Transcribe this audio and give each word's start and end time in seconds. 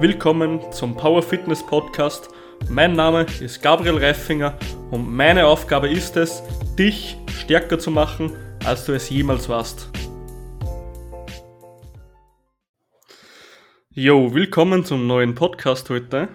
willkommen 0.00 0.60
zum 0.70 0.96
Power 0.96 1.24
Fitness 1.24 1.66
Podcast. 1.66 2.28
Mein 2.68 2.92
Name 2.92 3.26
ist 3.40 3.60
Gabriel 3.60 3.98
Reifinger 3.98 4.56
und 4.92 5.12
meine 5.12 5.44
Aufgabe 5.48 5.88
ist 5.88 6.16
es, 6.16 6.40
dich 6.78 7.16
stärker 7.32 7.80
zu 7.80 7.90
machen, 7.90 8.32
als 8.64 8.84
du 8.84 8.92
es 8.92 9.10
jemals 9.10 9.48
warst. 9.48 9.90
Jo, 13.90 14.32
willkommen 14.32 14.84
zum 14.84 15.08
neuen 15.08 15.34
Podcast 15.34 15.90
heute. 15.90 16.28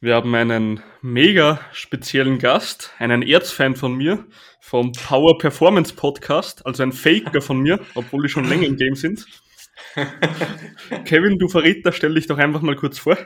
Wir 0.00 0.14
haben 0.16 0.34
einen 0.34 0.82
mega 1.00 1.60
speziellen 1.72 2.38
Gast, 2.38 2.90
einen 2.98 3.22
Erzfan 3.22 3.74
von 3.74 3.94
mir 3.94 4.26
vom 4.60 4.92
Power 4.92 5.38
Performance 5.38 5.94
Podcast, 5.94 6.66
also 6.66 6.82
ein 6.82 6.92
Faker 6.92 7.40
von 7.40 7.58
mir, 7.60 7.80
obwohl 7.94 8.24
die 8.24 8.28
schon 8.28 8.44
länger 8.44 8.66
im 8.66 8.76
Game 8.76 8.96
sind. 8.96 9.24
Kevin, 11.04 11.38
du 11.38 11.48
Verräter, 11.48 11.92
stell 11.92 12.14
dich 12.14 12.26
doch 12.26 12.38
einfach 12.38 12.62
mal 12.62 12.76
kurz 12.76 12.98
vor. 12.98 13.16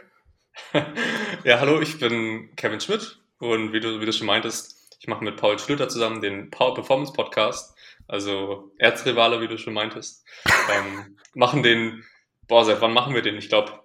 Ja, 1.45 1.61
hallo, 1.61 1.81
ich 1.81 1.99
bin 1.99 2.55
Kevin 2.57 2.81
Schmidt 2.81 3.19
und 3.39 3.73
wie 3.73 3.81
du, 3.81 4.01
wie 4.01 4.07
du 4.07 4.13
schon 4.13 4.27
meintest, 4.27 4.97
ich 5.01 5.09
mache 5.09 5.25
mit 5.25 5.37
Paul 5.37 5.59
Schlüter 5.59 5.89
zusammen 5.89 6.21
den 6.21 6.51
Power 6.51 6.75
Performance 6.75 7.13
Podcast, 7.13 7.77
also 8.09 8.73
Erzrivale, 8.79 9.41
wie 9.41 9.49
du 9.49 9.59
schon 9.59 9.75
meintest. 9.75 10.25
ähm, 10.73 11.17
machen 11.35 11.63
den, 11.63 12.05
boah, 12.49 12.65
seit 12.65 12.81
wann 12.81 12.93
machen 12.93 13.15
wir 13.15 13.23
den? 13.23 13.37
Ich 13.37 13.49
glaube, 13.49 13.81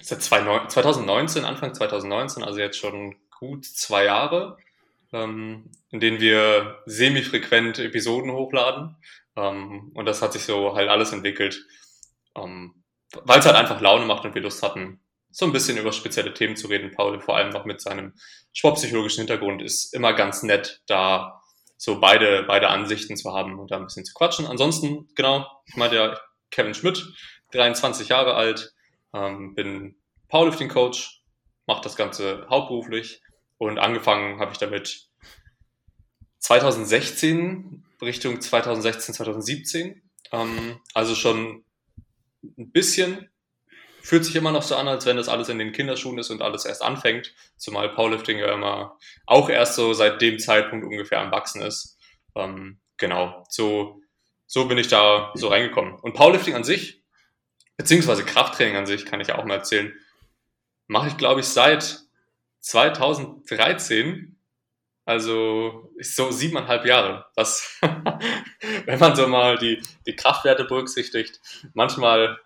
seit 0.00 0.22
2019, 0.22 1.44
Anfang 1.44 1.74
2019, 1.74 2.44
also 2.44 2.60
jetzt 2.60 2.78
schon 2.78 3.16
gut 3.38 3.64
zwei 3.64 4.04
Jahre, 4.04 4.58
ähm, 5.12 5.70
in 5.90 6.00
denen 6.00 6.20
wir 6.20 6.82
semi-frequent 6.86 7.78
Episoden 7.78 8.32
hochladen. 8.32 8.96
Ähm, 9.38 9.92
und 9.94 10.06
das 10.06 10.20
hat 10.20 10.32
sich 10.32 10.42
so 10.42 10.74
halt 10.74 10.88
alles 10.88 11.12
entwickelt, 11.12 11.64
ähm, 12.34 12.82
weil 13.22 13.38
es 13.38 13.46
halt 13.46 13.56
einfach 13.56 13.80
Laune 13.80 14.04
macht 14.04 14.24
und 14.24 14.34
wir 14.34 14.42
Lust 14.42 14.62
hatten, 14.62 15.00
so 15.30 15.44
ein 15.44 15.52
bisschen 15.52 15.78
über 15.78 15.92
spezielle 15.92 16.34
Themen 16.34 16.56
zu 16.56 16.66
reden. 16.66 16.90
Paul, 16.90 17.20
vor 17.20 17.36
allem 17.36 17.50
noch 17.50 17.64
mit 17.64 17.80
seinem 17.80 18.14
sportpsychologischen 18.52 19.20
Hintergrund, 19.20 19.62
ist 19.62 19.94
immer 19.94 20.12
ganz 20.14 20.42
nett, 20.42 20.82
da 20.86 21.42
so 21.76 22.00
beide, 22.00 22.42
beide 22.44 22.68
Ansichten 22.68 23.16
zu 23.16 23.32
haben 23.32 23.58
und 23.58 23.70
da 23.70 23.76
ein 23.76 23.84
bisschen 23.84 24.04
zu 24.04 24.14
quatschen. 24.14 24.46
Ansonsten, 24.46 25.08
genau, 25.14 25.46
ich 25.66 25.76
meinte 25.76 25.96
ja, 25.96 26.18
Kevin 26.50 26.74
Schmidt, 26.74 27.06
23 27.52 28.08
Jahre 28.08 28.34
alt, 28.34 28.74
ähm, 29.14 29.54
bin 29.54 29.96
Powerlifting 30.28 30.68
Coach, 30.68 31.22
mache 31.66 31.82
das 31.82 31.94
Ganze 31.94 32.46
hauptberuflich 32.50 33.22
und 33.58 33.78
angefangen 33.78 34.40
habe 34.40 34.52
ich 34.52 34.58
damit 34.58 35.08
2016 36.40 37.84
Richtung 38.00 38.40
2016, 38.40 39.14
2017. 39.14 40.02
Ähm, 40.32 40.80
also 40.94 41.14
schon 41.14 41.64
ein 42.42 42.70
bisschen. 42.70 43.28
Fühlt 44.02 44.24
sich 44.24 44.36
immer 44.36 44.52
noch 44.52 44.62
so 44.62 44.76
an, 44.76 44.88
als 44.88 45.04
wenn 45.06 45.16
das 45.16 45.28
alles 45.28 45.48
in 45.48 45.58
den 45.58 45.72
Kinderschuhen 45.72 46.18
ist 46.18 46.30
und 46.30 46.40
alles 46.40 46.64
erst 46.64 46.82
anfängt. 46.82 47.34
Zumal 47.56 47.90
Powerlifting 47.90 48.38
ja 48.38 48.54
immer 48.54 48.96
auch 49.26 49.50
erst 49.50 49.74
so 49.74 49.92
seit 49.92 50.22
dem 50.22 50.38
Zeitpunkt 50.38 50.86
ungefähr 50.86 51.20
am 51.20 51.30
Wachsen 51.30 51.60
ist. 51.62 51.98
Ähm, 52.34 52.80
genau, 52.96 53.44
so, 53.50 54.00
so 54.46 54.66
bin 54.66 54.78
ich 54.78 54.88
da 54.88 55.32
so 55.34 55.48
reingekommen. 55.48 55.94
Und 55.96 56.14
Powerlifting 56.14 56.54
an 56.54 56.64
sich, 56.64 57.02
beziehungsweise 57.76 58.24
Krafttraining 58.24 58.76
an 58.76 58.86
sich, 58.86 59.04
kann 59.04 59.20
ich 59.20 59.32
auch 59.32 59.44
mal 59.44 59.56
erzählen, 59.56 59.92
mache 60.86 61.08
ich, 61.08 61.16
glaube 61.16 61.40
ich, 61.40 61.46
seit 61.46 62.00
2013 62.60 64.37
also 65.08 65.90
so 66.02 66.30
siebeneinhalb 66.30 66.84
Jahre. 66.84 67.24
Das, 67.34 67.78
wenn 68.84 68.98
man 68.98 69.16
so 69.16 69.26
mal 69.26 69.56
die, 69.56 69.82
die 70.06 70.14
Kraftwerte 70.14 70.66
berücksichtigt, 70.66 71.40
manchmal, 71.72 72.38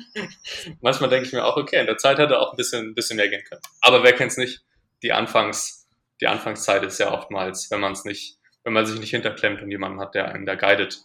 manchmal 0.80 1.10
denke 1.10 1.26
ich 1.26 1.32
mir 1.32 1.44
auch, 1.44 1.56
okay, 1.56 1.80
in 1.80 1.86
der 1.86 1.96
Zeit 1.96 2.18
hätte 2.18 2.38
auch 2.38 2.52
ein 2.52 2.56
bisschen, 2.56 2.90
ein 2.90 2.94
bisschen 2.94 3.16
mehr 3.16 3.28
gehen 3.28 3.42
können. 3.42 3.60
Aber 3.80 4.04
wer 4.04 4.12
kennt 4.12 4.30
es 4.30 4.38
nicht? 4.38 4.62
Die 5.02 5.12
Anfangs, 5.12 5.88
die 6.20 6.28
Anfangszeit 6.28 6.84
ist 6.84 7.00
ja 7.00 7.10
oftmals, 7.12 7.72
wenn 7.72 7.80
man 7.80 7.90
es 7.90 8.04
nicht, 8.04 8.38
wenn 8.62 8.72
man 8.72 8.86
sich 8.86 9.00
nicht 9.00 9.10
hinterklemmt 9.10 9.60
und 9.60 9.72
jemanden 9.72 9.98
hat, 9.98 10.14
der 10.14 10.28
einen 10.28 10.46
da 10.46 10.54
guidet, 10.54 11.00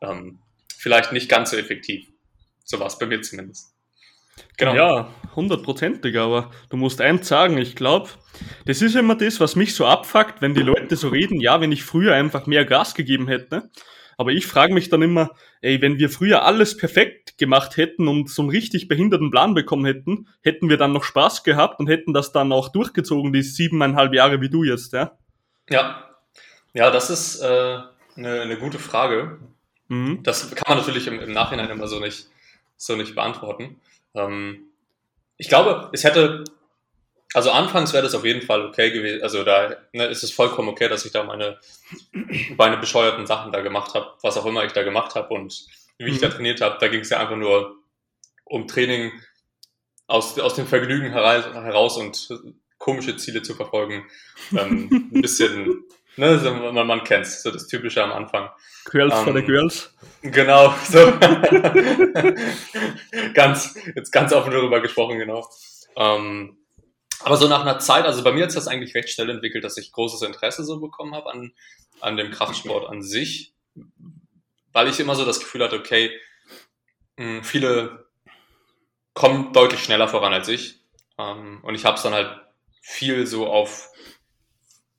ähm, 0.00 0.40
vielleicht 0.76 1.12
nicht 1.12 1.28
ganz 1.28 1.52
so 1.52 1.56
effektiv. 1.56 2.04
So 2.64 2.80
war 2.80 2.88
es 2.88 2.98
bei 2.98 3.06
mir 3.06 3.22
zumindest. 3.22 3.75
Genau. 4.56 4.74
Ja, 4.74 5.10
hundertprozentig, 5.34 6.18
aber 6.18 6.50
du 6.70 6.76
musst 6.76 7.00
eins 7.00 7.28
sagen, 7.28 7.58
ich 7.58 7.76
glaube, 7.76 8.08
das 8.64 8.82
ist 8.82 8.96
immer 8.96 9.14
das, 9.14 9.40
was 9.40 9.56
mich 9.56 9.74
so 9.74 9.86
abfuckt, 9.86 10.40
wenn 10.40 10.54
die 10.54 10.62
Leute 10.62 10.96
so 10.96 11.08
reden, 11.08 11.40
ja, 11.40 11.60
wenn 11.60 11.72
ich 11.72 11.84
früher 11.84 12.14
einfach 12.14 12.46
mehr 12.46 12.64
Gas 12.64 12.94
gegeben 12.94 13.28
hätte. 13.28 13.70
Aber 14.18 14.30
ich 14.30 14.46
frage 14.46 14.72
mich 14.72 14.88
dann 14.88 15.02
immer, 15.02 15.30
ey, 15.60 15.82
wenn 15.82 15.98
wir 15.98 16.08
früher 16.08 16.44
alles 16.44 16.76
perfekt 16.76 17.36
gemacht 17.36 17.76
hätten 17.76 18.08
und 18.08 18.30
so 18.30 18.42
einen 18.42 18.50
richtig 18.50 18.88
behinderten 18.88 19.30
Plan 19.30 19.52
bekommen 19.52 19.84
hätten, 19.84 20.28
hätten 20.42 20.70
wir 20.70 20.78
dann 20.78 20.92
noch 20.92 21.04
Spaß 21.04 21.44
gehabt 21.44 21.80
und 21.80 21.88
hätten 21.88 22.14
das 22.14 22.32
dann 22.32 22.50
auch 22.50 22.70
durchgezogen, 22.70 23.34
die 23.34 23.42
siebeneinhalb 23.42 24.14
Jahre 24.14 24.40
wie 24.40 24.48
du 24.48 24.64
jetzt, 24.64 24.94
ja? 24.94 25.18
Ja, 25.68 26.16
ja 26.72 26.90
das 26.90 27.10
ist 27.10 27.42
äh, 27.42 27.78
eine, 28.16 28.40
eine 28.40 28.56
gute 28.56 28.78
Frage. 28.78 29.38
Mhm. 29.88 30.22
Das 30.22 30.54
kann 30.54 30.76
man 30.76 30.78
natürlich 30.78 31.06
im, 31.08 31.20
im 31.20 31.32
Nachhinein 31.32 31.68
immer 31.68 31.86
so 31.86 32.00
nicht, 32.00 32.28
so 32.78 32.96
nicht 32.96 33.14
beantworten. 33.14 33.80
Ähm, 34.16 34.70
ich 35.36 35.48
glaube, 35.48 35.90
es 35.92 36.04
hätte, 36.04 36.44
also 37.34 37.50
anfangs 37.50 37.92
wäre 37.92 38.02
das 38.02 38.14
auf 38.14 38.24
jeden 38.24 38.42
Fall 38.42 38.66
okay 38.66 38.90
gewesen. 38.90 39.22
Also 39.22 39.44
da 39.44 39.76
ne, 39.92 40.06
ist 40.06 40.22
es 40.22 40.32
vollkommen 40.32 40.68
okay, 40.68 40.88
dass 40.88 41.04
ich 41.04 41.12
da 41.12 41.22
meine, 41.22 41.58
meine 42.56 42.78
bescheuerten 42.78 43.26
Sachen 43.26 43.52
da 43.52 43.60
gemacht 43.60 43.94
habe, 43.94 44.12
was 44.22 44.36
auch 44.36 44.46
immer 44.46 44.64
ich 44.64 44.72
da 44.72 44.82
gemacht 44.82 45.14
habe 45.14 45.32
und 45.34 45.66
wie 45.98 46.10
ich 46.10 46.20
da 46.20 46.28
mhm. 46.28 46.32
trainiert 46.32 46.60
habe. 46.60 46.78
Da 46.80 46.88
ging 46.88 47.00
es 47.00 47.10
ja 47.10 47.20
einfach 47.20 47.36
nur 47.36 47.76
um 48.44 48.66
Training 48.66 49.12
aus, 50.06 50.38
aus 50.38 50.54
dem 50.54 50.66
Vergnügen 50.66 51.10
heraus 51.10 51.96
und 51.96 52.28
komische 52.78 53.16
Ziele 53.16 53.42
zu 53.42 53.54
verfolgen. 53.54 54.06
Ähm, 54.52 55.10
ein 55.12 55.22
bisschen 55.22 55.84
Ne, 56.16 56.38
so, 56.38 56.50
man, 56.50 56.86
man 56.86 57.04
kennt 57.04 57.26
so 57.26 57.50
das 57.50 57.66
Typische 57.66 58.02
am 58.02 58.12
Anfang. 58.12 58.48
Girls 58.86 59.14
ähm, 59.14 59.24
for 59.24 59.34
the 59.34 59.42
Girls. 59.42 59.94
Genau, 60.22 60.74
so. 60.84 60.98
ganz, 63.34 63.74
jetzt 63.94 64.10
ganz 64.12 64.32
offen 64.32 64.50
darüber 64.50 64.80
gesprochen, 64.80 65.18
genau. 65.18 65.46
Ähm, 65.96 66.56
aber 67.20 67.36
so 67.36 67.48
nach 67.48 67.60
einer 67.60 67.78
Zeit, 67.78 68.04
also 68.04 68.24
bei 68.24 68.32
mir 68.32 68.44
hat 68.44 68.56
das 68.56 68.68
eigentlich 68.68 68.94
recht 68.94 69.10
schnell 69.10 69.28
entwickelt, 69.30 69.64
dass 69.64 69.76
ich 69.76 69.92
großes 69.92 70.22
Interesse 70.22 70.64
so 70.64 70.80
bekommen 70.80 71.14
habe 71.14 71.30
an, 71.30 71.52
an 72.00 72.16
dem 72.16 72.30
Kraftsport 72.30 72.88
an 72.88 73.02
sich, 73.02 73.52
weil 74.72 74.88
ich 74.88 74.98
immer 75.00 75.14
so 75.14 75.24
das 75.24 75.40
Gefühl 75.40 75.64
hatte, 75.64 75.76
okay, 75.78 76.10
hm, 77.18 77.42
viele 77.42 78.06
kommen 79.14 79.52
deutlich 79.52 79.82
schneller 79.82 80.08
voran 80.08 80.32
als 80.32 80.48
ich. 80.48 80.80
Ähm, 81.18 81.60
und 81.62 81.74
ich 81.74 81.84
habe 81.84 81.96
es 81.96 82.02
dann 82.02 82.14
halt 82.14 82.40
viel 82.82 83.26
so 83.26 83.46
auf 83.46 83.90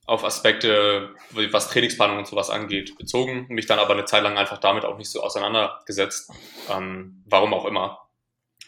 auf 0.08 0.24
Aspekte, 0.24 1.14
was 1.52 1.70
Trainingsplanung 1.70 2.18
und 2.18 2.28
sowas 2.28 2.50
angeht, 2.50 2.98
bezogen, 2.98 3.46
mich 3.50 3.66
dann 3.66 3.78
aber 3.78 3.94
eine 3.94 4.06
Zeit 4.06 4.24
lang 4.24 4.38
einfach 4.38 4.58
damit 4.58 4.86
auch 4.86 4.98
nicht 4.98 5.12
so 5.12 5.22
auseinandergesetzt. 5.22 6.32
Ähm, 6.70 7.24
warum 7.26 7.54
auch 7.54 7.66
immer. 7.66 8.00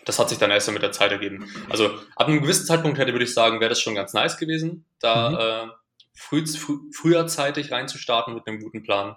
Das 0.04 0.20
hat 0.20 0.28
sich 0.30 0.38
dann 0.38 0.52
erst 0.52 0.66
so 0.66 0.74
mit 0.74 0.84
der 0.84 0.92
Zeit 0.92 1.12
ergeben. 1.12 1.50
Also 1.70 1.98
ab 2.16 2.28
einem 2.28 2.42
gewissen 2.42 2.66
Zeitpunkt 2.66 3.00
hätte, 3.00 3.14
würde 3.14 3.24
ich 3.24 3.34
sagen, 3.34 3.62
wäre 3.62 3.70
das 3.70 3.80
schon 3.80 3.96
ganz 3.96 4.14
nice 4.14 4.38
gewesen, 4.38 4.86
da 5.00 5.30
mhm. 5.30 5.70
äh, 5.70 5.74
früh, 6.14 6.46
früh, 6.46 6.78
früherzeitig 6.94 7.72
reinzustarten 7.72 8.34
mit 8.34 8.46
einem 8.46 8.60
guten 8.60 8.84
Plan. 8.84 9.16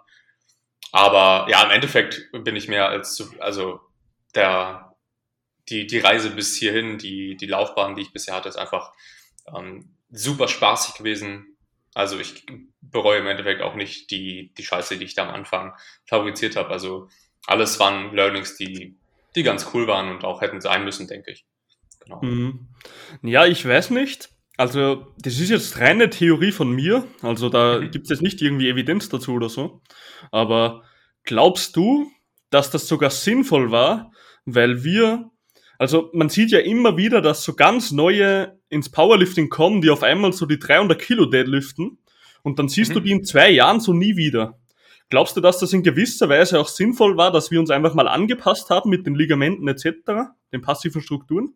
Aber 0.93 1.51
ja, 1.51 1.63
im 1.65 1.71
Endeffekt 1.71 2.29
bin 2.33 2.55
ich 2.55 2.69
mehr 2.69 2.89
als 2.89 3.15
zu, 3.15 3.33
also 3.41 3.81
der, 4.37 4.95
die, 5.69 5.89
die 5.89 5.99
Reise 5.99 6.31
bis 6.31 6.57
hierhin, 6.57 6.99
die, 6.99 7.37
die 7.37 7.47
Laufbahn, 7.47 7.97
die 7.97 8.03
ich 8.03 8.13
bisher 8.13 8.35
hatte, 8.35 8.49
ist 8.49 8.57
einfach 8.57 8.93
ähm, 9.57 9.97
super 10.11 10.47
spaßig 10.47 10.95
gewesen, 10.95 11.52
also 11.95 12.19
ich 12.19 12.47
bereue 12.81 13.19
im 13.19 13.27
Endeffekt 13.27 13.63
auch 13.63 13.75
nicht 13.75 14.11
die, 14.11 14.53
die 14.57 14.65
Scheiße, 14.65 14.99
die 14.99 15.05
ich 15.05 15.15
da 15.15 15.29
am 15.29 15.35
Anfang 15.35 15.75
fabriziert 16.07 16.57
habe. 16.57 16.71
Also 16.71 17.09
alles 17.47 17.79
waren 17.81 18.15
Learnings, 18.15 18.57
die, 18.57 18.97
die 19.35 19.43
ganz 19.43 19.69
cool 19.75 19.87
waren 19.87 20.11
und 20.11 20.25
auch 20.25 20.41
hätten 20.41 20.61
sein 20.61 20.85
müssen, 20.85 21.07
denke 21.07 21.33
ich. 21.33 21.45
Genau. 22.01 22.21
Mhm. 22.23 22.69
Ja, 23.23 23.47
ich 23.47 23.67
weiß 23.67 23.91
nicht. 23.91 24.31
Also, 24.57 25.15
das 25.19 25.39
ist 25.39 25.51
jetzt 25.51 25.79
reine 25.79 26.11
Theorie 26.11 26.53
von 26.53 26.71
mir. 26.71 27.07
Also, 27.23 27.49
da 27.49 27.81
mhm. 27.81 27.91
gibt 27.91 28.05
es 28.05 28.11
jetzt 28.11 28.23
nicht 28.23 28.43
irgendwie 28.43 28.69
Evidenz 28.69 29.09
dazu 29.09 29.33
oder 29.33 29.49
so. 29.49 29.81
Aber 30.31 30.85
glaubst 31.25 31.77
du, 31.77 32.11
dass 32.51 32.71
das 32.71 32.87
sogar 32.87 33.11
sinnvoll 33.11 33.71
war, 33.71 34.13
weil 34.45 34.85
wir, 34.85 35.31
also 35.79 36.11
man 36.13 36.29
sieht 36.29 36.51
ja 36.51 36.59
immer 36.59 36.97
wieder, 36.97 37.23
dass 37.23 37.45
so 37.45 37.55
ganz 37.55 37.93
neue 37.93 38.61
ins 38.73 38.89
Powerlifting 38.89 39.51
kommen, 39.51 39.83
die 39.83 39.91
auf 39.91 40.03
einmal 40.03 40.33
so 40.33 40.47
die 40.47 40.59
300 40.59 40.99
Kilo 40.99 41.27
deadliften 41.27 41.99
und 42.43 42.59
dann 42.59 42.69
siehst 42.69 42.91
mhm. 42.91 42.95
du 42.95 43.01
die 43.01 43.11
in 43.11 43.25
zwei 43.25 43.51
Jahren 43.51 43.81
so 43.81 43.93
nie 43.93 44.17
wieder. 44.17 44.59
Glaubst 45.11 45.37
du, 45.37 45.43
dass 45.43 45.59
das 45.59 45.75
in 45.75 45.83
gewisser 45.83 46.31
Weise 46.31 46.59
auch 46.59 46.69
sinnvoll 46.69 47.19
war, 47.19 47.31
dass 47.31 47.51
wir 47.51 47.61
uns 47.61 47.69
einfach 47.69 47.93
mal 47.93 48.09
angepasst 48.09 48.71
haben 48.71 48.89
mit 48.89 49.07
den 49.07 49.15
Ligamenten 49.15 49.69
etc., 49.69 50.33
den 50.53 50.63
passiven 50.63 51.03
Strukturen? 51.03 51.55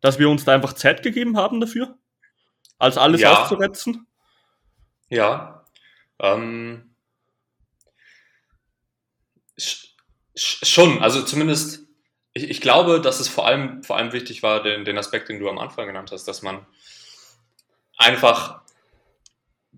Dass 0.00 0.18
wir 0.18 0.30
uns 0.30 0.46
da 0.46 0.54
einfach 0.54 0.72
Zeit 0.72 1.02
gegeben 1.02 1.36
haben 1.36 1.60
dafür? 1.60 1.98
Als 2.78 2.96
alles 2.96 3.20
ja. 3.20 3.42
auszuretzen? 3.42 4.06
Ja. 5.10 5.66
Ähm, 6.18 6.94
schon, 10.34 11.02
also 11.02 11.20
zumindest 11.22 11.87
ich, 12.38 12.50
ich 12.50 12.60
glaube, 12.60 13.00
dass 13.00 13.20
es 13.20 13.28
vor 13.28 13.46
allem, 13.46 13.82
vor 13.82 13.96
allem 13.96 14.12
wichtig 14.12 14.42
war, 14.42 14.62
den, 14.62 14.84
den 14.84 14.98
Aspekt, 14.98 15.28
den 15.28 15.40
du 15.40 15.48
am 15.48 15.58
Anfang 15.58 15.86
genannt 15.86 16.10
hast, 16.12 16.26
dass 16.26 16.42
man 16.42 16.64
einfach 17.96 18.60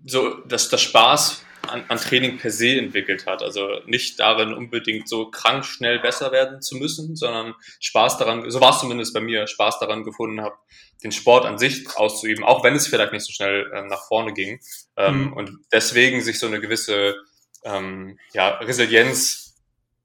so, 0.05 0.35
dass 0.45 0.69
der 0.69 0.77
Spaß 0.77 1.43
an, 1.67 1.85
an, 1.89 1.97
Training 1.97 2.37
per 2.37 2.51
se 2.51 2.77
entwickelt 2.77 3.25
hat. 3.25 3.41
Also 3.41 3.81
nicht 3.85 4.19
darin 4.19 4.53
unbedingt 4.53 5.07
so 5.07 5.29
krank 5.29 5.65
schnell 5.65 5.99
besser 5.99 6.31
werden 6.31 6.61
zu 6.61 6.75
müssen, 6.75 7.15
sondern 7.15 7.55
Spaß 7.79 8.17
daran, 8.17 8.49
so 8.49 8.61
war 8.61 8.71
es 8.71 8.79
zumindest 8.79 9.13
bei 9.13 9.21
mir, 9.21 9.47
Spaß 9.47 9.79
daran 9.79 10.03
gefunden 10.03 10.41
habe, 10.41 10.55
den 11.03 11.11
Sport 11.11 11.45
an 11.45 11.57
sich 11.57 11.87
auszuüben, 11.95 12.43
auch 12.43 12.63
wenn 12.63 12.75
es 12.75 12.87
vielleicht 12.87 13.13
nicht 13.13 13.25
so 13.25 13.33
schnell 13.33 13.71
äh, 13.73 13.83
nach 13.83 14.07
vorne 14.07 14.33
ging. 14.33 14.59
Ähm, 14.97 15.25
mhm. 15.25 15.33
Und 15.33 15.59
deswegen 15.71 16.21
sich 16.21 16.39
so 16.39 16.47
eine 16.47 16.59
gewisse 16.61 17.15
ähm, 17.63 18.17
ja, 18.33 18.49
Resilienz 18.57 19.40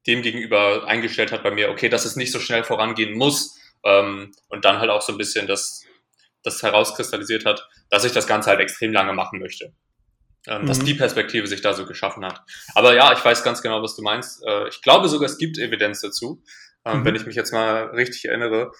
dem 0.07 0.21
gegenüber 0.21 0.87
eingestellt 0.87 1.31
hat 1.31 1.43
bei 1.43 1.51
mir, 1.51 1.69
okay, 1.69 1.89
dass 1.89 2.05
es 2.05 2.15
nicht 2.15 2.31
so 2.31 2.39
schnell 2.39 2.63
vorangehen 2.63 3.17
muss. 3.17 3.59
Ähm, 3.83 4.31
und 4.49 4.65
dann 4.65 4.79
halt 4.79 4.89
auch 4.89 5.01
so 5.01 5.13
ein 5.13 5.17
bisschen 5.17 5.47
das, 5.47 5.83
das 6.43 6.63
herauskristallisiert 6.63 7.45
hat, 7.45 7.67
dass 7.89 8.03
ich 8.05 8.11
das 8.11 8.27
Ganze 8.27 8.49
halt 8.49 8.59
extrem 8.59 8.91
lange 8.91 9.13
machen 9.13 9.39
möchte 9.39 9.73
ähm, 10.47 10.63
mhm. 10.63 10.67
dass 10.67 10.79
die 10.79 10.93
Perspektive 10.93 11.47
sich 11.47 11.61
da 11.61 11.73
so 11.73 11.85
geschaffen 11.85 12.25
hat. 12.25 12.41
Aber 12.73 12.95
ja, 12.95 13.13
ich 13.13 13.23
weiß 13.23 13.43
ganz 13.43 13.61
genau, 13.61 13.83
was 13.83 13.95
du 13.95 14.01
meinst. 14.01 14.43
Äh, 14.45 14.69
ich 14.69 14.81
glaube 14.81 15.09
sogar, 15.09 15.27
es 15.27 15.37
gibt 15.37 15.57
Evidenz 15.57 16.01
dazu, 16.01 16.41
ähm, 16.85 16.99
mhm. 16.99 17.05
wenn 17.05 17.15
ich 17.15 17.25
mich 17.25 17.35
jetzt 17.35 17.51
mal 17.51 17.87
richtig 17.87 18.25
erinnere. 18.25 18.71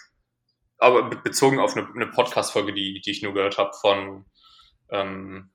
Aber 0.78 1.10
bezogen 1.10 1.60
auf 1.60 1.76
eine, 1.76 1.88
eine 1.94 2.08
Podcast-Folge, 2.08 2.74
die, 2.74 3.02
die 3.02 3.12
ich 3.12 3.22
nur 3.22 3.34
gehört 3.34 3.58
habe 3.58 3.72
von 3.82 4.26
ähm, 4.90 5.50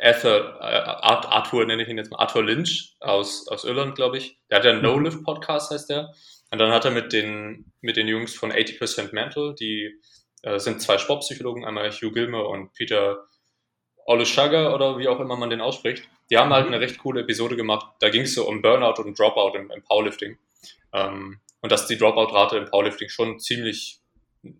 Arthur, 0.00 0.58
äh, 0.60 0.64
Arthur 0.64 1.66
nenne 1.66 1.82
ich 1.82 1.88
ihn 1.88 1.98
jetzt 1.98 2.10
mal, 2.10 2.18
Arthur 2.18 2.44
Lynch 2.44 2.96
aus, 3.00 3.48
aus 3.48 3.64
Irland, 3.64 3.94
glaube 3.94 4.18
ich. 4.18 4.38
Der 4.50 4.58
hat 4.58 4.64
ja 4.64 4.70
einen 4.70 4.80
mhm. 4.80 4.86
No-Lift-Podcast, 4.86 5.70
heißt 5.70 5.90
der. 5.90 6.14
Und 6.50 6.58
dann 6.58 6.70
hat 6.70 6.84
er 6.84 6.90
mit 6.90 7.12
den, 7.12 7.72
mit 7.80 7.96
den 7.96 8.08
Jungs 8.08 8.34
von 8.34 8.52
80% 8.52 9.12
Mental, 9.12 9.54
die 9.54 10.00
äh, 10.42 10.58
sind 10.58 10.80
zwei 10.80 10.98
Sportpsychologen, 10.98 11.64
einmal 11.64 11.90
Hugh 11.90 12.12
Gilmer 12.12 12.48
und 12.48 12.72
Peter 12.72 13.26
Olushagger 14.06 14.74
oder 14.74 14.98
wie 14.98 15.08
auch 15.08 15.18
immer 15.18 15.36
man 15.36 15.50
den 15.50 15.60
ausspricht, 15.60 16.08
die 16.30 16.38
haben 16.38 16.52
halt 16.52 16.66
mhm. 16.66 16.74
eine 16.74 16.82
recht 16.82 16.98
coole 16.98 17.22
Episode 17.22 17.56
gemacht. 17.56 17.94
Da 18.00 18.08
ging 18.08 18.22
es 18.22 18.34
so 18.34 18.46
um 18.48 18.62
Burnout 18.62 19.02
und 19.02 19.18
Dropout 19.18 19.56
im, 19.58 19.70
im 19.70 19.82
Powerlifting. 19.82 20.38
Ähm, 20.92 21.40
und 21.60 21.72
dass 21.72 21.86
die 21.86 21.98
Dropout-Rate 21.98 22.56
im 22.58 22.66
Powerlifting 22.66 23.08
schon 23.08 23.40
ziemlich 23.40 24.00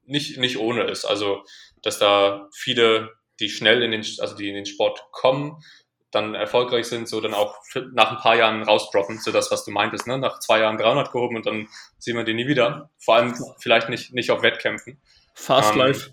nicht, 0.05 0.39
nicht 0.39 0.59
ohne 0.59 0.85
ist. 0.85 1.05
Also, 1.05 1.45
dass 1.83 1.99
da 1.99 2.49
viele, 2.53 3.13
die 3.41 3.49
schnell 3.49 3.83
in 3.83 3.91
den, 3.91 4.05
also 4.19 4.37
die 4.37 4.49
in 4.49 4.55
den 4.55 4.67
Sport 4.67 5.07
kommen, 5.13 5.63
dann 6.11 6.35
erfolgreich 6.35 6.87
sind, 6.87 7.09
so 7.09 7.21
dann 7.21 7.35
auch 7.35 7.57
nach 7.93 8.13
ein 8.13 8.19
paar 8.19 8.37
Jahren 8.37 8.63
rausdroppen, 8.63 9.19
so 9.19 9.33
das, 9.33 9.51
was 9.51 9.65
du 9.65 9.71
meintest, 9.71 10.07
ne? 10.07 10.19
nach 10.19 10.39
zwei 10.39 10.61
Jahren 10.61 10.79
300 10.79 11.13
gehoben 11.13 11.37
und 11.37 11.47
dann 11.47 11.69
sehen 11.99 12.17
wir 12.17 12.25
die 12.25 12.35
nie 12.35 12.47
wieder. 12.47 12.91
Vor 12.99 13.17
allem 13.17 13.35
vielleicht 13.59 13.89
nicht, 13.89 14.15
nicht 14.15 14.31
auf 14.31 14.43
Wettkämpfen. 14.43 15.01
Fast 15.35 15.73
ähm, 15.73 15.79
Life. 15.79 16.11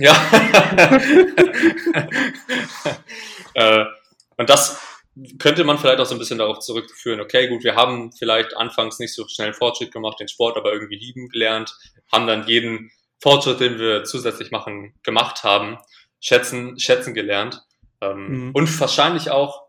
Ja. 0.00 0.12
äh, 3.54 3.84
und 4.36 4.50
das 4.50 4.80
könnte 5.38 5.62
man 5.62 5.78
vielleicht 5.78 6.00
auch 6.00 6.06
so 6.06 6.16
ein 6.16 6.18
bisschen 6.18 6.38
darauf 6.38 6.58
zurückführen, 6.58 7.20
okay, 7.20 7.46
gut, 7.46 7.62
wir 7.62 7.76
haben 7.76 8.10
vielleicht 8.12 8.56
anfangs 8.56 8.98
nicht 8.98 9.14
so 9.14 9.28
schnell 9.28 9.54
Fortschritt 9.54 9.92
gemacht, 9.92 10.18
den 10.18 10.28
Sport 10.28 10.56
aber 10.56 10.72
irgendwie 10.72 10.96
lieben 10.96 11.28
gelernt, 11.28 11.76
haben 12.10 12.26
dann 12.26 12.48
jeden 12.48 12.90
Fortschritt, 13.20 13.60
den 13.60 13.78
wir 13.78 14.02
zusätzlich 14.04 14.50
machen, 14.50 14.94
gemacht 15.04 15.44
haben, 15.44 15.78
schätzen, 16.24 16.78
schätzen 16.78 17.14
gelernt. 17.14 17.62
Ähm, 18.00 18.46
mhm. 18.46 18.50
Und 18.52 18.80
wahrscheinlich 18.80 19.30
auch, 19.30 19.66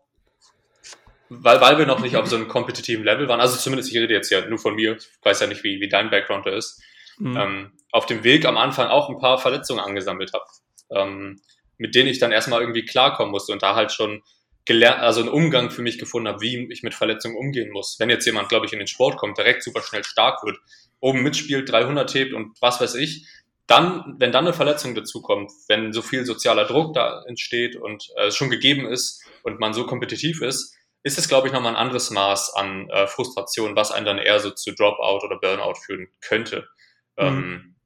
weil, 1.28 1.60
weil 1.60 1.78
wir 1.78 1.86
noch 1.86 2.00
nicht 2.00 2.16
auf 2.16 2.26
so 2.26 2.36
einem 2.36 2.48
kompetitiven 2.48 3.04
Level 3.04 3.28
waren, 3.28 3.40
also 3.40 3.56
zumindest 3.56 3.90
ich 3.90 3.98
rede 3.98 4.14
jetzt 4.14 4.30
ja 4.30 4.46
nur 4.46 4.58
von 4.58 4.74
mir, 4.74 4.96
ich 4.96 5.08
weiß 5.22 5.40
ja 5.40 5.46
nicht, 5.46 5.62
wie, 5.64 5.80
wie 5.80 5.88
dein 5.88 6.10
Background 6.10 6.46
da 6.46 6.50
ist, 6.50 6.82
mhm. 7.18 7.36
ähm, 7.36 7.72
auf 7.92 8.06
dem 8.06 8.24
Weg 8.24 8.46
am 8.46 8.56
Anfang 8.56 8.88
auch 8.88 9.10
ein 9.10 9.18
paar 9.18 9.38
Verletzungen 9.38 9.80
angesammelt 9.80 10.32
habe, 10.32 10.44
ähm, 10.90 11.40
mit 11.76 11.94
denen 11.94 12.08
ich 12.08 12.18
dann 12.18 12.32
erstmal 12.32 12.60
irgendwie 12.60 12.84
klarkommen 12.84 13.30
musste 13.30 13.52
und 13.52 13.62
da 13.62 13.74
halt 13.74 13.92
schon 13.92 14.22
gelernt, 14.64 15.00
also 15.00 15.20
einen 15.20 15.28
Umgang 15.28 15.70
für 15.70 15.82
mich 15.82 15.98
gefunden 15.98 16.26
habe, 16.26 16.40
wie 16.40 16.68
ich 16.72 16.82
mit 16.82 16.94
Verletzungen 16.94 17.36
umgehen 17.36 17.70
muss. 17.70 17.96
Wenn 18.00 18.10
jetzt 18.10 18.24
jemand, 18.24 18.48
glaube 18.48 18.66
ich, 18.66 18.72
in 18.72 18.78
den 18.78 18.88
Sport 18.88 19.18
kommt, 19.18 19.36
direkt 19.36 19.62
super 19.62 19.82
schnell 19.82 20.04
stark 20.04 20.42
wird, 20.42 20.58
oben 21.00 21.22
mitspielt, 21.22 21.70
300 21.70 22.12
hebt 22.14 22.32
und 22.32 22.56
was 22.60 22.80
weiß 22.80 22.94
ich, 22.94 23.26
dann, 23.66 24.16
wenn 24.18 24.32
dann 24.32 24.44
eine 24.44 24.54
Verletzung 24.54 24.94
dazukommt, 24.94 25.50
wenn 25.68 25.92
so 25.92 26.02
viel 26.02 26.24
sozialer 26.24 26.66
Druck 26.66 26.94
da 26.94 27.24
entsteht 27.26 27.76
und 27.76 28.08
äh, 28.16 28.26
es 28.26 28.36
schon 28.36 28.50
gegeben 28.50 28.86
ist 28.86 29.24
und 29.42 29.58
man 29.58 29.74
so 29.74 29.86
kompetitiv 29.86 30.40
ist, 30.40 30.76
ist 31.02 31.18
es, 31.18 31.28
glaube 31.28 31.46
ich, 31.46 31.52
nochmal 31.52 31.72
ein 31.72 31.80
anderes 31.80 32.10
Maß 32.10 32.54
an 32.54 32.88
äh, 32.90 33.06
Frustration, 33.06 33.76
was 33.76 33.92
einen 33.92 34.06
dann 34.06 34.18
eher 34.18 34.40
so 34.40 34.50
zu 34.50 34.72
Dropout 34.72 35.24
oder 35.24 35.38
Burnout 35.38 35.74
führen 35.84 36.08
könnte. 36.20 36.68
Mhm. 37.16 37.24
Ähm, 37.24 37.76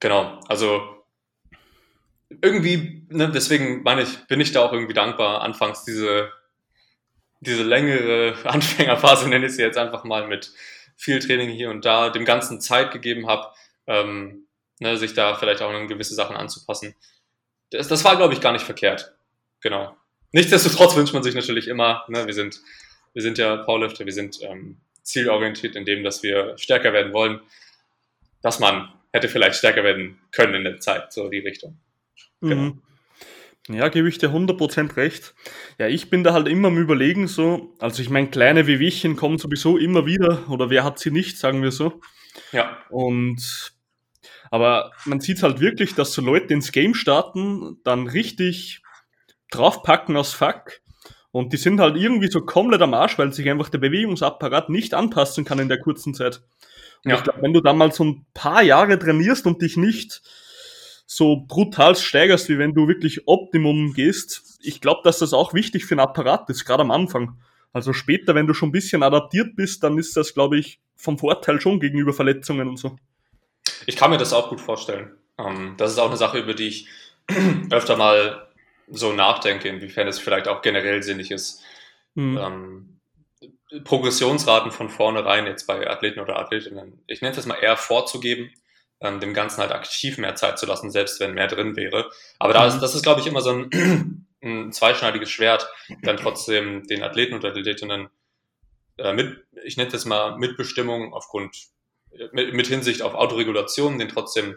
genau, 0.00 0.40
also 0.48 1.04
irgendwie, 2.42 3.06
ne, 3.08 3.30
deswegen 3.30 3.82
meine 3.82 4.02
ich, 4.02 4.26
bin 4.26 4.40
ich 4.40 4.52
da 4.52 4.64
auch 4.64 4.72
irgendwie 4.72 4.94
dankbar, 4.94 5.42
anfangs 5.42 5.84
diese, 5.84 6.32
diese 7.40 7.62
längere 7.62 8.34
Anfängerphase, 8.44 9.28
nenne 9.28 9.46
ich 9.46 9.52
sie 9.52 9.62
jetzt 9.62 9.78
einfach 9.78 10.04
mal, 10.04 10.26
mit 10.26 10.52
viel 10.96 11.18
Training 11.18 11.50
hier 11.50 11.70
und 11.70 11.84
da, 11.84 12.10
dem 12.10 12.24
Ganzen 12.24 12.60
Zeit 12.60 12.90
gegeben 12.90 13.26
habe, 13.26 13.52
ähm, 13.86 14.45
ne, 14.80 14.96
sich 14.96 15.14
da 15.14 15.34
vielleicht 15.34 15.62
auch 15.62 15.70
an 15.70 15.88
gewisse 15.88 16.14
Sachen 16.14 16.36
anzupassen. 16.36 16.94
Das, 17.70 17.88
das 17.88 18.04
war, 18.04 18.16
glaube 18.16 18.34
ich, 18.34 18.40
gar 18.40 18.52
nicht 18.52 18.64
verkehrt. 18.64 19.14
Genau. 19.60 19.96
Nichtsdestotrotz 20.32 20.96
wünscht 20.96 21.14
man 21.14 21.22
sich 21.22 21.34
natürlich 21.34 21.68
immer, 21.68 22.04
ne, 22.08 22.26
wir 22.26 22.34
sind, 22.34 22.60
wir 23.14 23.22
sind 23.22 23.38
ja 23.38 23.56
Powerlifter, 23.56 24.04
wir 24.04 24.12
sind 24.12 24.38
ähm, 24.42 24.78
zielorientiert 25.02 25.76
in 25.76 25.84
dem, 25.84 26.02
dass 26.02 26.22
wir 26.22 26.58
stärker 26.58 26.92
werden 26.92 27.12
wollen 27.12 27.40
dass 28.46 28.60
man 28.60 28.88
hätte 29.12 29.28
vielleicht 29.28 29.56
stärker 29.56 29.82
werden 29.82 30.18
können 30.30 30.54
in 30.54 30.62
der 30.62 30.78
Zeit, 30.78 31.12
so 31.12 31.28
die 31.28 31.40
Richtung. 31.40 31.78
Genau. 32.40 32.62
Mhm. 32.62 32.82
Ja, 33.68 33.88
gebe 33.88 34.08
ich 34.08 34.18
dir 34.18 34.30
100% 34.30 34.96
recht. 34.96 35.34
Ja, 35.78 35.88
ich 35.88 36.10
bin 36.10 36.22
da 36.22 36.32
halt 36.32 36.46
immer 36.46 36.68
am 36.68 36.78
Überlegen 36.78 37.26
so, 37.26 37.74
also 37.80 38.00
ich 38.00 38.08
meine, 38.08 38.28
kleine 38.28 38.68
Wehwehchen 38.68 39.16
kommen 39.16 39.38
sowieso 39.38 39.76
immer 39.76 40.06
wieder, 40.06 40.48
oder 40.48 40.70
wer 40.70 40.84
hat 40.84 41.00
sie 41.00 41.10
nicht, 41.10 41.38
sagen 41.38 41.60
wir 41.64 41.72
so. 41.72 42.00
Ja. 42.52 42.78
Und, 42.88 43.72
aber 44.50 44.92
man 45.04 45.20
sieht 45.20 45.42
halt 45.42 45.60
wirklich, 45.60 45.94
dass 45.94 46.12
so 46.12 46.22
Leute 46.22 46.54
ins 46.54 46.72
Game 46.72 46.94
starten, 46.94 47.78
dann 47.84 48.06
richtig 48.06 48.82
draufpacken 49.50 50.16
aus 50.16 50.32
Fuck 50.32 50.80
und 51.36 51.52
die 51.52 51.58
sind 51.58 51.80
halt 51.80 51.96
irgendwie 51.96 52.30
so 52.30 52.40
komplett 52.40 52.80
am 52.80 52.94
Arsch, 52.94 53.18
weil 53.18 53.30
sich 53.30 53.48
einfach 53.50 53.68
der 53.68 53.76
Bewegungsapparat 53.76 54.70
nicht 54.70 54.94
anpassen 54.94 55.44
kann 55.44 55.58
in 55.58 55.68
der 55.68 55.78
kurzen 55.78 56.14
Zeit. 56.14 56.40
Und 57.04 57.10
ja. 57.10 57.18
ich 57.18 57.24
glaube, 57.24 57.42
wenn 57.42 57.52
du 57.52 57.60
da 57.60 57.74
mal 57.74 57.92
so 57.92 58.04
ein 58.04 58.26
paar 58.32 58.62
Jahre 58.62 58.98
trainierst 58.98 59.46
und 59.46 59.60
dich 59.60 59.76
nicht 59.76 60.22
so 61.04 61.44
brutal 61.46 61.94
steigerst, 61.94 62.48
wie 62.48 62.58
wenn 62.58 62.72
du 62.72 62.88
wirklich 62.88 63.28
Optimum 63.28 63.92
gehst, 63.92 64.58
ich 64.62 64.80
glaube, 64.80 65.02
dass 65.04 65.18
das 65.18 65.34
auch 65.34 65.52
wichtig 65.52 65.84
für 65.84 65.92
einen 65.92 66.00
Apparat 66.08 66.48
ist, 66.48 66.64
gerade 66.64 66.80
am 66.82 66.90
Anfang. 66.90 67.38
Also 67.70 67.92
später, 67.92 68.34
wenn 68.34 68.46
du 68.46 68.54
schon 68.54 68.70
ein 68.70 68.72
bisschen 68.72 69.02
adaptiert 69.02 69.56
bist, 69.56 69.82
dann 69.82 69.98
ist 69.98 70.16
das, 70.16 70.32
glaube 70.32 70.58
ich, 70.58 70.80
vom 70.96 71.18
Vorteil 71.18 71.60
schon 71.60 71.80
gegenüber 71.80 72.14
Verletzungen 72.14 72.66
und 72.66 72.78
so. 72.78 72.96
Ich 73.86 73.96
kann 73.96 74.10
mir 74.10 74.18
das 74.18 74.32
auch 74.32 74.48
gut 74.48 74.60
vorstellen. 74.60 75.16
Ähm, 75.38 75.74
das 75.76 75.92
ist 75.92 75.98
auch 75.98 76.08
eine 76.08 76.16
Sache, 76.16 76.38
über 76.38 76.54
die 76.54 76.68
ich 76.68 76.88
öfter 77.70 77.96
mal 77.96 78.48
so 78.88 79.12
nachdenke, 79.12 79.68
inwiefern 79.68 80.08
es 80.08 80.18
vielleicht 80.18 80.48
auch 80.48 80.62
generell 80.62 81.02
sinnig 81.02 81.30
ist, 81.30 81.62
mhm. 82.14 82.98
Progressionsraten 83.84 84.70
von 84.70 84.88
vornherein 84.88 85.46
jetzt 85.46 85.66
bei 85.66 85.88
Athleten 85.90 86.20
oder 86.20 86.38
Athletinnen, 86.38 87.02
ich 87.06 87.20
nenne 87.20 87.36
es 87.36 87.46
mal 87.46 87.56
eher 87.56 87.76
vorzugeben, 87.76 88.52
ähm, 89.00 89.20
dem 89.20 89.34
Ganzen 89.34 89.60
halt 89.60 89.72
aktiv 89.72 90.18
mehr 90.18 90.36
Zeit 90.36 90.58
zu 90.58 90.66
lassen, 90.66 90.90
selbst 90.90 91.20
wenn 91.20 91.34
mehr 91.34 91.48
drin 91.48 91.76
wäre. 91.76 92.10
Aber 92.38 92.52
da 92.52 92.66
ist, 92.66 92.76
mhm. 92.76 92.80
das 92.80 92.94
ist, 92.94 93.02
glaube 93.02 93.20
ich, 93.20 93.26
immer 93.26 93.40
so 93.40 93.50
ein, 93.50 94.26
ein 94.42 94.72
zweischneidiges 94.72 95.30
Schwert, 95.30 95.68
dann 96.02 96.16
trotzdem 96.16 96.86
den 96.86 97.02
Athleten 97.02 97.34
und 97.34 97.44
Athletinnen 97.44 98.08
äh, 98.98 99.12
mit, 99.12 99.44
ich 99.64 99.76
nenne 99.76 99.90
es 99.92 100.04
mal 100.04 100.38
Mitbestimmung 100.38 101.12
aufgrund, 101.12 101.56
mit, 102.32 102.54
mit 102.54 102.66
Hinsicht 102.66 103.02
auf 103.02 103.14
Autoregulation, 103.14 103.98
den 103.98 104.08
trotzdem 104.08 104.54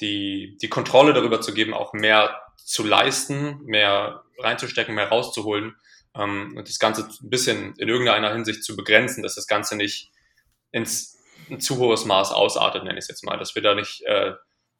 die, 0.00 0.56
die 0.60 0.68
Kontrolle 0.68 1.12
darüber 1.12 1.40
zu 1.40 1.54
geben, 1.54 1.74
auch 1.74 1.92
mehr 1.92 2.40
zu 2.56 2.84
leisten, 2.84 3.60
mehr 3.64 4.24
reinzustecken, 4.38 4.94
mehr 4.94 5.08
rauszuholen 5.08 5.76
ähm, 6.14 6.54
und 6.56 6.68
das 6.68 6.78
Ganze 6.78 7.02
ein 7.02 7.30
bisschen 7.30 7.74
in 7.76 7.88
irgendeiner 7.88 8.32
Hinsicht 8.32 8.64
zu 8.64 8.76
begrenzen, 8.76 9.22
dass 9.22 9.34
das 9.34 9.46
Ganze 9.46 9.76
nicht 9.76 10.10
ins 10.70 11.18
ein 11.50 11.60
zu 11.60 11.78
hohes 11.78 12.04
Maß 12.04 12.32
ausartet, 12.32 12.84
nenne 12.84 12.98
ich 12.98 13.04
es 13.04 13.08
jetzt 13.08 13.24
mal, 13.24 13.36
dass 13.36 13.54
wir 13.54 13.62
da 13.62 13.74
nicht 13.74 14.02
äh, 14.02 14.32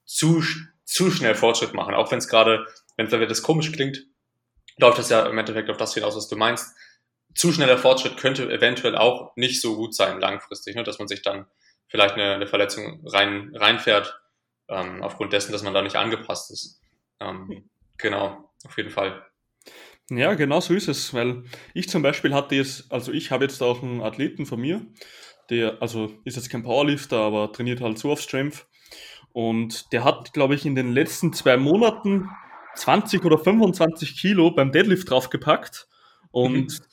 zu, 0.04 0.42
zu 0.84 1.10
schnell 1.10 1.34
Fortschritt 1.34 1.74
machen, 1.74 1.94
auch 1.94 2.10
wenn 2.10 2.18
es 2.18 2.28
gerade, 2.28 2.66
wenn 2.96 3.08
das 3.08 3.42
komisch 3.42 3.72
klingt, 3.72 4.04
läuft 4.78 4.98
das 4.98 5.10
ja 5.10 5.26
im 5.26 5.38
Endeffekt 5.38 5.70
auf 5.70 5.76
das 5.76 5.94
hinaus, 5.94 6.16
was 6.16 6.28
du 6.28 6.36
meinst. 6.36 6.74
Zu 7.34 7.52
schneller 7.52 7.78
Fortschritt 7.78 8.16
könnte 8.16 8.50
eventuell 8.50 8.96
auch 8.96 9.34
nicht 9.36 9.60
so 9.60 9.76
gut 9.76 9.94
sein 9.94 10.20
langfristig, 10.20 10.76
ne? 10.76 10.84
dass 10.84 10.98
man 10.98 11.08
sich 11.08 11.22
dann 11.22 11.46
vielleicht 11.92 12.14
eine, 12.14 12.34
eine 12.34 12.46
Verletzung 12.46 13.06
rein, 13.06 13.52
reinfährt, 13.54 14.18
ähm, 14.68 15.02
aufgrund 15.02 15.32
dessen, 15.32 15.52
dass 15.52 15.62
man 15.62 15.74
da 15.74 15.82
nicht 15.82 15.96
angepasst 15.96 16.50
ist. 16.50 16.80
Ähm, 17.20 17.68
genau, 17.98 18.50
auf 18.64 18.76
jeden 18.78 18.90
Fall. 18.90 19.24
Ja, 20.10 20.34
genau 20.34 20.60
so 20.60 20.74
ist 20.74 20.88
es, 20.88 21.12
weil 21.14 21.44
ich 21.74 21.88
zum 21.88 22.02
Beispiel 22.02 22.34
hatte 22.34 22.54
jetzt, 22.54 22.90
also 22.90 23.12
ich 23.12 23.30
habe 23.30 23.44
jetzt 23.44 23.62
auch 23.62 23.82
einen 23.82 24.02
Athleten 24.02 24.46
von 24.46 24.60
mir, 24.60 24.84
der, 25.50 25.80
also 25.82 26.12
ist 26.24 26.36
jetzt 26.36 26.50
kein 26.50 26.62
Powerlifter, 26.62 27.18
aber 27.18 27.52
trainiert 27.52 27.82
halt 27.82 27.98
so 27.98 28.10
auf 28.10 28.20
Strength. 28.20 28.66
Und 29.32 29.92
der 29.92 30.02
hat, 30.04 30.32
glaube 30.32 30.54
ich, 30.54 30.64
in 30.64 30.74
den 30.74 30.92
letzten 30.92 31.32
zwei 31.32 31.56
Monaten 31.58 32.28
20 32.76 33.24
oder 33.24 33.38
25 33.38 34.18
Kilo 34.18 34.50
beim 34.50 34.72
Deadlift 34.72 35.10
draufgepackt. 35.10 35.88
Und 36.30 36.80
mhm. 36.80 36.84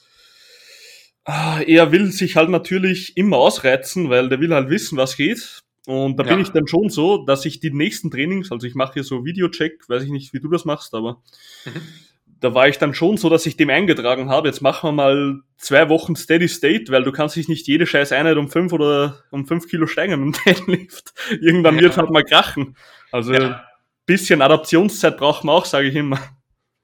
Ah, 1.31 1.61
er 1.61 1.91
will 1.91 2.11
sich 2.11 2.35
halt 2.35 2.49
natürlich 2.49 3.15
immer 3.15 3.37
ausreizen, 3.37 4.09
weil 4.09 4.29
der 4.29 4.39
will 4.39 4.51
halt 4.51 4.71
wissen, 4.71 4.97
was 4.97 5.15
geht. 5.15 5.61
Und 5.85 6.17
da 6.17 6.23
ja. 6.23 6.31
bin 6.31 6.41
ich 6.41 6.49
dann 6.49 6.65
schon 6.65 6.89
so, 6.89 7.23
dass 7.23 7.45
ich 7.45 7.59
die 7.59 7.69
nächsten 7.69 8.09
Trainings, 8.09 8.51
also 8.51 8.65
ich 8.65 8.73
mache 8.73 8.93
hier 8.93 9.03
so 9.03 9.25
Videocheck, 9.25 9.87
weiß 9.87 10.01
ich 10.01 10.09
nicht, 10.09 10.33
wie 10.33 10.39
du 10.39 10.49
das 10.49 10.65
machst, 10.65 10.95
aber 10.95 11.21
mhm. 11.65 11.81
da 12.25 12.55
war 12.55 12.67
ich 12.67 12.79
dann 12.79 12.95
schon 12.95 13.17
so, 13.17 13.29
dass 13.29 13.45
ich 13.45 13.57
dem 13.57 13.69
eingetragen 13.69 14.27
habe, 14.27 14.47
jetzt 14.47 14.61
machen 14.61 14.87
wir 14.87 14.91
mal 14.91 15.41
zwei 15.57 15.87
Wochen 15.89 16.15
Steady 16.15 16.47
State, 16.47 16.91
weil 16.91 17.03
du 17.03 17.11
kannst 17.11 17.35
dich 17.35 17.47
nicht 17.47 17.67
jede 17.67 17.85
scheiß 17.85 18.11
Einheit 18.11 18.37
um 18.37 18.49
fünf 18.49 18.73
oder 18.73 19.23
um 19.29 19.45
fünf 19.45 19.67
Kilo 19.67 19.85
steigern 19.85 20.21
dem 20.21 20.31
Deadlift. 20.45 21.13
Irgendwann 21.29 21.75
ja. 21.75 21.81
wird 21.83 21.97
halt 21.97 22.09
mal 22.09 22.23
krachen. 22.23 22.75
Also 23.11 23.33
ja. 23.33 23.63
bisschen 24.07 24.41
Adaptionszeit 24.41 25.15
braucht 25.15 25.43
man 25.43 25.53
auch, 25.53 25.65
sage 25.65 25.89
ich 25.89 25.95
immer. 25.95 26.19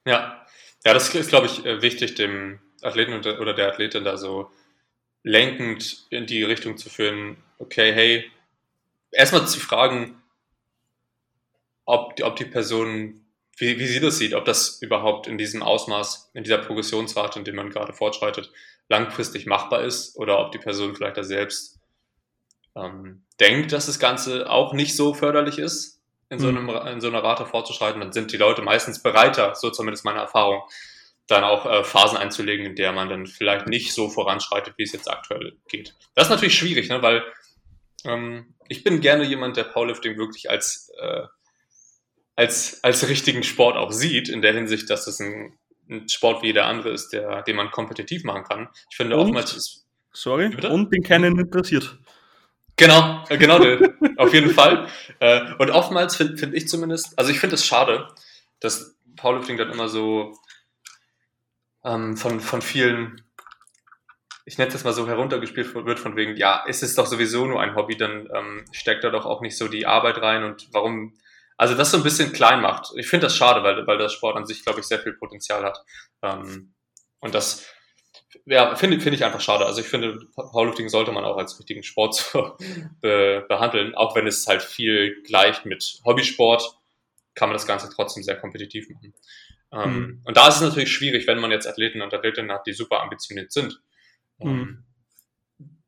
Ja, 0.05 0.45
ja, 0.85 0.93
das 0.93 1.15
ist, 1.15 1.29
glaube 1.29 1.47
ich, 1.47 1.65
äh, 1.65 1.81
wichtig, 1.81 2.13
dem 2.13 2.59
Athleten 2.85 3.13
oder 3.13 3.53
der 3.53 3.69
Athletin 3.69 4.03
da 4.03 4.17
so 4.17 4.51
lenkend 5.23 6.05
in 6.09 6.25
die 6.27 6.43
Richtung 6.43 6.77
zu 6.77 6.89
führen, 6.89 7.37
okay, 7.57 7.91
hey, 7.93 8.31
erstmal 9.11 9.47
zu 9.47 9.59
fragen, 9.59 10.21
ob 11.85 12.15
die, 12.15 12.23
ob 12.23 12.35
die 12.35 12.45
Person, 12.45 13.21
wie, 13.57 13.79
wie 13.79 13.87
sie 13.87 13.99
das 13.99 14.17
sieht, 14.17 14.33
ob 14.33 14.45
das 14.45 14.81
überhaupt 14.81 15.27
in 15.27 15.37
diesem 15.37 15.63
Ausmaß, 15.63 16.31
in 16.33 16.43
dieser 16.43 16.59
Progressionsrate, 16.59 17.39
in 17.39 17.45
dem 17.45 17.55
man 17.55 17.69
gerade 17.69 17.93
fortschreitet, 17.93 18.51
langfristig 18.87 19.45
machbar 19.45 19.83
ist 19.83 20.15
oder 20.17 20.39
ob 20.39 20.51
die 20.51 20.59
Person 20.59 20.95
vielleicht 20.95 21.17
da 21.17 21.23
selbst 21.23 21.79
ähm, 22.75 23.23
denkt, 23.39 23.71
dass 23.71 23.87
das 23.87 23.99
Ganze 23.99 24.49
auch 24.49 24.73
nicht 24.73 24.95
so 24.95 25.13
förderlich 25.13 25.57
ist, 25.57 25.95
in 26.29 26.39
so, 26.39 26.51
mhm. 26.51 26.69
einem, 26.69 26.87
in 26.87 27.01
so 27.01 27.07
einer 27.07 27.23
Rate 27.23 27.45
fortzuschreiten, 27.45 28.01
dann 28.01 28.11
sind 28.11 28.31
die 28.31 28.37
Leute 28.37 28.61
meistens 28.61 29.01
bereiter, 29.01 29.55
so 29.55 29.69
zumindest 29.69 30.05
meine 30.05 30.19
Erfahrung, 30.19 30.63
dann 31.27 31.43
auch 31.43 31.65
äh, 31.65 31.83
Phasen 31.83 32.17
einzulegen, 32.17 32.65
in 32.65 32.75
der 32.75 32.91
man 32.91 33.09
dann 33.09 33.25
vielleicht 33.25 33.67
nicht 33.67 33.93
so 33.93 34.09
voranschreitet, 34.09 34.75
wie 34.77 34.83
es 34.83 34.91
jetzt 34.91 35.09
aktuell 35.09 35.57
geht. 35.67 35.95
Das 36.13 36.27
ist 36.27 36.31
natürlich 36.31 36.57
schwierig, 36.57 36.89
ne? 36.89 37.01
weil 37.01 37.23
ähm, 38.03 38.53
ich 38.67 38.83
bin 38.83 39.01
gerne 39.01 39.23
jemand, 39.23 39.57
der 39.57 39.63
Powerlifting 39.63 40.17
wirklich 40.17 40.49
als, 40.49 40.91
äh, 40.99 41.23
als, 42.35 42.83
als 42.83 43.07
richtigen 43.07 43.43
Sport 43.43 43.75
auch 43.75 43.91
sieht, 43.91 44.29
in 44.29 44.41
der 44.41 44.53
Hinsicht, 44.53 44.89
dass 44.89 45.07
es 45.07 45.19
ein, 45.19 45.57
ein 45.89 46.07
Sport 46.09 46.43
wie 46.43 46.47
jeder 46.47 46.65
andere 46.65 46.91
ist, 46.91 47.09
der, 47.09 47.41
den 47.43 47.55
man 47.55 47.71
kompetitiv 47.71 48.23
machen 48.23 48.43
kann. 48.43 48.69
Ich 48.89 48.97
finde 48.97 49.15
und, 49.15 49.23
oftmals 49.23 49.55
ist. 49.55 49.85
Sorry, 50.11 50.49
bitte? 50.49 50.69
und 50.69 50.93
den 50.93 51.03
keinen 51.03 51.37
interessiert. 51.39 51.97
Genau, 52.77 53.23
äh, 53.29 53.37
genau, 53.37 53.59
auf 54.17 54.33
jeden 54.33 54.51
Fall. 54.51 54.87
Äh, 55.19 55.53
und 55.57 55.71
oftmals 55.71 56.15
finde 56.15 56.37
find 56.37 56.53
ich 56.53 56.67
zumindest, 56.67 57.17
also 57.17 57.31
ich 57.31 57.39
finde 57.39 57.55
es 57.55 57.65
schade, 57.65 58.09
dass 58.59 58.95
Powerlifting 59.15 59.57
dann 59.57 59.71
immer 59.71 59.87
so 59.87 60.37
ähm, 61.85 62.17
von, 62.17 62.39
von 62.39 62.61
vielen, 62.61 63.21
ich 64.45 64.57
nenne 64.57 64.73
es 64.73 64.83
mal 64.83 64.93
so, 64.93 65.07
heruntergespielt 65.07 65.73
wird, 65.73 65.99
von 65.99 66.15
wegen, 66.15 66.35
ja, 66.35 66.63
ist 66.65 66.83
es 66.83 66.95
doch 66.95 67.05
sowieso 67.05 67.45
nur 67.45 67.61
ein 67.61 67.75
Hobby, 67.75 67.95
dann 67.95 68.27
ähm, 68.33 68.65
steckt 68.71 69.03
da 69.03 69.11
doch 69.11 69.25
auch 69.25 69.41
nicht 69.41 69.57
so 69.57 69.67
die 69.67 69.85
Arbeit 69.85 70.21
rein 70.21 70.43
und 70.43 70.67
warum, 70.73 71.13
also 71.57 71.75
das 71.75 71.91
so 71.91 71.97
ein 71.97 72.03
bisschen 72.03 72.33
klein 72.33 72.61
macht. 72.61 72.91
Ich 72.97 73.07
finde 73.07 73.27
das 73.27 73.37
schade, 73.37 73.63
weil, 73.63 73.85
weil 73.87 73.97
der 73.97 74.09
Sport 74.09 74.35
an 74.35 74.45
sich, 74.45 74.63
glaube 74.63 74.79
ich, 74.81 74.87
sehr 74.87 74.99
viel 74.99 75.13
Potenzial 75.13 75.63
hat. 75.63 75.77
Ähm, 76.21 76.73
und 77.19 77.33
das, 77.33 77.65
ja, 78.45 78.75
finde 78.75 78.99
finde 78.99 79.15
ich 79.15 79.23
einfach 79.23 79.41
schade. 79.41 79.65
Also 79.65 79.81
ich 79.81 79.87
finde, 79.87 80.19
Powerlifting 80.35 80.89
sollte 80.89 81.11
man 81.11 81.23
auch 81.23 81.37
als 81.37 81.57
richtigen 81.57 81.83
Sport 81.83 82.15
so, 82.33 82.57
be, 82.99 83.45
behandeln, 83.47 83.95
auch 83.95 84.15
wenn 84.15 84.27
es 84.27 84.45
halt 84.47 84.63
viel 84.63 85.21
gleicht 85.23 85.65
mit 85.65 86.01
Hobbysport, 86.03 86.77
kann 87.35 87.49
man 87.49 87.55
das 87.55 87.67
Ganze 87.67 87.89
trotzdem 87.93 88.23
sehr 88.23 88.37
kompetitiv 88.37 88.89
machen. 88.89 89.13
Ähm, 89.75 89.93
mhm. 89.93 90.21
Und 90.23 90.37
da 90.37 90.47
ist 90.47 90.55
es 90.55 90.61
natürlich 90.61 90.91
schwierig, 90.91 91.27
wenn 91.27 91.39
man 91.39 91.51
jetzt 91.51 91.67
Athleten 91.67 92.01
und 92.01 92.13
Athletinnen 92.13 92.51
hat, 92.51 92.65
die 92.65 92.73
super 92.73 93.01
ambitioniert 93.01 93.51
sind. 93.51 93.81
Ähm, 94.39 94.49
mhm. 94.49 94.83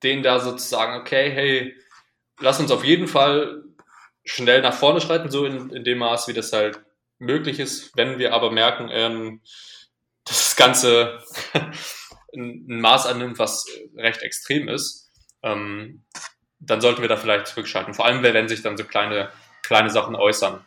denen 0.03 0.24
da 0.24 0.39
sozusagen, 0.39 1.00
okay, 1.01 1.32
hey, 1.32 1.75
lass 2.39 2.60
uns 2.60 2.72
auf 2.72 2.84
jeden 2.84 3.08
Fall 3.08 3.63
schnell 4.24 4.62
nach 4.62 4.74
vorne 4.74 5.01
schreiten, 5.01 5.29
so 5.32 5.46
in, 5.46 5.70
in 5.70 5.84
dem 5.84 6.00
Maß, 6.00 6.27
wie 6.27 6.34
das 6.34 6.53
halt 6.53 6.82
möglich 7.20 7.60
ist. 7.60 7.96
Wenn 7.96 8.20
wir 8.20 8.34
aber 8.34 8.51
merken, 8.51 8.89
ähm, 8.91 9.41
dass 10.25 10.44
das 10.44 10.56
Ganze 10.56 11.20
ein, 12.34 12.79
Maß 12.79 13.08
annimmt, 13.08 13.39
was 13.39 13.65
recht 13.96 14.22
extrem 14.22 14.67
ist, 14.67 15.10
ähm, 15.44 16.03
dann 16.60 16.82
sollten 16.82 17.01
wir 17.01 17.10
da 17.10 17.17
vielleicht 17.17 17.48
zurückschalten. 17.48 17.94
Vor 17.94 18.06
allem, 18.06 18.24
wenn 18.24 18.50
sich 18.50 18.62
dann 18.62 18.77
so 18.77 18.84
kleine, 18.84 19.32
kleine 19.63 19.89
Sachen 19.89 20.15
äußern. 20.15 20.63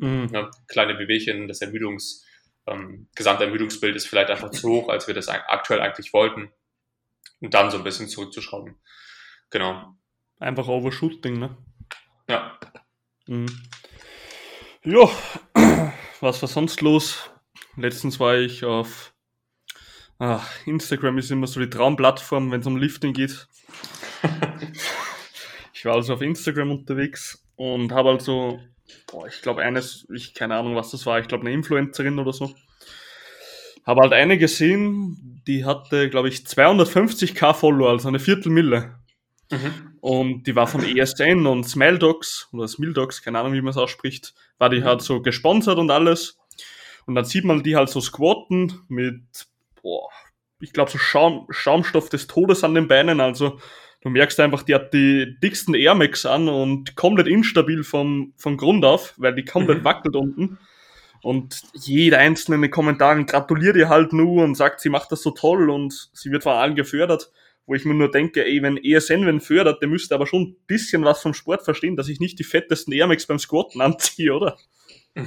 Ähm, 0.00 0.22
mhm. 0.22 0.26
ne, 0.30 0.50
kleine 0.68 0.94
Bewegchen 0.94 1.48
des 1.48 1.60
Ermüdungs, 1.60 2.24
ähm, 2.66 3.08
Gesamtermüdungsbild 3.14 3.96
ist 3.96 4.06
vielleicht 4.06 4.30
einfach 4.30 4.50
zu 4.50 4.68
hoch, 4.68 4.88
als 4.88 5.06
wir 5.06 5.14
das 5.14 5.28
aktuell 5.28 5.80
eigentlich 5.80 6.12
wollten. 6.12 6.52
Und 7.40 7.54
dann 7.54 7.70
so 7.70 7.78
ein 7.78 7.84
bisschen 7.84 8.08
zurückzuschrauben. 8.08 8.76
Genau. 9.50 9.96
Einfach 10.38 10.68
Overshooting, 10.68 11.38
ne? 11.38 11.56
Ja. 12.28 12.58
Mhm. 13.26 13.46
Ja, 14.84 15.08
was 16.20 16.42
war 16.42 16.48
sonst 16.48 16.80
los? 16.80 17.30
Letztens 17.76 18.20
war 18.20 18.36
ich 18.36 18.64
auf 18.64 19.12
ach, 20.18 20.48
Instagram 20.66 21.18
ist 21.18 21.30
immer 21.30 21.46
so 21.46 21.58
die 21.60 21.70
Traumplattform, 21.70 22.50
wenn 22.50 22.60
es 22.60 22.66
um 22.66 22.76
Lifting 22.76 23.12
geht. 23.12 23.48
ich 25.74 25.84
war 25.84 25.94
also 25.94 26.14
auf 26.14 26.22
Instagram 26.22 26.70
unterwegs 26.70 27.44
und 27.56 27.92
habe 27.92 28.10
also 28.10 28.60
boah, 29.06 29.26
ich 29.26 29.42
glaube 29.42 29.62
eines, 29.62 30.06
ich 30.14 30.34
keine 30.34 30.56
Ahnung, 30.56 30.76
was 30.76 30.90
das 30.90 31.06
war, 31.06 31.18
ich 31.20 31.28
glaube 31.28 31.44
eine 31.44 31.54
Influencerin 31.54 32.18
oder 32.18 32.32
so. 32.32 32.54
Habe 33.84 34.02
halt 34.02 34.12
eine 34.12 34.38
gesehen, 34.38 35.42
die 35.46 35.64
hatte, 35.64 36.08
glaube 36.08 36.28
ich, 36.28 36.38
250k 36.38 37.52
Follower, 37.52 37.90
also 37.90 38.08
eine 38.08 38.20
Viertelmille. 38.20 38.94
Mhm. 39.50 39.96
Und 40.00 40.46
die 40.46 40.56
war 40.56 40.66
von 40.66 40.84
ESN 40.84 41.46
und 41.46 41.64
Smile 41.64 41.98
Dogs 41.98 42.48
oder 42.52 42.68
Smile 42.68 42.92
Dogs, 42.92 43.22
keine 43.22 43.38
Ahnung, 43.38 43.52
wie 43.52 43.60
man 43.60 43.70
es 43.70 43.76
ausspricht, 43.76 44.34
war 44.58 44.70
die 44.70 44.80
mhm. 44.80 44.84
halt 44.84 45.02
so 45.02 45.20
gesponsert 45.20 45.78
und 45.78 45.90
alles. 45.90 46.38
Und 47.06 47.14
dann 47.14 47.24
sieht 47.24 47.44
man 47.44 47.62
die 47.62 47.76
halt 47.76 47.88
so 47.88 48.00
squatten 48.00 48.80
mit, 48.88 49.22
boah, 49.82 50.08
ich 50.60 50.72
glaube, 50.72 50.90
so 50.90 50.98
Schaum, 50.98 51.46
Schaumstoff 51.50 52.08
des 52.08 52.28
Todes 52.28 52.62
an 52.62 52.74
den 52.74 52.88
Beinen, 52.88 53.20
also 53.20 53.58
du 54.02 54.10
merkst 54.10 54.38
einfach, 54.40 54.62
die 54.62 54.74
hat 54.74 54.92
die 54.92 55.36
dicksten 55.42 55.74
Air 55.74 55.94
Max 55.94 56.26
an 56.26 56.48
und 56.48 56.96
komplett 56.96 57.28
instabil 57.28 57.84
vom, 57.84 58.32
vom 58.36 58.56
Grund 58.56 58.84
auf, 58.84 59.14
weil 59.16 59.34
die 59.34 59.44
komplett 59.44 59.78
mhm. 59.80 59.84
wackelt 59.84 60.16
unten. 60.16 60.58
Und 61.22 61.62
jeder 61.72 62.18
einzelne 62.18 62.56
in 62.56 62.62
den 62.62 62.70
Kommentaren 62.72 63.26
gratuliert 63.26 63.76
ihr 63.76 63.88
halt 63.88 64.12
nur 64.12 64.42
und 64.42 64.56
sagt, 64.56 64.80
sie 64.80 64.88
macht 64.88 65.12
das 65.12 65.22
so 65.22 65.30
toll 65.30 65.70
und 65.70 66.10
sie 66.12 66.32
wird 66.32 66.42
von 66.42 66.54
allen 66.54 66.74
gefördert. 66.74 67.30
Wo 67.64 67.74
ich 67.74 67.84
mir 67.84 67.94
nur 67.94 68.10
denke, 68.10 68.44
ey, 68.44 68.60
wenn 68.60 68.76
ESN 68.76 69.24
wenn 69.24 69.40
fördert, 69.40 69.80
der 69.80 69.88
müsste 69.88 70.16
aber 70.16 70.26
schon 70.26 70.42
ein 70.42 70.56
bisschen 70.66 71.04
was 71.04 71.22
vom 71.22 71.32
Sport 71.32 71.62
verstehen, 71.62 71.94
dass 71.94 72.08
ich 72.08 72.18
nicht 72.18 72.40
die 72.40 72.44
fettesten 72.44 72.92
Air 72.92 73.06
Max 73.06 73.24
beim 73.24 73.38
Squatten 73.38 73.80
anziehe, 73.80 74.34
oder? 74.34 74.58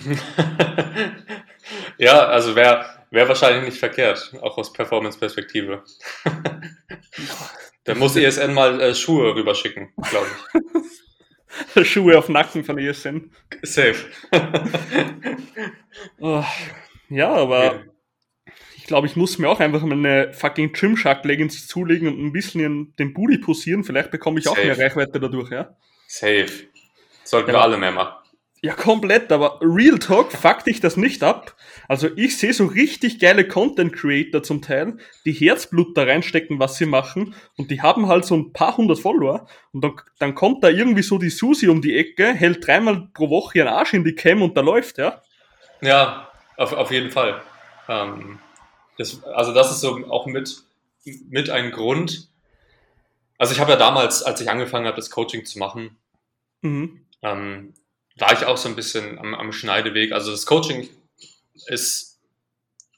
ja, 1.98 2.26
also 2.28 2.58
wäre 2.58 2.86
wär 3.10 3.30
wahrscheinlich 3.30 3.64
nicht 3.64 3.78
verkehrt, 3.78 4.34
auch 4.42 4.58
aus 4.58 4.74
Performance-Perspektive. 4.74 5.84
Da 7.86 7.94
muss 7.94 8.16
ESN 8.16 8.54
mal 8.54 8.82
äh, 8.82 8.96
Schuhe 8.96 9.36
rüberschicken, 9.36 9.94
glaube 10.10 10.28
ich. 11.76 11.88
Schuhe 11.88 12.18
auf 12.18 12.30
Nacken 12.30 12.64
von 12.64 12.78
ESN. 12.78 13.32
Safe. 13.62 13.96
oh, 16.20 16.44
ja, 17.10 17.32
aber 17.32 17.76
okay. 17.76 18.54
ich 18.78 18.86
glaube, 18.86 19.08
ich 19.08 19.16
muss 19.16 19.38
mir 19.38 19.50
auch 19.50 19.60
einfach 19.60 19.84
mal 19.84 19.94
eine 19.94 20.34
fucking 20.34 20.74
Gymshark-Leggings 20.74 21.68
zulegen 21.68 22.08
und 22.08 22.26
ein 22.26 22.34
bisschen 22.34 22.96
den 22.98 23.14
Booty 23.14 23.38
posieren. 23.38 23.84
Vielleicht 23.84 24.10
bekomme 24.10 24.40
ich 24.40 24.48
auch 24.48 24.56
Safe. 24.56 24.68
mehr 24.68 24.80
Reichweite 24.80 25.20
dadurch, 25.20 25.52
ja? 25.52 25.78
Safe. 26.08 26.48
Sollten 27.24 27.50
ja. 27.50 27.58
wir 27.58 27.62
alle 27.62 27.78
mehr 27.78 27.92
machen. 27.92 28.25
Ja, 28.66 28.74
komplett, 28.74 29.32
aber 29.32 29.60
Real 29.62 30.00
Talk 30.00 30.32
fuck 30.32 30.64
dich 30.64 30.80
das 30.80 30.98
nicht 30.98 31.22
ab. 31.22 31.56
Also 31.88 32.10
ich 32.16 32.36
sehe 32.40 32.52
so 32.52 32.66
richtig 32.66 33.20
geile 33.20 33.48
Content 33.48 33.94
Creator 33.94 34.42
zum 34.42 34.64
Teil, 34.64 34.98
die 35.24 35.34
Herzblut 35.34 35.96
da 35.96 36.02
reinstecken, 36.02 36.58
was 36.58 36.78
sie 36.78 36.88
machen 36.88 37.36
und 37.58 37.70
die 37.70 37.84
haben 37.84 38.08
halt 38.08 38.26
so 38.26 38.36
ein 38.36 38.54
paar 38.54 38.76
hundert 38.76 38.98
Follower 38.98 39.46
und 39.72 39.84
dann, 39.84 40.02
dann 40.18 40.34
kommt 40.34 40.64
da 40.64 40.70
irgendwie 40.70 41.04
so 41.04 41.20
die 41.20 41.30
Susi 41.30 41.68
um 41.68 41.84
die 41.84 41.96
Ecke, 41.96 42.34
hält 42.34 42.66
dreimal 42.66 43.08
pro 43.14 43.30
Woche 43.30 43.60
ihren 43.60 43.68
Arsch 43.68 43.94
in 43.94 44.04
die 44.04 44.16
Cam 44.16 44.42
und 44.42 44.58
da 44.58 44.62
läuft, 44.62 44.98
ja? 44.98 45.22
Ja, 45.82 46.32
auf, 46.58 46.74
auf 46.74 46.90
jeden 46.90 47.12
Fall. 47.12 47.44
Ähm, 47.88 48.40
das, 48.98 49.24
also 49.26 49.54
das 49.54 49.70
ist 49.70 49.82
so 49.82 50.08
auch 50.10 50.26
mit, 50.26 50.64
mit 51.30 51.52
ein 51.52 51.70
Grund. 51.70 52.30
Also 53.38 53.54
ich 53.54 53.60
habe 53.60 53.74
ja 53.74 53.78
damals, 53.78 54.24
als 54.24 54.42
ich 54.42 54.50
angefangen 54.50 54.88
habe, 54.88 54.96
das 54.96 55.12
Coaching 55.12 55.46
zu 55.46 55.60
machen, 55.60 55.98
mhm. 56.62 57.06
ähm, 57.22 57.76
war 58.18 58.34
ich 58.34 58.46
auch 58.46 58.58
so 58.58 58.70
ein 58.70 58.76
bisschen 58.76 59.20
am, 59.20 59.34
am 59.36 59.52
Schneideweg. 59.52 60.12
Also 60.12 60.32
das 60.32 60.46
Coaching 60.46 60.90
ist 61.68 62.20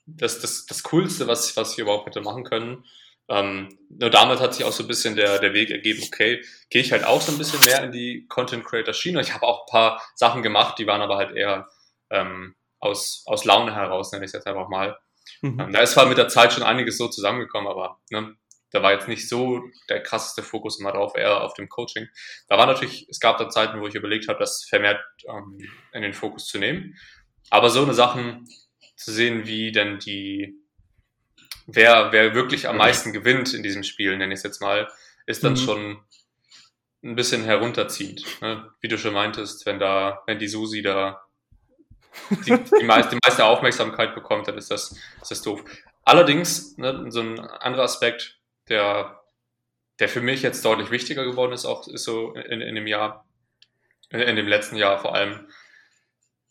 das, 0.05 0.39
das, 0.39 0.65
das 0.65 0.83
Coolste, 0.83 1.27
was, 1.27 1.55
was 1.57 1.77
wir 1.77 1.83
überhaupt 1.83 2.07
hätte 2.07 2.21
machen 2.21 2.43
können. 2.43 2.86
Ähm, 3.29 3.77
nur 3.89 4.09
damals 4.09 4.39
hat 4.39 4.53
sich 4.53 4.63
auch 4.63 4.71
so 4.71 4.83
ein 4.83 4.88
bisschen 4.88 5.17
der, 5.17 5.39
der 5.39 5.53
Weg 5.53 5.69
ergeben, 5.69 6.01
okay, 6.05 6.41
gehe 6.69 6.81
ich 6.81 6.93
halt 6.93 7.03
auch 7.03 7.21
so 7.21 7.33
ein 7.33 7.38
bisschen 7.38 7.59
mehr 7.65 7.83
in 7.83 7.91
die 7.91 8.25
Content 8.27 8.63
Creator 8.63 8.93
Schiene. 8.93 9.19
Ich 9.19 9.33
habe 9.33 9.45
auch 9.45 9.65
ein 9.65 9.71
paar 9.71 10.01
Sachen 10.15 10.43
gemacht, 10.43 10.79
die 10.79 10.88
waren 10.88 11.01
aber 11.01 11.17
halt 11.17 11.36
eher 11.36 11.67
ähm, 12.09 12.55
aus, 12.79 13.24
aus 13.25 13.43
Laune 13.43 13.75
heraus, 13.75 14.12
nenne 14.12 14.24
ich 14.24 14.29
es 14.29 14.33
jetzt 14.33 14.47
einfach 14.47 14.69
mal. 14.69 14.97
Mhm. 15.41 15.59
Ähm, 15.59 15.74
da 15.74 15.81
ist 15.81 15.91
zwar 15.91 16.05
mit 16.05 16.17
der 16.17 16.29
Zeit 16.29 16.53
schon 16.53 16.63
einiges 16.63 16.97
so 16.97 17.09
zusammengekommen, 17.09 17.67
aber 17.67 18.00
ne, 18.12 18.36
da 18.77 18.84
war 18.84 18.93
jetzt 18.93 19.07
nicht 19.07 19.27
so 19.27 19.63
der 19.89 20.03
krasseste 20.03 20.43
Fokus 20.43 20.79
immer 20.79 20.91
drauf, 20.91 21.13
eher 21.15 21.41
auf 21.41 21.55
dem 21.55 21.67
Coaching. 21.67 22.07
Da 22.48 22.60
war 22.60 22.67
natürlich, 22.67 23.07
es 23.10 23.19
gab 23.19 23.39
da 23.39 23.50
Zeiten, 23.50 23.81
wo 23.81 23.88
ich 23.88 23.96
überlegt 23.96 24.27
habe, 24.27 24.38
das 24.38 24.65
vermehrt 24.69 25.01
ähm, 25.27 25.57
in 25.93 26.03
den 26.03 26.13
Fokus 26.13 26.46
zu 26.46 26.60
nehmen. 26.60 26.96
Aber 27.50 27.72
so 27.72 27.81
eine 27.81 27.96
Sachen 27.96 28.48
zu 28.96 29.12
sehen, 29.12 29.48
wie 29.48 29.72
denn 29.72 29.98
die, 29.98 30.62
wer, 31.65 32.12
wer 32.12 32.36
wirklich 32.36 32.67
am 32.67 32.77
meisten 32.77 33.13
gewinnt 33.13 33.51
in 33.55 33.63
diesem 33.63 33.81
Spiel, 33.81 34.15
nenne 34.15 34.31
ich 34.31 34.41
es 34.41 34.43
jetzt 34.43 34.62
mal, 34.62 34.88
ist 35.25 35.43
dann 35.43 35.53
mhm. 35.53 35.57
schon 35.57 36.00
ein 37.03 37.15
bisschen 37.15 37.43
herunterziehend. 37.43 38.25
Ne? 38.41 38.69
Wie 38.79 38.89
du 38.89 39.00
schon 39.00 39.15
meintest, 39.15 39.65
wenn 39.65 39.79
da, 39.79 40.22
wenn 40.27 40.38
die 40.38 40.48
Susi 40.48 40.84
da 40.84 41.24
die, 42.29 42.57
die, 42.79 42.84
meiste, 42.84 43.15
die 43.15 43.19
meiste 43.25 43.43
Aufmerksamkeit 43.43 44.13
bekommt, 44.13 44.48
dann 44.48 44.57
ist 44.57 44.69
das, 44.69 44.96
ist 45.19 45.31
das 45.31 45.41
doof. 45.41 45.63
Allerdings, 46.03 46.77
ne, 46.77 47.05
so 47.10 47.22
ein 47.22 47.39
anderer 47.39 47.84
Aspekt, 47.84 48.37
der, 48.69 49.21
der 50.00 50.09
für 50.09 50.21
mich 50.21 50.41
jetzt 50.41 50.63
deutlich 50.63 50.91
wichtiger 50.91 51.24
geworden 51.24 51.53
ist, 51.53 51.65
auch 51.65 51.88
ist 51.88 52.03
so 52.03 52.33
in, 52.33 52.62
in 52.62 52.75
dem 52.75 52.88
Jahr, 52.88 53.27
in 54.09 54.36
dem 54.36 54.47
letzten 54.47 54.75
Jahr 54.75 55.00
vor 55.00 55.15
allem, 55.15 55.47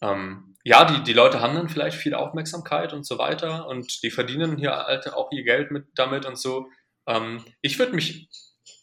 ähm, 0.02 0.56
ja, 0.64 0.84
die, 0.84 1.02
die 1.04 1.12
Leute 1.12 1.40
haben 1.40 1.54
dann 1.54 1.68
vielleicht 1.68 1.96
viel 1.96 2.14
Aufmerksamkeit 2.14 2.92
und 2.92 3.06
so 3.06 3.18
weiter 3.18 3.66
und 3.68 4.02
die 4.02 4.10
verdienen 4.10 4.56
hier 4.56 4.72
halt 4.72 5.12
auch 5.12 5.30
ihr 5.30 5.44
Geld 5.44 5.70
mit 5.70 5.86
damit 5.94 6.26
und 6.26 6.36
so. 6.36 6.68
Ähm, 7.06 7.44
ich 7.60 7.78
würde 7.78 7.94
mich 7.94 8.28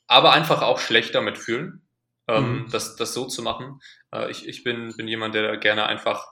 aber 0.08 0.32
einfach 0.32 0.62
auch 0.62 0.80
schlecht 0.80 1.14
damit 1.14 1.38
fühlen, 1.38 1.82
ähm, 2.28 2.64
mhm. 2.64 2.72
das, 2.72 2.96
das 2.96 3.14
so 3.14 3.26
zu 3.28 3.42
machen. 3.42 3.80
Äh, 4.14 4.32
ich, 4.32 4.48
ich 4.48 4.64
bin, 4.64 4.96
bin 4.96 5.08
jemand, 5.08 5.36
der 5.36 5.58
gerne 5.58 5.86
einfach 5.86 6.26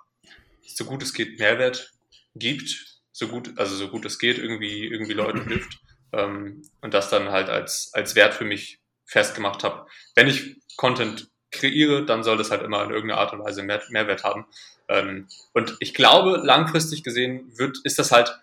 so 0.66 0.86
gut 0.86 1.04
es 1.04 1.14
geht 1.14 1.40
Mehrwert 1.40 1.92
gibt, 2.34 3.02
so 3.12 3.28
gut, 3.28 3.52
also 3.58 3.76
so 3.76 3.90
gut 3.90 4.06
es 4.06 4.20
geht, 4.20 4.38
irgendwie, 4.38 4.88
irgendwie 4.88 5.14
Leuten 5.14 5.44
hilft. 5.50 5.80
Ähm, 6.14 6.64
und 6.82 6.94
das 6.94 7.10
dann 7.10 7.32
halt 7.32 7.50
als, 7.50 7.92
als 7.94 8.16
Wert 8.16 8.34
für 8.34 8.46
mich 8.46 8.80
festgemacht 9.06 9.64
habe. 9.64 9.88
Wenn 10.16 10.28
ich 10.28 10.58
Content 10.78 11.30
kreiere, 11.52 12.06
dann 12.06 12.24
soll 12.24 12.38
das 12.38 12.52
halt 12.52 12.64
immer 12.64 12.84
in 12.84 12.92
irgendeiner 12.92 13.22
Art 13.22 13.34
und 13.34 13.44
Weise 13.44 13.64
mehr, 13.64 13.82
Mehrwert 13.90 14.24
haben. 14.24 14.46
Ähm, 14.88 15.28
und 15.54 15.76
ich 15.80 15.94
glaube, 15.94 16.38
langfristig 16.44 17.04
gesehen 17.04 17.58
wird, 17.58 17.78
ist 17.84 18.00
das 18.00 18.12
halt 18.12 18.40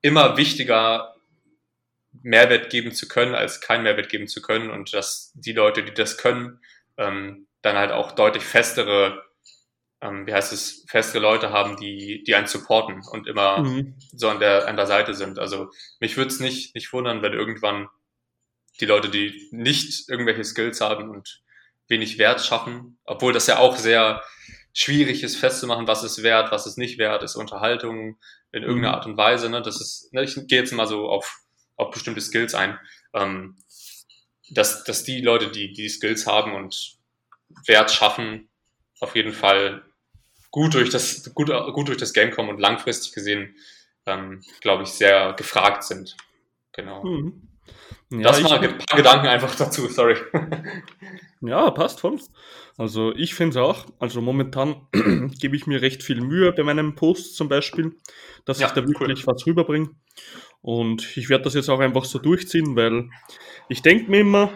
immer 0.00 0.36
wichtiger, 0.36 1.14
Mehrwert 2.22 2.70
geben 2.70 2.92
zu 2.92 3.06
können, 3.06 3.34
als 3.34 3.60
kein 3.60 3.82
Mehrwert 3.82 4.08
geben 4.08 4.26
zu 4.26 4.42
können. 4.42 4.70
Und 4.70 4.92
dass 4.92 5.32
die 5.34 5.52
Leute, 5.52 5.84
die 5.84 5.94
das 5.94 6.16
können, 6.18 6.60
ähm, 6.96 7.46
dann 7.62 7.76
halt 7.76 7.92
auch 7.92 8.12
deutlich 8.12 8.44
festere, 8.44 9.24
ähm, 10.00 10.26
wie 10.26 10.32
heißt 10.32 10.52
es, 10.52 10.84
festere 10.88 11.22
Leute 11.22 11.50
haben, 11.50 11.76
die, 11.76 12.22
die 12.24 12.34
einen 12.34 12.46
supporten 12.46 13.02
und 13.10 13.26
immer 13.26 13.58
mhm. 13.58 13.94
so 14.12 14.28
an 14.28 14.38
der, 14.38 14.68
an 14.68 14.76
der 14.76 14.86
Seite 14.86 15.14
sind. 15.14 15.38
Also 15.38 15.70
mich 16.00 16.16
würde 16.16 16.28
es 16.28 16.40
nicht, 16.40 16.74
nicht 16.74 16.92
wundern, 16.92 17.22
wenn 17.22 17.32
irgendwann 17.32 17.88
die 18.80 18.86
Leute, 18.86 19.08
die 19.08 19.48
nicht 19.50 20.08
irgendwelche 20.08 20.44
Skills 20.44 20.80
haben 20.80 21.10
und 21.10 21.42
wenig 21.88 22.18
Wert 22.18 22.44
schaffen, 22.44 22.98
obwohl 23.04 23.32
das 23.32 23.46
ja 23.46 23.58
auch 23.58 23.76
sehr 23.76 24.22
schwierig 24.72 25.24
ist 25.24 25.36
festzumachen, 25.36 25.88
was 25.88 26.04
ist 26.04 26.22
wert, 26.22 26.52
was 26.52 26.66
ist 26.66 26.78
nicht 26.78 26.98
wert, 26.98 27.22
ist 27.22 27.34
Unterhaltung 27.34 28.18
in 28.52 28.62
irgendeiner 28.62 28.90
mhm. 28.90 28.94
Art 28.94 29.06
und 29.06 29.16
Weise. 29.16 29.50
Ne? 29.50 29.62
Das 29.62 29.80
ist, 29.80 30.12
ne, 30.12 30.22
ich 30.22 30.34
gehe 30.46 30.60
jetzt 30.60 30.72
mal 30.72 30.86
so 30.86 31.08
auf, 31.08 31.40
auf 31.76 31.90
bestimmte 31.90 32.20
Skills 32.20 32.54
ein, 32.54 32.78
ähm, 33.14 33.56
dass, 34.50 34.84
dass 34.84 35.02
die 35.02 35.20
Leute, 35.20 35.50
die 35.50 35.72
die 35.72 35.88
Skills 35.88 36.26
haben 36.26 36.54
und 36.54 36.96
Wert 37.66 37.90
schaffen, 37.90 38.48
auf 39.00 39.16
jeden 39.16 39.32
Fall 39.32 39.87
gut 40.50 40.74
durch 40.74 40.90
das, 40.90 41.32
gut, 41.34 41.50
gut 41.72 41.88
durch 41.88 41.98
das 41.98 42.12
Game 42.12 42.30
kommen 42.30 42.48
und 42.48 42.60
langfristig 42.60 43.12
gesehen, 43.12 43.56
ähm, 44.06 44.42
glaube 44.60 44.84
ich, 44.84 44.90
sehr 44.90 45.34
gefragt 45.34 45.84
sind. 45.84 46.16
Genau. 46.72 47.04
Mhm. 47.04 47.48
Ja, 48.10 48.28
das 48.28 48.42
mal 48.42 48.58
ein 48.58 48.78
paar 48.78 48.96
Gedanken 48.96 49.26
einfach 49.26 49.54
dazu, 49.54 49.86
sorry. 49.88 50.16
Ja, 51.40 51.70
passt 51.70 52.00
voll. 52.00 52.18
Also 52.76 53.14
ich 53.14 53.34
finde 53.34 53.50
es 53.50 53.64
auch. 53.64 53.86
Also 54.00 54.20
momentan 54.20 54.88
gebe 55.38 55.54
ich 55.54 55.68
mir 55.68 55.80
recht 55.80 56.02
viel 56.02 56.20
Mühe 56.20 56.52
bei 56.52 56.64
meinem 56.64 56.96
Post 56.96 57.36
zum 57.36 57.48
Beispiel, 57.48 57.94
dass 58.44 58.58
ja, 58.58 58.66
ich 58.66 58.72
da 58.72 58.86
wirklich 58.88 59.20
cool. 59.20 59.34
was 59.34 59.46
rüberbringe. 59.46 59.90
Und 60.62 61.16
ich 61.16 61.28
werde 61.28 61.44
das 61.44 61.54
jetzt 61.54 61.68
auch 61.68 61.78
einfach 61.78 62.04
so 62.04 62.18
durchziehen, 62.18 62.74
weil 62.74 63.08
ich 63.68 63.82
denke 63.82 64.10
mir 64.10 64.20
immer, 64.20 64.50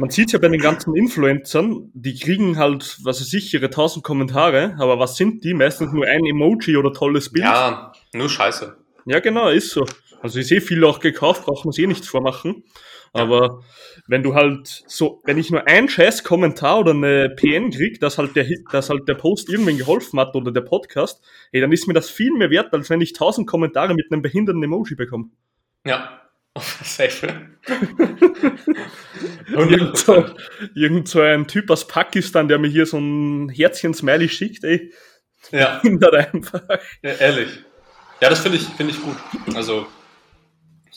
man 0.00 0.08
sieht 0.08 0.32
ja 0.32 0.38
bei 0.38 0.48
den 0.48 0.60
ganzen 0.60 0.96
Influencern, 0.96 1.90
die 1.92 2.18
kriegen 2.18 2.56
halt, 2.56 2.96
was 3.02 3.20
weiß 3.20 3.34
ich, 3.34 3.52
ihre 3.52 3.68
tausend 3.68 4.02
Kommentare, 4.02 4.74
aber 4.78 4.98
was 4.98 5.16
sind 5.16 5.44
die? 5.44 5.52
Meistens 5.52 5.92
nur 5.92 6.06
ein 6.06 6.24
Emoji 6.24 6.78
oder 6.78 6.92
tolles 6.92 7.30
Bild. 7.30 7.44
Ja, 7.44 7.92
nur 8.14 8.30
Scheiße. 8.30 8.76
Ja, 9.04 9.20
genau, 9.20 9.48
ist 9.50 9.70
so. 9.70 9.86
Also 10.22 10.38
ich 10.38 10.48
sehe 10.48 10.62
viele 10.62 10.86
auch 10.86 11.00
gekauft, 11.00 11.44
braucht 11.44 11.66
man 11.66 11.72
sich 11.72 11.84
eh 11.84 11.86
nichts 11.86 12.08
vormachen. 12.08 12.64
Aber 13.12 13.62
wenn 14.06 14.22
du 14.22 14.34
halt 14.34 14.84
so, 14.86 15.20
wenn 15.24 15.36
ich 15.36 15.50
nur 15.50 15.66
ein 15.66 15.88
scheiß 15.88 16.24
Kommentar 16.24 16.78
oder 16.78 16.92
eine 16.92 17.28
PN 17.28 17.70
krieg, 17.70 18.00
dass 18.00 18.16
halt 18.16 18.36
der, 18.36 18.46
dass 18.70 18.88
halt 18.88 19.06
der 19.06 19.14
Post 19.14 19.50
irgendwen 19.50 19.76
geholfen 19.76 20.18
hat 20.18 20.34
oder 20.34 20.50
der 20.50 20.60
Podcast, 20.62 21.22
ey, 21.52 21.60
dann 21.60 21.72
ist 21.72 21.88
mir 21.88 21.94
das 21.94 22.08
viel 22.08 22.32
mehr 22.32 22.50
wert, 22.50 22.72
als 22.72 22.88
wenn 22.88 23.00
ich 23.02 23.12
tausend 23.12 23.46
Kommentare 23.46 23.94
mit 23.94 24.10
einem 24.10 24.22
behinderten 24.22 24.62
Emoji 24.62 24.94
bekomme. 24.94 25.30
Ja. 25.84 26.20
Safe. 26.58 27.48
irgend, 29.48 29.96
so, 29.96 30.26
irgend 30.74 31.08
so 31.08 31.20
ein 31.20 31.46
Typ 31.46 31.70
aus 31.70 31.86
Pakistan, 31.86 32.48
der 32.48 32.58
mir 32.58 32.68
hier 32.68 32.86
so 32.86 32.98
ein 32.98 33.48
Herzchen-Smiley 33.48 34.28
schickt, 34.28 34.64
ey. 34.64 34.92
Ja. 35.52 35.80
Hindert 35.82 36.14
einfach. 36.14 36.62
Ja, 37.02 37.12
ehrlich. 37.12 37.50
Ja, 38.20 38.28
das 38.28 38.40
finde 38.40 38.58
ich, 38.58 38.64
finde 38.64 38.92
ich 38.92 39.00
gut. 39.00 39.16
Also, 39.54 39.86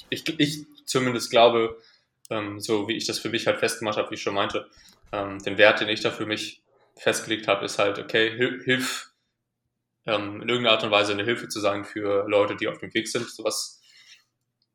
ich, 0.10 0.40
ich 0.40 0.66
zumindest 0.86 1.30
glaube, 1.30 1.78
ähm, 2.30 2.60
so 2.60 2.88
wie 2.88 2.98
ich 2.98 3.06
das 3.06 3.20
für 3.20 3.30
mich 3.30 3.48
halt 3.48 3.60
festgemacht 3.60 3.98
habe, 3.98 4.10
wie 4.10 4.16
ich 4.16 4.22
schon 4.22 4.34
meinte, 4.34 4.70
ähm, 5.12 5.40
den 5.40 5.58
Wert, 5.58 5.80
den 5.80 5.90
ich 5.90 6.02
da 6.02 6.12
für 6.12 6.26
mich 6.26 6.64
festgelegt 6.98 7.48
habe, 7.48 7.66
ist 7.66 7.80
halt, 7.80 8.00
okay, 8.00 8.32
hilf, 8.64 9.12
ähm, 10.06 10.42
in 10.42 10.50
irgendeiner 10.50 10.72
Art 10.72 10.84
und 10.84 10.92
Weise 10.92 11.14
eine 11.14 11.24
Hilfe 11.24 11.48
zu 11.48 11.60
sein 11.60 11.86
für 11.86 12.28
Leute, 12.28 12.56
die 12.56 12.68
auf 12.68 12.80
dem 12.80 12.94
Weg 12.94 13.08
sind, 13.08 13.30
so 13.30 13.44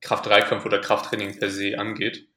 was 0.01 0.09
Kraft-3-Kampf 0.09 0.65
oder 0.65 0.79
Krafttraining 0.79 1.39
per 1.39 1.51
se 1.51 1.79
angeht. 1.79 2.29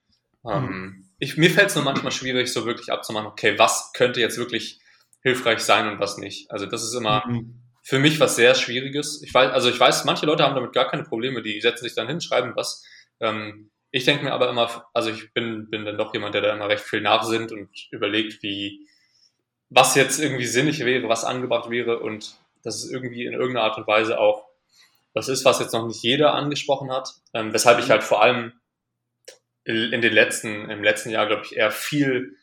Ähm, 0.49 0.63
mhm. 0.63 1.09
ich, 1.19 1.37
mir 1.37 1.51
fällt 1.51 1.69
es 1.69 1.75
nur 1.75 1.83
manchmal 1.83 2.11
schwierig, 2.11 2.51
so 2.51 2.65
wirklich 2.65 2.91
abzumachen, 2.91 3.27
okay, 3.27 3.59
was 3.59 3.91
könnte 3.93 4.19
jetzt 4.19 4.37
wirklich 4.37 4.79
hilfreich 5.21 5.59
sein 5.59 5.87
und 5.87 5.99
was 5.99 6.17
nicht. 6.17 6.49
Also 6.49 6.65
das 6.65 6.83
ist 6.83 6.95
immer 6.95 7.23
mhm. 7.27 7.61
für 7.83 7.99
mich 7.99 8.19
was 8.19 8.35
sehr 8.35 8.55
Schwieriges. 8.55 9.21
Ich 9.21 9.33
weiß, 9.33 9.51
also 9.51 9.69
ich 9.69 9.79
weiß, 9.79 10.05
manche 10.05 10.25
Leute 10.25 10.43
haben 10.43 10.55
damit 10.55 10.73
gar 10.73 10.89
keine 10.89 11.03
Probleme, 11.03 11.43
die 11.43 11.61
setzen 11.61 11.83
sich 11.83 11.93
dann 11.93 12.07
hin, 12.07 12.21
schreiben 12.21 12.53
was. 12.55 12.83
Ähm, 13.19 13.69
ich 13.91 14.05
denke 14.05 14.23
mir 14.23 14.31
aber 14.31 14.49
immer, 14.49 14.87
also 14.93 15.11
ich 15.11 15.33
bin, 15.33 15.69
bin 15.69 15.85
dann 15.85 15.97
doch 15.97 16.13
jemand, 16.13 16.33
der 16.33 16.41
da 16.41 16.53
immer 16.53 16.69
recht 16.69 16.83
viel 16.83 17.01
nachsinnt 17.01 17.51
und 17.51 17.69
überlegt, 17.91 18.41
wie, 18.41 18.87
was 19.69 19.95
jetzt 19.95 20.19
irgendwie 20.19 20.45
sinnig 20.45 20.79
wäre, 20.79 21.07
was 21.09 21.25
angebracht 21.25 21.69
wäre 21.69 21.99
und 21.99 22.35
dass 22.63 22.83
es 22.83 22.89
irgendwie 22.89 23.25
in 23.25 23.33
irgendeiner 23.33 23.65
Art 23.65 23.77
und 23.77 23.87
Weise 23.87 24.19
auch 24.19 24.50
was 25.13 25.27
ist, 25.27 25.45
was 25.45 25.59
jetzt 25.59 25.73
noch 25.73 25.85
nicht 25.85 26.03
jeder 26.03 26.33
angesprochen 26.33 26.91
hat, 26.91 27.13
ähm, 27.33 27.53
weshalb 27.53 27.79
ich 27.79 27.89
halt 27.89 28.03
vor 28.03 28.21
allem 28.21 28.53
in 29.63 30.01
den 30.01 30.13
letzten, 30.13 30.69
im 30.71 30.83
letzten 30.83 31.11
Jahr, 31.11 31.27
glaube 31.27 31.43
ich, 31.45 31.55
eher 31.55 31.69
viel 31.69 32.35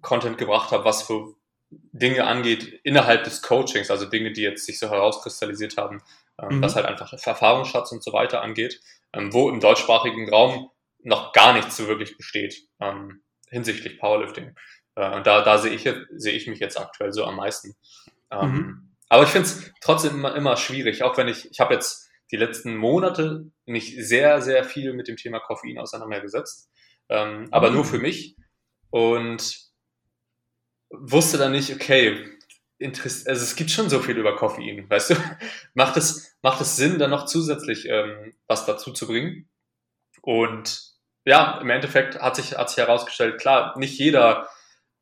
Content 0.00 0.38
gebracht 0.38 0.70
habe, 0.70 0.84
was 0.84 1.02
für 1.02 1.34
Dinge 1.70 2.24
angeht 2.24 2.80
innerhalb 2.84 3.24
des 3.24 3.42
Coachings, 3.42 3.90
also 3.90 4.06
Dinge, 4.06 4.32
die 4.32 4.42
jetzt 4.42 4.64
sich 4.64 4.78
so 4.78 4.88
herauskristallisiert 4.88 5.76
haben, 5.76 6.02
ähm, 6.40 6.58
mhm. 6.58 6.62
was 6.62 6.76
halt 6.76 6.86
einfach 6.86 7.12
Erfahrungsschatz 7.12 7.90
und 7.90 8.04
so 8.04 8.12
weiter 8.12 8.42
angeht 8.42 8.80
ähm, 9.16 9.32
wo 9.32 9.48
im 9.50 9.60
deutschsprachigen 9.60 10.28
Raum 10.28 10.70
noch 11.02 11.32
gar 11.32 11.52
nichts 11.54 11.76
so 11.76 11.86
wirklich 11.88 12.16
besteht 12.16 12.68
ähm, 12.80 13.22
hinsichtlich 13.48 13.98
Powerlifting. 13.98 14.54
Äh, 14.94 15.16
und 15.16 15.26
da, 15.26 15.42
da 15.42 15.58
sehe 15.58 15.72
ich, 15.72 15.88
sehe 16.10 16.32
ich 16.32 16.46
mich 16.46 16.58
jetzt 16.58 16.78
aktuell 16.78 17.12
so 17.12 17.24
am 17.24 17.36
meisten. 17.36 17.76
Ähm, 18.30 18.50
mhm. 18.50 18.95
Aber 19.08 19.22
ich 19.22 19.30
finde 19.30 19.48
es 19.48 19.72
trotzdem 19.80 20.14
immer, 20.14 20.34
immer 20.34 20.56
schwierig, 20.56 21.02
auch 21.02 21.16
wenn 21.16 21.28
ich, 21.28 21.50
ich 21.50 21.60
habe 21.60 21.74
jetzt 21.74 22.10
die 22.30 22.36
letzten 22.36 22.76
Monate 22.76 23.50
mich 23.64 23.96
sehr, 23.98 24.42
sehr 24.42 24.64
viel 24.64 24.92
mit 24.94 25.08
dem 25.08 25.16
Thema 25.16 25.38
Koffein 25.38 25.78
auseinandergesetzt, 25.78 26.70
ähm, 27.08 27.48
aber 27.52 27.70
mhm. 27.70 27.76
nur 27.76 27.84
für 27.84 27.98
mich 27.98 28.36
und 28.90 29.60
wusste 30.90 31.38
dann 31.38 31.52
nicht, 31.52 31.72
okay, 31.72 32.36
Interess 32.78 33.26
also 33.26 33.42
es 33.42 33.56
gibt 33.56 33.70
schon 33.70 33.88
so 33.88 34.00
viel 34.00 34.18
über 34.18 34.36
Koffein, 34.36 34.88
weißt 34.90 35.10
du? 35.10 35.14
macht 35.74 35.96
es, 35.96 36.36
macht 36.42 36.60
es 36.60 36.76
Sinn, 36.76 36.98
dann 36.98 37.10
noch 37.10 37.26
zusätzlich 37.26 37.86
ähm, 37.88 38.34
was 38.46 38.66
dazu 38.66 38.92
zu 38.92 39.06
bringen? 39.06 39.48
Und 40.20 40.82
ja, 41.24 41.58
im 41.60 41.70
Endeffekt 41.70 42.20
hat 42.20 42.36
sich, 42.36 42.56
hat 42.56 42.68
sich 42.68 42.78
herausgestellt, 42.78 43.40
klar, 43.40 43.78
nicht 43.78 43.98
jeder, 43.98 44.48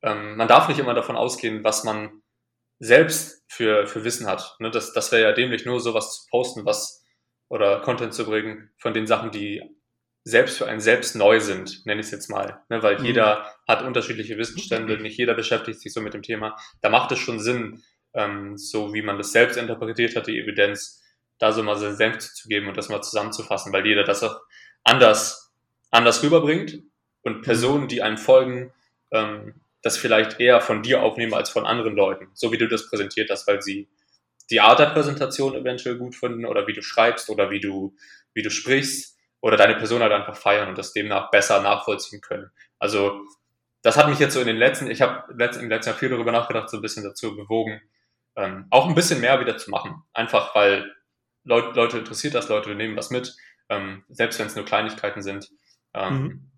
ähm, 0.03 0.37
man 0.37 0.49
darf 0.49 0.69
nicht 0.69 0.79
immer 0.79 0.95
davon 0.95 1.17
ausgehen, 1.17 1.65
was 1.65 1.85
man 1.85 2.23
selbst 2.85 3.43
für, 3.49 3.87
für 3.87 4.05
Wissen 4.05 4.27
hat. 4.27 4.57
Ne? 4.59 4.71
Das, 4.71 4.93
das 4.93 5.11
wäre 5.11 5.23
ja 5.23 5.33
dämlich, 5.33 5.65
nur 5.65 5.81
sowas 5.81 6.21
zu 6.21 6.29
posten, 6.29 6.67
was, 6.67 7.03
oder 7.49 7.81
Content 7.81 8.13
zu 8.13 8.27
bringen 8.27 8.71
von 8.79 8.93
den 8.93 9.07
Sachen, 9.07 9.31
die 9.31 9.63
selbst 10.23 10.59
für 10.59 10.67
einen 10.67 10.81
selbst 10.81 11.17
neu 11.17 11.41
sind, 11.41 11.85
nenne 11.87 12.01
ich 12.01 12.07
es 12.07 12.13
jetzt 12.13 12.29
mal. 12.29 12.63
Ne? 12.69 12.83
Weil 12.83 12.99
mhm. 12.99 13.07
jeder 13.07 13.51
hat 13.67 13.83
unterschiedliche 13.83 14.37
Wissensstände, 14.37 14.99
nicht 14.99 15.19
jeder 15.19 15.35
beschäftigt 15.35 15.81
sich 15.81 15.93
so 15.93 16.03
mit 16.03 16.13
dem 16.13 16.23
Thema. 16.23 16.57
Da 16.83 16.91
macht 16.91 17.11
es 17.13 17.19
schon 17.19 17.41
Sinn, 17.41 17.83
ähm, 18.13 18.59
so 18.59 18.93
wie 18.93 19.03
man 19.03 19.17
das 19.17 19.33
selbst 19.33 19.57
interpretiert 19.57 20.15
hat, 20.15 20.27
die 20.27 20.39
Evidenz, 20.39 21.03
da 21.39 21.53
so 21.53 21.63
mal 21.63 21.77
seinen 21.77 21.97
Senf 21.97 22.19
zu 22.19 22.49
geben 22.49 22.69
und 22.69 22.77
das 22.77 22.91
mal 22.91 23.03
zusammenzufassen, 23.03 23.73
weil 23.73 23.87
jeder 23.87 24.05
das 24.05 24.23
auch 24.23 24.41
anders, 24.85 25.53
anders 25.91 26.23
rüberbringt 26.23 26.83
und 27.23 27.43
Personen, 27.43 27.89
die 27.89 28.03
einem 28.03 28.19
folgen, 28.19 28.73
ähm, 29.11 29.55
das 29.85 29.99
vielleicht 29.99 30.41
eher 30.41 30.61
von 30.63 30.83
dir 30.83 31.03
aufnehmen 31.03 31.35
als 31.35 31.51
von 31.51 31.67
anderen 31.67 31.95
Leuten, 31.95 32.29
so 32.33 32.51
wie 32.51 32.59
du 32.59 32.67
das 32.67 32.89
präsentiert 32.89 33.31
hast, 33.31 33.47
weil 33.47 33.61
sie 33.61 33.89
die 34.51 34.61
Art 34.61 34.79
der 34.79 34.87
Präsentation 34.87 35.55
eventuell 35.55 35.99
gut 35.99 36.17
finden 36.17 36.47
oder 36.47 36.67
wie 36.67 36.73
du 36.73 36.83
schreibst 36.83 37.29
oder 37.29 37.51
wie 37.51 37.61
du, 37.61 37.95
wie 38.33 38.43
du 38.43 38.51
sprichst 38.51 39.19
oder 39.43 39.59
deine 39.59 39.77
Person 39.77 40.01
halt 40.01 40.13
einfach 40.13 40.37
feiern 40.37 40.71
und 40.71 40.79
das 40.79 40.95
demnach 40.95 41.31
besser 41.31 41.61
nachvollziehen 41.61 42.23
können. 42.23 42.51
Also 42.79 43.21
das 43.83 43.99
hat 43.99 44.09
mich 44.09 44.19
jetzt 44.19 44.33
so 44.33 44.41
in 44.41 44.47
den 44.47 44.57
letzten, 44.57 44.91
ich 44.91 45.03
habe 45.03 45.31
im 45.31 45.39
letzten 45.39 45.71
Jahr 45.71 45.99
viel 45.99 46.09
darüber 46.09 46.33
nachgedacht, 46.33 46.71
so 46.71 46.79
ein 46.79 46.83
bisschen 46.83 47.05
dazu 47.05 47.37
bewogen, 47.37 47.83
ähm, 48.37 48.67
auch 48.71 48.89
ein 48.89 48.95
bisschen 48.95 49.21
mehr 49.21 49.39
wieder 49.41 49.59
zu 49.59 49.71
machen. 49.71 50.03
Einfach 50.15 50.55
weil 50.55 50.91
Leute, 51.45 51.73
Leute 51.75 51.99
interessiert 51.99 52.35
das, 52.35 52.49
Leute 52.49 52.75
nehmen 52.75 52.97
was 52.97 53.11
mit, 53.11 53.37
ähm, 53.69 54.05
selbst 54.09 54.39
wenn 54.39 54.47
es 54.47 54.57
nur 54.57 54.65
Kleinigkeiten 54.65 55.21
sind. 55.21 55.51
Ähm, 55.93 56.15
mhm. 56.15 56.51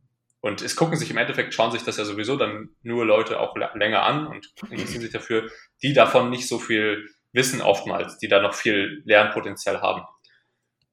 Und 0.46 0.62
es 0.62 0.76
gucken 0.76 0.96
sich 0.96 1.10
im 1.10 1.16
Endeffekt, 1.16 1.54
schauen 1.54 1.72
sich 1.72 1.82
das 1.82 1.96
ja 1.96 2.04
sowieso 2.04 2.36
dann 2.36 2.68
nur 2.84 3.04
Leute 3.04 3.40
auch 3.40 3.56
länger 3.74 4.04
an 4.04 4.28
und 4.28 4.54
interessieren 4.70 5.00
sich 5.00 5.10
dafür, 5.10 5.50
die 5.82 5.92
davon 5.92 6.30
nicht 6.30 6.46
so 6.46 6.60
viel 6.60 7.08
wissen 7.32 7.60
oftmals, 7.60 8.18
die 8.18 8.28
da 8.28 8.40
noch 8.40 8.54
viel 8.54 9.02
Lernpotenzial 9.04 9.82
haben. 9.82 10.02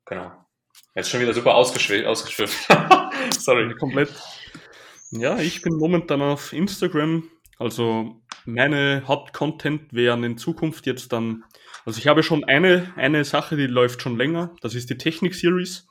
Genau. 0.05 0.31
Jetzt 0.95 1.11
schon 1.11 1.21
wieder 1.21 1.35
super 1.35 1.53
ausgeschwifft. 1.53 2.67
Sorry. 3.37 3.71
Komplett. 3.75 4.09
Ja, 5.11 5.37
ich 5.37 5.61
bin 5.61 5.77
momentan 5.77 6.23
auf 6.23 6.51
Instagram. 6.51 7.29
Also 7.59 8.23
meine 8.45 9.03
Hauptcontent 9.07 9.93
wären 9.93 10.23
in 10.23 10.39
Zukunft 10.39 10.87
jetzt 10.87 11.13
dann, 11.13 11.43
also 11.85 11.99
ich 11.99 12.07
habe 12.07 12.23
schon 12.23 12.43
eine, 12.43 12.91
eine 12.95 13.23
Sache, 13.23 13.55
die 13.55 13.67
läuft 13.67 14.01
schon 14.01 14.17
länger. 14.17 14.55
Das 14.61 14.73
ist 14.73 14.89
die 14.89 14.97
Technik-Series. 14.97 15.85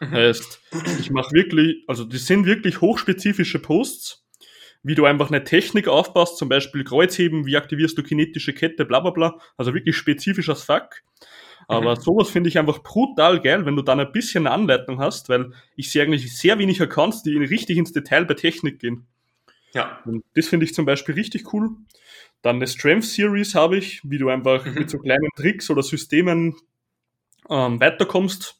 Mhm. 0.00 0.10
Heißt, 0.10 0.60
ich 1.00 1.10
mache 1.10 1.32
wirklich, 1.32 1.84
also 1.86 2.04
das 2.04 2.26
sind 2.26 2.46
wirklich 2.46 2.80
hochspezifische 2.80 3.58
Posts, 3.58 4.24
wie 4.82 4.94
du 4.94 5.04
einfach 5.04 5.28
eine 5.28 5.44
Technik 5.44 5.88
aufbaust, 5.88 6.38
zum 6.38 6.48
Beispiel 6.48 6.84
Kreuzheben, 6.84 7.46
wie 7.46 7.56
aktivierst 7.56 7.98
du 7.98 8.02
kinetische 8.02 8.52
Kette, 8.52 8.84
bla 8.84 9.00
bla 9.00 9.10
bla. 9.10 9.38
Also 9.56 9.74
wirklich 9.74 9.96
spezifisch 9.96 10.48
als 10.48 10.62
Fuck. 10.62 11.02
Aber 11.66 11.96
mhm. 11.96 12.00
sowas 12.00 12.30
finde 12.30 12.48
ich 12.48 12.58
einfach 12.58 12.82
brutal 12.82 13.40
geil, 13.40 13.66
wenn 13.66 13.76
du 13.76 13.82
dann 13.82 14.00
ein 14.00 14.12
bisschen 14.12 14.46
eine 14.46 14.54
Anleitung 14.54 15.00
hast, 15.00 15.28
weil 15.28 15.52
ich 15.76 15.90
sehe 15.90 16.02
eigentlich 16.02 16.34
sehr 16.34 16.58
wenig 16.58 16.80
Accounts, 16.80 17.22
die 17.22 17.36
richtig 17.36 17.76
ins 17.76 17.92
Detail 17.92 18.24
bei 18.24 18.34
Technik 18.34 18.78
gehen. 18.78 19.06
Ja. 19.74 20.00
Und 20.06 20.24
das 20.34 20.48
finde 20.48 20.64
ich 20.64 20.72
zum 20.72 20.86
Beispiel 20.86 21.14
richtig 21.14 21.52
cool. 21.52 21.70
Dann 22.40 22.56
eine 22.56 22.66
Strength 22.66 23.04
Series 23.04 23.54
habe 23.54 23.76
ich, 23.76 24.00
wie 24.04 24.16
du 24.16 24.30
einfach 24.30 24.64
mhm. 24.64 24.74
mit 24.74 24.90
so 24.90 24.98
kleinen 24.98 25.28
Tricks 25.36 25.68
oder 25.68 25.82
Systemen 25.82 26.56
ähm, 27.50 27.80
weiterkommst 27.80 28.57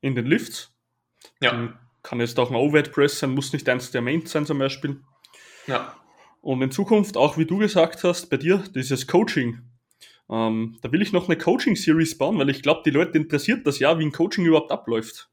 in 0.00 0.14
den 0.14 0.26
Lifts. 0.26 0.72
Ja. 1.40 1.50
Dann 1.52 1.78
kann 2.02 2.20
jetzt 2.20 2.38
auch 2.38 2.50
ein 2.50 2.56
Overhead 2.56 2.92
Press 2.92 3.18
sein, 3.18 3.30
muss 3.30 3.52
nicht 3.52 3.68
eins 3.68 3.90
der 3.90 4.02
Mains 4.02 4.30
sein 4.30 4.46
zum 4.46 4.58
Beispiel. 4.58 5.00
Ja. 5.66 5.96
Und 6.40 6.62
in 6.62 6.70
Zukunft, 6.70 7.16
auch 7.16 7.36
wie 7.36 7.46
du 7.46 7.58
gesagt 7.58 8.04
hast, 8.04 8.30
bei 8.30 8.36
dir, 8.36 8.62
dieses 8.74 9.06
Coaching. 9.08 9.62
Ähm, 10.30 10.78
da 10.82 10.92
will 10.92 11.02
ich 11.02 11.12
noch 11.12 11.28
eine 11.28 11.36
Coaching-Series 11.36 12.18
bauen, 12.18 12.38
weil 12.38 12.50
ich 12.50 12.62
glaube, 12.62 12.82
die 12.84 12.90
Leute 12.90 13.18
interessiert 13.18 13.66
das 13.66 13.78
ja, 13.78 13.98
wie 13.98 14.04
ein 14.04 14.12
Coaching 14.12 14.44
überhaupt 14.44 14.70
abläuft. 14.70 15.28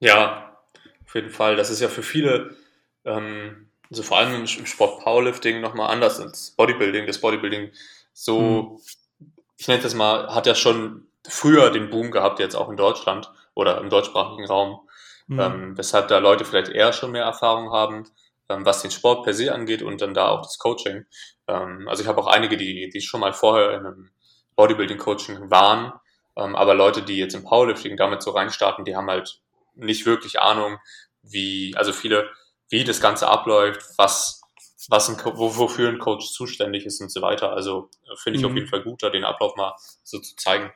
Ja, 0.00 0.58
auf 1.04 1.14
jeden 1.14 1.30
Fall. 1.30 1.56
Das 1.56 1.70
ist 1.70 1.80
ja 1.80 1.88
für 1.88 2.02
viele, 2.02 2.56
ähm, 3.04 3.70
also 3.90 4.02
vor 4.02 4.18
allem 4.18 4.34
im 4.34 4.46
Sport 4.46 5.02
Powerlifting 5.02 5.60
nochmal 5.60 5.90
anders 5.90 6.20
als 6.20 6.52
Bodybuilding. 6.52 7.06
Das 7.06 7.20
Bodybuilding 7.20 7.70
so, 8.12 8.80
hm. 9.20 9.26
ich 9.56 9.68
nenne 9.68 9.82
das 9.82 9.94
mal, 9.94 10.34
hat 10.34 10.46
ja 10.46 10.54
schon 10.54 11.06
früher 11.28 11.70
den 11.70 11.90
Boom 11.90 12.10
gehabt, 12.10 12.40
jetzt 12.40 12.54
auch 12.56 12.68
in 12.68 12.76
Deutschland 12.76 13.30
oder 13.58 13.78
im 13.78 13.90
deutschsprachigen 13.90 14.46
Raum, 14.46 14.88
hm. 15.26 15.40
ähm, 15.40 15.78
weshalb 15.78 16.08
da 16.08 16.18
Leute 16.18 16.44
vielleicht 16.44 16.70
eher 16.70 16.92
schon 16.92 17.10
mehr 17.10 17.24
Erfahrung 17.24 17.72
haben 17.72 18.06
ähm, 18.48 18.64
was 18.64 18.82
den 18.82 18.90
Sport 18.90 19.24
per 19.24 19.34
se 19.34 19.52
angeht 19.52 19.82
und 19.82 20.00
dann 20.00 20.14
da 20.14 20.28
auch 20.28 20.42
das 20.42 20.58
Coaching. 20.58 21.04
Ähm, 21.46 21.86
also 21.88 22.02
ich 22.02 22.08
habe 22.08 22.20
auch 22.20 22.26
einige, 22.26 22.56
die, 22.56 22.88
die 22.88 23.00
schon 23.00 23.20
mal 23.20 23.32
vorher 23.32 23.72
in 23.72 23.86
einem 23.86 24.10
Bodybuilding-Coaching 24.56 25.50
waren, 25.50 25.92
ähm, 26.36 26.56
aber 26.56 26.74
Leute, 26.74 27.02
die 27.02 27.16
jetzt 27.16 27.34
im 27.34 27.44
Powerlifting 27.44 27.96
damit 27.96 28.22
so 28.22 28.30
reinstarten, 28.30 28.84
die 28.84 28.96
haben 28.96 29.08
halt 29.08 29.40
nicht 29.74 30.06
wirklich 30.06 30.40
Ahnung, 30.40 30.78
wie, 31.22 31.74
also 31.76 31.92
viele, 31.92 32.30
wie 32.70 32.84
das 32.84 33.00
Ganze 33.00 33.28
abläuft, 33.28 33.82
was, 33.98 34.40
was 34.88 35.08
ein, 35.08 35.16
wofür 35.36 35.90
ein 35.90 35.98
Coach 35.98 36.32
zuständig 36.32 36.86
ist 36.86 37.00
und 37.00 37.12
so 37.12 37.20
weiter. 37.20 37.52
Also 37.52 37.90
äh, 38.10 38.16
finde 38.16 38.38
ich 38.38 38.44
mhm. 38.44 38.50
auf 38.50 38.56
jeden 38.56 38.68
Fall 38.68 38.82
gut, 38.82 39.02
da 39.02 39.10
den 39.10 39.24
Ablauf 39.24 39.56
mal 39.56 39.74
so 40.02 40.18
zu 40.18 40.34
zeigen. 40.36 40.72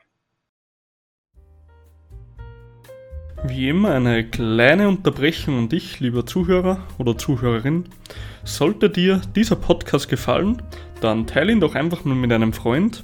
Wie 3.45 3.67
immer 3.67 3.91
eine 3.91 4.23
kleine 4.23 4.87
Unterbrechung 4.87 5.57
an 5.57 5.69
dich, 5.69 5.99
lieber 5.99 6.25
Zuhörer 6.25 6.79
oder 6.97 7.17
Zuhörerin. 7.17 7.83
Sollte 8.45 8.89
dir 8.89 9.19
dieser 9.35 9.57
Podcast 9.57 10.07
gefallen, 10.07 10.61
dann 11.01 11.27
teile 11.27 11.51
ihn 11.51 11.59
doch 11.59 11.75
einfach 11.75 12.05
mal 12.05 12.15
mit 12.15 12.31
einem 12.31 12.53
Freund. 12.53 13.03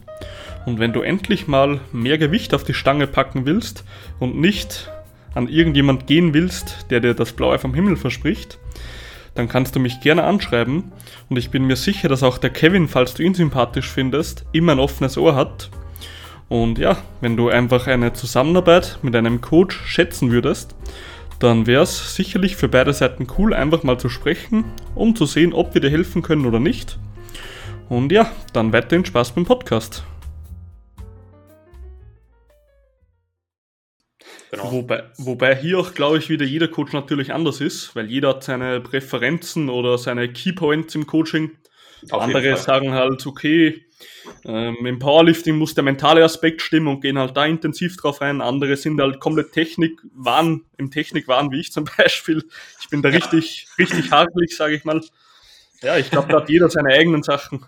Und 0.65 0.79
wenn 0.79 0.93
du 0.93 1.01
endlich 1.01 1.49
mal 1.49 1.81
mehr 1.91 2.17
Gewicht 2.17 2.53
auf 2.53 2.63
die 2.63 2.73
Stange 2.73 3.05
packen 3.05 3.45
willst 3.45 3.83
und 4.19 4.39
nicht 4.39 4.89
an 5.35 5.49
irgendjemand 5.49 6.07
gehen 6.07 6.33
willst, 6.33 6.85
der 6.89 7.01
dir 7.01 7.13
das 7.13 7.33
Blaue 7.33 7.59
vom 7.59 7.73
Himmel 7.73 7.97
verspricht, 7.97 8.59
dann 9.35 9.49
kannst 9.49 9.75
du 9.75 9.81
mich 9.81 9.99
gerne 9.99 10.23
anschreiben. 10.23 10.93
Und 11.29 11.35
ich 11.35 11.49
bin 11.51 11.65
mir 11.65 11.75
sicher, 11.75 12.07
dass 12.07 12.23
auch 12.23 12.37
der 12.37 12.49
Kevin, 12.49 12.87
falls 12.87 13.13
du 13.13 13.23
ihn 13.23 13.33
sympathisch 13.33 13.89
findest, 13.89 14.45
immer 14.53 14.71
ein 14.71 14.79
offenes 14.79 15.17
Ohr 15.17 15.35
hat 15.35 15.69
und 16.49 16.79
ja, 16.79 16.97
wenn 17.21 17.37
du 17.37 17.49
einfach 17.49 17.85
eine 17.85 18.11
Zusammenarbeit 18.13 18.99
mit 19.03 19.15
einem 19.15 19.39
Coach 19.39 19.79
schätzen 19.85 20.31
würdest, 20.31 20.75
dann 21.39 21.67
wäre 21.67 21.83
es 21.83 22.15
sicherlich 22.15 22.55
für 22.55 22.67
beide 22.67 22.91
Seiten 22.91 23.27
cool, 23.37 23.53
einfach 23.53 23.83
mal 23.83 23.99
zu 23.99 24.09
sprechen, 24.09 24.65
um 24.95 25.15
zu 25.15 25.25
sehen, 25.25 25.53
ob 25.53 25.73
wir 25.73 25.81
dir 25.81 25.91
helfen 25.91 26.21
können 26.21 26.45
oder 26.45 26.59
nicht. 26.59 26.97
Und 27.87 28.11
ja, 28.11 28.31
dann 28.51 28.73
weiterhin 28.73 29.05
Spaß 29.05 29.31
beim 29.35 29.45
Podcast. 29.45 30.03
Genau. 34.51 34.71
Wobei, 34.71 35.03
wobei 35.17 35.55
hier 35.55 35.79
auch, 35.79 35.93
glaube 35.93 36.17
ich, 36.17 36.29
wieder 36.29 36.45
jeder 36.45 36.67
Coach 36.67 36.91
natürlich 36.93 37.31
anders 37.31 37.61
ist, 37.61 37.95
weil 37.95 38.09
jeder 38.09 38.29
hat 38.29 38.43
seine 38.43 38.81
Präferenzen 38.81 39.69
oder 39.69 39.99
seine 39.99 40.27
Keypoints 40.27 40.95
im 40.95 41.05
Coaching. 41.05 41.51
Auf 42.09 42.23
Andere 42.23 42.57
sagen 42.57 42.91
halt, 42.91 43.25
okay, 43.27 43.85
ähm, 44.45 44.85
Im 44.85 44.99
Powerlifting 44.99 45.57
muss 45.57 45.73
der 45.73 45.83
mentale 45.83 46.23
Aspekt 46.23 46.61
stimmen 46.61 46.87
und 46.87 47.01
gehen 47.01 47.17
halt 47.17 47.35
da 47.35 47.45
intensiv 47.45 47.97
drauf 47.97 48.21
ein. 48.21 48.41
Andere 48.41 48.75
sind 48.77 48.99
halt 48.99 49.19
komplett 49.19 49.51
Technik 49.51 50.01
waren, 50.13 50.65
im 50.77 50.91
Technik 50.91 51.27
waren 51.27 51.51
wie 51.51 51.59
ich 51.59 51.71
zum 51.71 51.85
Beispiel. 51.97 52.47
Ich 52.81 52.89
bin 52.89 53.01
da 53.01 53.09
richtig, 53.09 53.67
richtig 53.77 54.11
hakelig, 54.11 54.55
sage 54.55 54.75
ich 54.75 54.85
mal. 54.85 55.01
Ja, 55.81 55.97
ich 55.97 56.09
glaube, 56.11 56.29
da 56.29 56.41
hat 56.41 56.49
jeder 56.49 56.69
seine 56.69 56.89
eigenen 56.93 57.23
Sachen. 57.23 57.65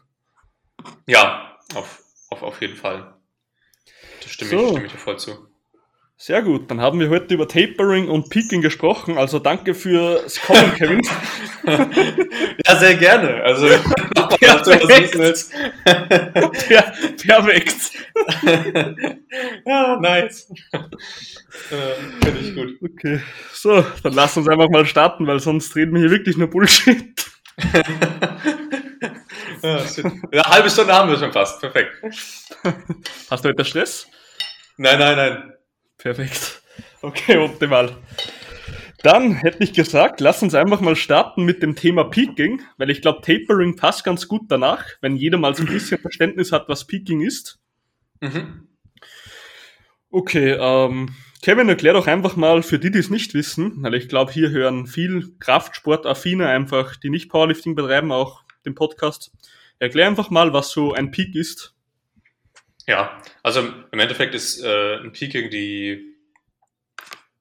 Ja, 1.08 1.58
auf, 1.76 2.04
auf, 2.30 2.44
auf 2.44 2.62
jeden 2.62 2.76
Fall. 2.76 3.14
Da 4.22 4.28
stimme, 4.28 4.52
so. 4.52 4.58
ich, 4.58 4.70
stimme 4.70 4.86
ich 4.86 4.92
dir 4.92 4.98
voll 4.98 5.20
zu. 5.20 5.51
Sehr 6.24 6.44
gut, 6.44 6.70
dann 6.70 6.80
haben 6.80 7.00
wir 7.00 7.10
heute 7.10 7.34
über 7.34 7.48
Tapering 7.48 8.08
und 8.08 8.30
Peaking 8.30 8.62
gesprochen. 8.62 9.18
Also 9.18 9.40
danke 9.40 9.74
fürs 9.74 10.40
Kommen, 10.40 10.72
Kevin. 10.78 11.02
ja, 12.64 12.76
sehr 12.76 12.94
gerne. 12.94 13.42
Also 13.42 13.66
perfekt. 14.30 15.50
Per 16.68 16.94
perfekt. 17.26 17.76
ja, 19.66 20.00
nice. 20.00 20.54
Äh, 20.72 22.24
Finde 22.24 22.40
ich 22.40 22.54
gut. 22.54 22.78
Okay, 22.84 23.20
so, 23.52 23.84
dann 24.04 24.14
lass 24.14 24.38
uns 24.38 24.48
einfach 24.48 24.70
mal 24.70 24.86
starten, 24.86 25.26
weil 25.26 25.40
sonst 25.40 25.76
reden 25.76 25.96
wir 25.96 26.02
hier 26.02 26.12
wirklich 26.12 26.38
nur 26.38 26.52
Bullshit. 26.52 27.26
ja, 29.64 29.80
Eine 30.32 30.44
halbe 30.44 30.70
Stunde 30.70 30.94
haben 30.94 31.10
wir 31.10 31.18
schon 31.18 31.34
fast. 31.34 31.60
Perfekt. 31.60 31.94
Hast 33.28 33.44
du 33.44 33.50
heute 33.50 33.66
Stress? 33.66 34.06
Nein, 34.78 35.00
nein, 35.00 35.16
nein. 35.16 35.54
Perfekt. 36.02 36.62
Okay, 37.04 37.38
optimal. 37.38 37.96
Dann 39.04 39.34
hätte 39.34 39.64
ich 39.64 39.74
gesagt, 39.74 40.20
lass 40.20 40.44
uns 40.44 40.54
einfach 40.54 40.82
mal 40.82 40.96
starten 40.96 41.44
mit 41.44 41.64
dem 41.64 41.76
Thema 41.76 42.04
Peaking, 42.04 42.62
weil 42.78 42.90
ich 42.90 43.02
glaube, 43.02 43.22
Tapering 43.22 43.76
passt 43.76 44.04
ganz 44.04 44.28
gut 44.28 44.44
danach, 44.50 44.86
wenn 45.02 45.16
jeder 45.16 45.38
mal 45.38 45.56
so 45.56 45.64
ein 45.64 45.70
bisschen 45.70 46.00
Verständnis 46.00 46.52
hat, 46.52 46.70
was 46.70 46.86
Peaking 46.86 47.22
ist. 47.22 47.60
Mhm. 48.20 48.68
Okay, 50.12 50.52
ähm, 50.60 51.16
Kevin, 51.42 51.70
erklär 51.70 51.94
doch 51.94 52.06
einfach 52.06 52.36
mal 52.36 52.62
für 52.62 52.78
die, 52.78 52.92
die 52.92 53.00
es 53.00 53.10
nicht 53.10 53.34
wissen, 53.34 53.82
weil 53.82 53.96
ich 53.96 54.10
glaube, 54.10 54.32
hier 54.32 54.52
hören 54.52 54.86
viel 54.86 55.36
Kraftsport-Affine 55.40 56.48
einfach, 56.48 56.96
die 56.96 57.10
nicht 57.10 57.30
Powerlifting 57.30 57.74
betreiben, 57.74 58.12
auch 58.12 58.44
den 58.66 58.76
Podcast. 58.76 59.32
Erklär 59.80 60.08
einfach 60.08 60.30
mal, 60.30 60.54
was 60.54 60.70
so 60.70 60.94
ein 60.94 61.10
Peak 61.10 61.36
ist. 61.36 61.76
Ja, 62.92 63.22
also 63.42 63.62
im 63.62 64.00
Endeffekt 64.00 64.36
ist 64.36 64.62
äh, 64.62 64.98
ein 64.98 65.14
Peaking 65.14 65.50
die, 65.50 66.14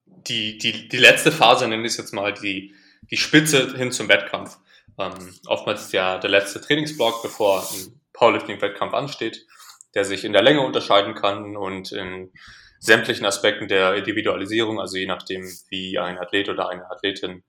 die, 0.05 0.57
die, 0.57 0.87
die 0.87 0.97
letzte 0.97 1.29
Phase, 1.29 1.67
nenne 1.67 1.85
ich 1.85 1.91
es 1.91 1.97
jetzt 1.97 2.13
mal, 2.13 2.33
die, 2.33 2.73
die 3.09 3.17
Spitze 3.17 3.75
hin 3.75 3.91
zum 3.91 4.07
Wettkampf. 4.07 4.59
Ähm, 4.97 5.35
oftmals 5.47 5.91
ja 5.91 6.19
der 6.19 6.29
letzte 6.29 6.61
Trainingsblock, 6.61 7.21
bevor 7.21 7.69
ein 7.69 7.99
Powerlifting-Wettkampf 8.13 8.93
ansteht, 8.93 9.45
der 9.93 10.05
sich 10.05 10.23
in 10.23 10.31
der 10.31 10.41
Länge 10.41 10.61
unterscheiden 10.61 11.15
kann 11.15 11.57
und 11.57 11.91
in 11.91 12.31
sämtlichen 12.79 13.25
Aspekten 13.25 13.67
der 13.67 13.95
Individualisierung, 13.95 14.79
also 14.79 14.95
je 14.95 15.05
nachdem, 15.05 15.43
wie 15.67 15.99
ein 15.99 16.17
Athlet 16.17 16.47
oder 16.47 16.69
eine 16.69 16.89
Athletin 16.89 17.43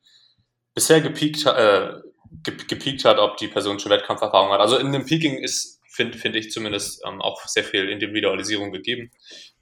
bisher 0.75 1.03
gepiekt, 1.03 1.47
äh, 1.47 2.01
gepiekt 2.43 3.05
hat, 3.05 3.21
ob 3.21 3.37
die 3.37 3.47
Person 3.47 3.79
schon 3.79 3.93
Wettkampferfahrung 3.93 4.51
hat. 4.51 4.59
Also 4.61 4.77
in 4.77 4.91
dem 4.91 5.07
Peaking 5.07 5.39
ist, 5.39 5.82
finde 5.93 6.19
find 6.19 6.35
ich 6.37 6.51
zumindest, 6.51 7.03
ähm, 7.07 7.21
auch 7.21 7.47
sehr 7.47 7.65
viel 7.65 7.89
Individualisierung 7.89 8.73
gegeben. 8.73 9.11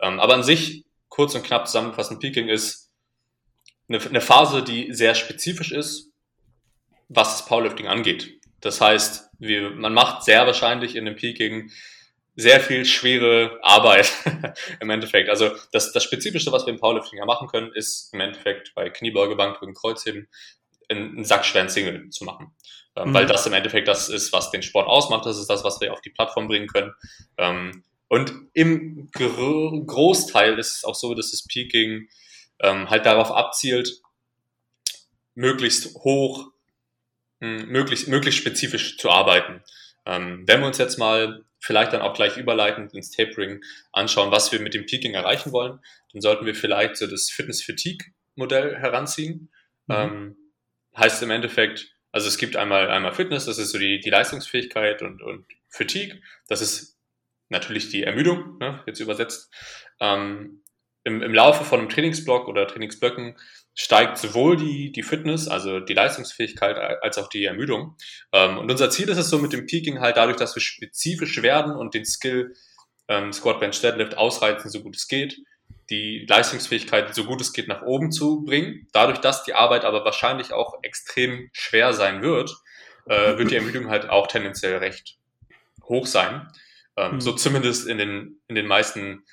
Ähm, 0.00 0.20
aber 0.20 0.34
an 0.34 0.42
sich, 0.42 0.84
kurz 1.08 1.34
und 1.34 1.42
knapp 1.42 1.66
zusammenfassend, 1.66 2.20
Peaking 2.20 2.48
ist 2.48 2.90
eine, 3.88 4.00
eine 4.00 4.20
Phase, 4.20 4.62
die 4.62 4.92
sehr 4.92 5.14
spezifisch 5.14 5.72
ist, 5.72 6.10
was 7.08 7.38
das 7.38 7.46
Powerlifting 7.46 7.88
angeht. 7.88 8.40
Das 8.60 8.80
heißt, 8.80 9.30
wir, 9.38 9.70
man 9.70 9.92
macht 9.92 10.24
sehr 10.24 10.46
wahrscheinlich 10.46 10.94
in 10.94 11.04
dem 11.04 11.16
Peaking 11.16 11.72
sehr 12.36 12.60
viel 12.60 12.84
schwere 12.84 13.58
Arbeit 13.62 14.12
im 14.80 14.90
Endeffekt. 14.90 15.28
Also 15.28 15.50
das, 15.72 15.92
das 15.92 16.04
Spezifischste, 16.04 16.52
was 16.52 16.64
wir 16.64 16.72
im 16.72 16.78
Powerlifting 16.78 17.18
ja 17.18 17.26
machen 17.26 17.48
können, 17.48 17.72
ist 17.72 18.14
im 18.14 18.20
Endeffekt 18.20 18.72
bei 18.74 18.88
Kniebeuge, 18.88 19.34
Bankdrücken, 19.34 19.74
Kreuzheben 19.74 20.28
einen 20.88 21.24
sackschweren 21.24 21.68
Single 21.68 22.10
zu 22.10 22.24
machen. 22.24 22.54
Ähm, 23.00 23.10
mhm. 23.10 23.14
Weil 23.14 23.26
das 23.26 23.46
im 23.46 23.52
Endeffekt 23.52 23.88
das 23.88 24.08
ist, 24.08 24.32
was 24.32 24.50
den 24.50 24.62
Sport 24.62 24.86
ausmacht. 24.86 25.26
Das 25.26 25.38
ist 25.38 25.48
das, 25.48 25.64
was 25.64 25.80
wir 25.80 25.92
auf 25.92 26.00
die 26.00 26.10
Plattform 26.10 26.48
bringen 26.48 26.66
können. 26.66 26.92
Ähm, 27.38 27.84
und 28.08 28.32
im 28.54 29.10
Gro 29.12 29.84
Großteil 29.86 30.58
ist 30.58 30.78
es 30.78 30.84
auch 30.84 30.94
so, 30.94 31.14
dass 31.14 31.30
das 31.30 31.46
Peaking 31.46 32.08
ähm, 32.60 32.90
halt 32.90 33.06
darauf 33.06 33.30
abzielt, 33.30 34.00
möglichst 35.34 35.94
hoch, 35.94 36.50
mh, 37.38 37.62
hm, 37.62 37.68
möglichst, 37.68 38.08
möglichst 38.08 38.40
spezifisch 38.40 38.98
zu 38.98 39.10
arbeiten. 39.10 39.62
Ähm, 40.06 40.44
wenn 40.46 40.60
wir 40.60 40.66
uns 40.66 40.78
jetzt 40.78 40.98
mal 40.98 41.44
vielleicht 41.60 41.92
dann 41.92 42.02
auch 42.02 42.14
gleich 42.14 42.36
überleitend 42.36 42.94
ins 42.94 43.10
Tapering 43.10 43.62
anschauen, 43.92 44.32
was 44.32 44.50
wir 44.50 44.60
mit 44.60 44.74
dem 44.74 44.86
Peaking 44.86 45.14
erreichen 45.14 45.52
wollen, 45.52 45.78
dann 46.12 46.20
sollten 46.20 46.46
wir 46.46 46.54
vielleicht 46.54 46.96
so 46.96 47.06
das 47.06 47.30
Fitness-Fatigue-Modell 47.30 48.76
heranziehen. 48.76 49.52
Mhm. 49.86 49.94
Ähm, 49.94 50.36
heißt 50.96 51.22
im 51.22 51.30
Endeffekt, 51.30 51.94
also 52.12 52.28
es 52.28 52.38
gibt 52.38 52.56
einmal, 52.56 52.90
einmal 52.90 53.12
Fitness, 53.12 53.46
das 53.46 53.58
ist 53.58 53.70
so 53.70 53.78
die, 53.78 54.00
die 54.00 54.10
Leistungsfähigkeit 54.10 55.02
und, 55.02 55.22
und 55.22 55.46
Fatigue, 55.68 56.20
das 56.48 56.60
ist 56.60 56.98
natürlich 57.48 57.88
die 57.90 58.04
Ermüdung, 58.04 58.58
ne, 58.58 58.82
jetzt 58.86 59.00
übersetzt. 59.00 59.52
Ähm, 60.00 60.62
im, 61.04 61.22
Im 61.22 61.32
Laufe 61.32 61.64
von 61.64 61.80
einem 61.80 61.88
Trainingsblock 61.88 62.46
oder 62.46 62.66
Trainingsblöcken 62.66 63.36
steigt 63.74 64.18
sowohl 64.18 64.56
die, 64.56 64.92
die 64.92 65.02
Fitness, 65.02 65.48
also 65.48 65.80
die 65.80 65.94
Leistungsfähigkeit, 65.94 66.76
als 67.02 67.16
auch 67.16 67.28
die 67.28 67.44
Ermüdung. 67.44 67.96
Ähm, 68.32 68.58
und 68.58 68.70
unser 68.70 68.90
Ziel 68.90 69.08
ist 69.08 69.16
es 69.16 69.30
so 69.30 69.38
mit 69.38 69.52
dem 69.52 69.66
Peaking 69.66 70.00
halt 70.00 70.16
dadurch, 70.16 70.36
dass 70.36 70.54
wir 70.54 70.60
spezifisch 70.60 71.42
werden 71.42 71.74
und 71.74 71.94
den 71.94 72.04
Skill 72.04 72.54
ähm, 73.08 73.32
Squat, 73.32 73.60
Bench, 73.60 73.80
Deadlift 73.80 74.16
ausreizen, 74.18 74.70
so 74.70 74.82
gut 74.82 74.96
es 74.96 75.08
geht, 75.08 75.40
die 75.90 76.24
Leistungsfähigkeit 76.28 77.14
so 77.14 77.24
gut 77.24 77.40
es 77.40 77.52
geht 77.52 77.68
nach 77.68 77.82
oben 77.82 78.12
zu 78.12 78.44
bringen. 78.44 78.86
Dadurch, 78.92 79.18
dass 79.18 79.44
die 79.44 79.54
Arbeit 79.54 79.84
aber 79.84 80.04
wahrscheinlich 80.04 80.52
auch 80.52 80.78
extrem 80.82 81.50
schwer 81.52 81.92
sein 81.92 82.22
wird, 82.22 82.54
äh, 83.06 83.36
wird 83.36 83.50
die 83.50 83.56
Ermüdung 83.56 83.88
halt 83.88 84.08
auch 84.08 84.26
tendenziell 84.26 84.78
recht 84.78 85.18
hoch 85.84 86.06
sein. 86.06 86.48
Ähm, 86.96 87.14
mhm. 87.14 87.20
So 87.20 87.32
zumindest 87.32 87.86
in 87.88 87.98
den, 87.98 88.40
in 88.48 88.54
den 88.54 88.66
meisten 88.66 89.24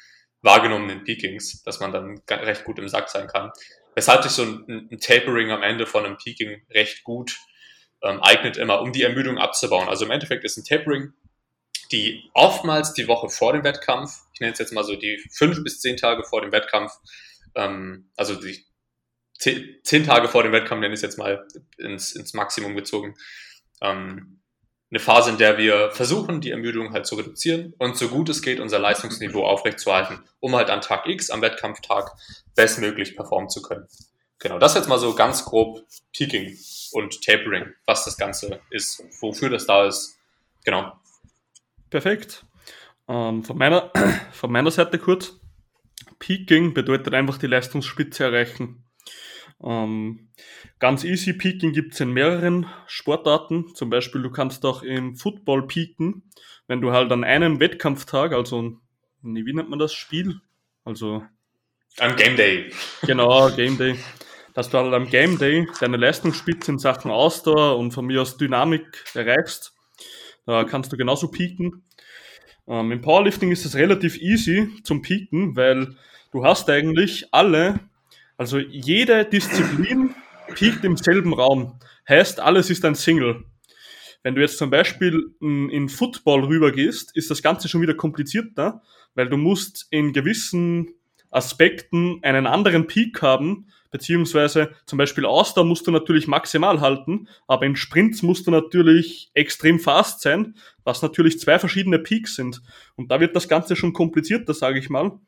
wahrgenommenen 0.41 1.03
Peakings, 1.03 1.63
dass 1.63 1.79
man 1.79 1.91
dann 1.91 2.21
recht 2.29 2.65
gut 2.65 2.79
im 2.79 2.87
Sack 2.87 3.09
sein 3.09 3.27
kann 3.27 3.51
weshalb 3.97 4.21
sich 4.21 4.31
so 4.31 4.43
ein, 4.43 4.89
ein, 4.91 4.99
Tapering 4.99 5.49
am 5.49 5.63
Ende 5.63 5.87
von 5.87 6.05
einem 6.05 6.17
Peaking 6.17 6.61
recht 6.69 7.03
gut 7.03 7.35
ähm, 8.03 8.21
eignet, 8.21 8.55
immer 8.55 8.79
um 8.79 8.91
die 8.91 9.01
Ermüdung 9.01 9.39
abzubauen. 9.39 9.89
Also 9.89 10.05
im 10.05 10.11
Endeffekt 10.11 10.43
ist 10.43 10.55
ein 10.55 10.63
Tapering 10.63 11.13
die 11.91 12.29
oftmals 12.33 12.93
die 12.93 13.07
Woche 13.07 13.29
vor 13.29 13.53
dem 13.53 13.63
Wettkampf, 13.63 14.11
ich 14.33 14.39
nenne 14.39 14.53
es 14.53 14.59
jetzt 14.59 14.73
mal 14.73 14.83
so 14.83 14.95
die 14.95 15.23
fünf 15.31 15.63
bis 15.63 15.79
zehn 15.79 15.97
Tage 15.97 16.23
vor 16.23 16.41
dem 16.41 16.51
Wettkampf, 16.51 16.91
ähm, 17.55 18.09
also 18.15 18.35
die 18.35 18.65
zehn, 19.37 19.77
zehn 19.83 20.05
Tage 20.05 20.27
vor 20.27 20.43
dem 20.43 20.51
Wettkampf 20.51 20.81
nenne 20.81 20.93
ich 20.93 20.99
es 20.99 21.03
jetzt 21.03 21.17
mal 21.17 21.47
ins, 21.77 22.13
ins 22.13 22.33
Maximum 22.33 22.75
gezogen, 22.75 23.15
ähm, 23.81 24.41
eine 24.89 24.99
Phase, 24.99 25.31
in 25.31 25.37
der 25.37 25.57
wir 25.57 25.91
versuchen, 25.91 26.39
die 26.39 26.51
Ermüdung 26.51 26.93
halt 26.93 27.05
zu 27.05 27.15
reduzieren 27.15 27.73
und 27.77 27.97
so 27.97 28.07
gut 28.07 28.29
es 28.29 28.41
geht, 28.41 28.61
unser 28.61 28.79
Leistungsniveau 28.79 29.45
aufrechtzuerhalten, 29.45 30.23
um 30.39 30.55
halt 30.55 30.69
an 30.69 30.81
Tag 30.81 31.07
X, 31.07 31.29
am 31.29 31.41
Wettkampftag, 31.41 32.13
bestmöglich 32.55 33.15
performen 33.15 33.49
zu 33.49 33.61
können. 33.61 33.87
Genau, 34.39 34.59
das 34.59 34.75
jetzt 34.75 34.87
mal 34.87 34.99
so 34.99 35.13
ganz 35.13 35.43
grob 35.43 35.83
Peaking 36.15 36.57
und 36.93 37.21
Tapering, 37.21 37.73
was 37.85 38.05
das 38.05 38.17
Ganze 38.17 38.61
ist, 38.69 39.03
wofür 39.19 39.49
das 39.49 39.65
da 39.65 39.87
ist. 39.87 40.17
Genau. 40.63 40.93
Perfekt. 41.89 42.45
Ähm, 43.07 43.43
von, 43.43 43.57
meiner, 43.57 43.91
von 44.31 44.51
meiner 44.51 44.71
Seite 44.71 44.99
kurz. 44.99 45.39
Peaking 46.19 46.73
bedeutet 46.73 47.13
einfach 47.13 47.37
die 47.37 47.47
Leistungsspitze 47.47 48.25
erreichen. 48.25 48.83
Ähm, 49.63 50.29
ganz 50.79 51.03
easy 51.03 51.33
Peaking 51.33 51.73
gibt 51.73 51.93
es 51.93 51.99
in 51.99 52.11
mehreren 52.11 52.67
Sportarten. 52.87 53.73
Zum 53.75 53.89
Beispiel, 53.89 54.21
du 54.21 54.31
kannst 54.31 54.65
auch 54.65 54.83
im 54.83 55.15
Football 55.15 55.67
peaken, 55.67 56.23
wenn 56.67 56.81
du 56.81 56.91
halt 56.91 57.11
an 57.11 57.23
einem 57.23 57.59
Wettkampftag, 57.59 58.33
also 58.33 58.77
wie 59.21 59.53
nennt 59.53 59.69
man 59.69 59.79
das 59.79 59.93
Spiel? 59.93 60.41
Also 60.83 61.23
am 61.99 62.15
Game 62.15 62.35
Day. 62.35 62.71
Genau, 63.03 63.49
Game 63.55 63.77
Day. 63.77 63.97
Dass 64.53 64.69
du 64.69 64.77
halt 64.77 64.93
am 64.93 65.09
Game 65.09 65.37
Day 65.37 65.67
deine 65.79 65.97
Leistungsspitze 65.97 66.71
in 66.71 66.79
Sachen 66.79 67.11
Ausdauer 67.11 67.77
und 67.77 67.91
von 67.91 68.05
mir 68.05 68.21
aus 68.21 68.37
Dynamik 68.37 69.05
erreichst. 69.13 69.76
Da 70.47 70.63
kannst 70.63 70.91
du 70.91 70.97
genauso 70.97 71.27
peaken. 71.27 71.83
Ähm, 72.67 72.91
Im 72.91 73.01
Powerlifting 73.01 73.51
ist 73.51 73.65
es 73.65 73.75
relativ 73.75 74.17
easy 74.17 74.69
zum 74.83 75.03
Peaken, 75.03 75.55
weil 75.55 75.95
du 76.31 76.43
hast 76.43 76.67
eigentlich 76.69 77.27
alle 77.31 77.79
also 78.37 78.59
jede 78.59 79.25
Disziplin 79.25 80.13
piekt 80.53 80.85
im 80.85 80.95
selben 80.95 81.33
Raum. 81.33 81.79
Heißt, 82.07 82.39
alles 82.39 82.69
ist 82.69 82.85
ein 82.85 82.95
Single. 82.95 83.43
Wenn 84.23 84.35
du 84.35 84.41
jetzt 84.41 84.57
zum 84.57 84.69
Beispiel 84.69 85.31
in 85.41 85.89
Football 85.89 86.45
rübergehst, 86.45 87.15
ist 87.15 87.31
das 87.31 87.41
Ganze 87.41 87.67
schon 87.67 87.81
wieder 87.81 87.95
komplizierter, 87.95 88.81
weil 89.15 89.29
du 89.29 89.37
musst 89.37 89.87
in 89.89 90.13
gewissen 90.13 90.93
Aspekten 91.31 92.19
einen 92.23 92.45
anderen 92.45 92.87
Peak 92.87 93.21
haben, 93.21 93.67
beziehungsweise 93.91 94.71
zum 94.85 94.97
Beispiel 94.97 95.25
Ausdauer 95.25 95.65
musst 95.65 95.87
du 95.87 95.91
natürlich 95.91 96.27
maximal 96.27 96.81
halten, 96.81 97.27
aber 97.47 97.65
in 97.65 97.75
Sprints 97.75 98.21
musst 98.21 98.47
du 98.47 98.51
natürlich 98.51 99.29
extrem 99.33 99.79
fast 99.79 100.21
sein, 100.21 100.55
was 100.83 101.01
natürlich 101.01 101.39
zwei 101.39 101.59
verschiedene 101.59 101.99
Peaks 101.99 102.35
sind. 102.35 102.61
Und 102.95 103.11
da 103.11 103.19
wird 103.19 103.35
das 103.35 103.47
Ganze 103.47 103.75
schon 103.75 103.93
komplizierter, 103.93 104.53
sage 104.53 104.79
ich 104.79 104.89
mal, 104.89 105.19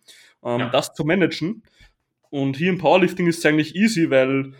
ähm, 0.43 0.59
ja. 0.59 0.69
das 0.69 0.93
zu 0.93 1.03
managen. 1.03 1.63
Und 2.29 2.57
hier 2.57 2.69
im 2.69 2.77
Powerlifting 2.77 3.27
ist 3.27 3.39
es 3.39 3.45
eigentlich 3.45 3.75
easy, 3.75 4.09
weil 4.09 4.53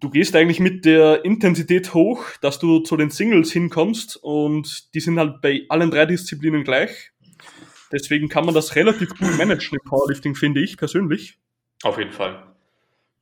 du 0.00 0.10
gehst 0.10 0.36
eigentlich 0.36 0.60
mit 0.60 0.84
der 0.84 1.24
Intensität 1.24 1.94
hoch, 1.94 2.24
dass 2.40 2.58
du 2.58 2.80
zu 2.80 2.96
den 2.96 3.10
Singles 3.10 3.52
hinkommst 3.52 4.16
und 4.16 4.94
die 4.94 5.00
sind 5.00 5.18
halt 5.18 5.40
bei 5.40 5.62
allen 5.68 5.90
drei 5.90 6.06
Disziplinen 6.06 6.64
gleich. 6.64 7.12
Deswegen 7.92 8.28
kann 8.28 8.44
man 8.44 8.54
das 8.54 8.74
relativ 8.74 9.10
gut 9.16 9.36
managen 9.38 9.78
im 9.78 9.88
Powerlifting, 9.88 10.34
finde 10.34 10.60
ich 10.60 10.76
persönlich. 10.76 11.38
Auf 11.82 11.98
jeden 11.98 12.12
Fall. 12.12 12.45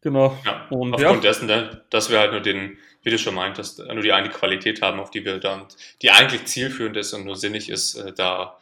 Genau. 0.05 0.39
Ja, 0.45 0.67
und 0.69 0.93
aufgrund 0.93 1.25
ja. 1.25 1.31
dessen, 1.31 1.81
dass 1.89 2.11
wir 2.11 2.19
halt 2.19 2.33
nur 2.33 2.43
den, 2.43 2.77
wie 3.03 3.11
du 3.11 3.19
schon 3.19 3.35
meintest, 3.35 3.79
nur 3.79 4.03
die 4.03 4.13
eine 4.13 4.29
Qualität 4.29 4.83
haben, 4.83 5.01
auf 5.01 5.11
die 5.11 5.25
wir 5.25 5.39
dann, 5.39 5.65
die 6.03 6.11
eigentlich 6.11 6.45
zielführend 6.45 6.99
ist 6.99 7.15
und 7.15 7.25
nur 7.25 7.37
sinnig 7.37 7.71
ist, 7.71 7.95
äh, 7.95 8.13
da 8.13 8.59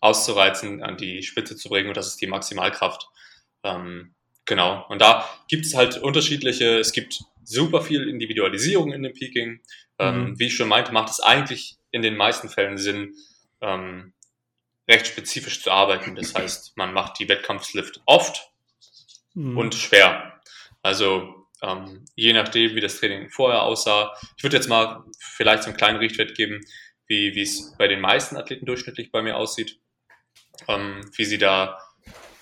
auszureizen, 0.00 0.82
an 0.82 0.98
die 0.98 1.22
Spitze 1.22 1.56
zu 1.56 1.70
bringen 1.70 1.88
und 1.88 1.96
das 1.96 2.08
ist 2.08 2.20
die 2.20 2.26
Maximalkraft. 2.26 3.08
Ähm, 3.62 4.14
genau. 4.44 4.84
Und 4.90 5.00
da 5.00 5.26
gibt 5.48 5.64
es 5.64 5.74
halt 5.74 5.96
unterschiedliche, 5.96 6.78
es 6.78 6.92
gibt 6.92 7.20
super 7.42 7.80
viel 7.80 8.06
Individualisierung 8.06 8.92
in 8.92 9.02
dem 9.02 9.14
Peaking. 9.14 9.60
Ähm, 9.98 10.24
mhm. 10.24 10.38
Wie 10.38 10.46
ich 10.48 10.56
schon 10.56 10.68
meinte, 10.68 10.92
macht 10.92 11.08
es 11.08 11.20
eigentlich 11.20 11.78
in 11.90 12.02
den 12.02 12.16
meisten 12.16 12.50
Fällen 12.50 12.76
Sinn, 12.76 13.14
ähm, 13.62 14.12
recht 14.86 15.06
spezifisch 15.06 15.62
zu 15.62 15.70
arbeiten. 15.70 16.14
Das 16.16 16.34
heißt, 16.38 16.76
man 16.76 16.92
macht 16.92 17.18
die 17.18 17.30
Wettkampfslift 17.30 18.02
oft 18.04 18.50
mhm. 19.34 19.58
und 19.58 19.74
schwer. 19.74 20.33
Also 20.84 21.46
ähm, 21.62 22.04
je 22.14 22.34
nachdem, 22.34 22.74
wie 22.74 22.80
das 22.80 23.00
Training 23.00 23.30
vorher 23.30 23.62
aussah. 23.62 24.14
Ich 24.36 24.44
würde 24.44 24.56
jetzt 24.56 24.68
mal 24.68 25.02
vielleicht 25.18 25.62
so 25.62 25.70
einen 25.70 25.78
kleinen 25.78 25.98
Richtwert 25.98 26.34
geben, 26.34 26.60
wie 27.06 27.40
es 27.40 27.74
bei 27.78 27.88
den 27.88 28.00
meisten 28.00 28.36
Athleten 28.36 28.66
durchschnittlich 28.66 29.10
bei 29.10 29.22
mir 29.22 29.36
aussieht, 29.36 29.78
ähm, 30.68 31.00
wie 31.16 31.24
sie 31.24 31.38
da 31.38 31.78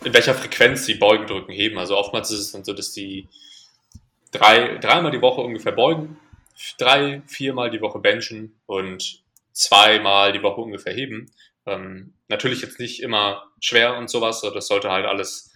in 0.02 0.12
welcher 0.12 0.34
Frequenz 0.34 0.84
sie 0.86 0.94
Beugen, 0.94 1.28
Drücken, 1.28 1.52
Heben. 1.52 1.78
Also 1.78 1.96
oftmals 1.96 2.32
ist 2.32 2.40
es 2.40 2.52
dann 2.52 2.64
so, 2.64 2.72
dass 2.72 2.92
die 2.92 3.28
drei, 4.32 4.78
dreimal 4.78 5.12
die 5.12 5.22
Woche 5.22 5.40
ungefähr 5.40 5.72
beugen, 5.72 6.18
drei, 6.78 7.22
viermal 7.28 7.70
die 7.70 7.80
Woche 7.80 8.00
benchen 8.00 8.60
und 8.66 9.22
zweimal 9.52 10.32
die 10.32 10.42
Woche 10.42 10.60
ungefähr 10.60 10.92
heben. 10.94 11.30
Ähm, 11.66 12.14
natürlich 12.26 12.62
jetzt 12.62 12.80
nicht 12.80 13.02
immer 13.02 13.44
schwer 13.60 13.96
und 13.96 14.10
sowas, 14.10 14.40
das 14.40 14.66
sollte 14.66 14.90
halt 14.90 15.06
alles 15.06 15.52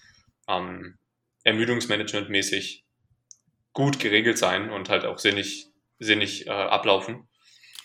ähm, 0.46 0.98
ermüdungsmanagementmäßig 1.46 2.84
gut 3.72 4.00
geregelt 4.00 4.36
sein 4.36 4.70
und 4.70 4.88
halt 4.88 5.04
auch 5.04 5.18
sinnig, 5.18 5.68
sinnig 6.00 6.48
äh, 6.48 6.50
ablaufen. 6.50 7.28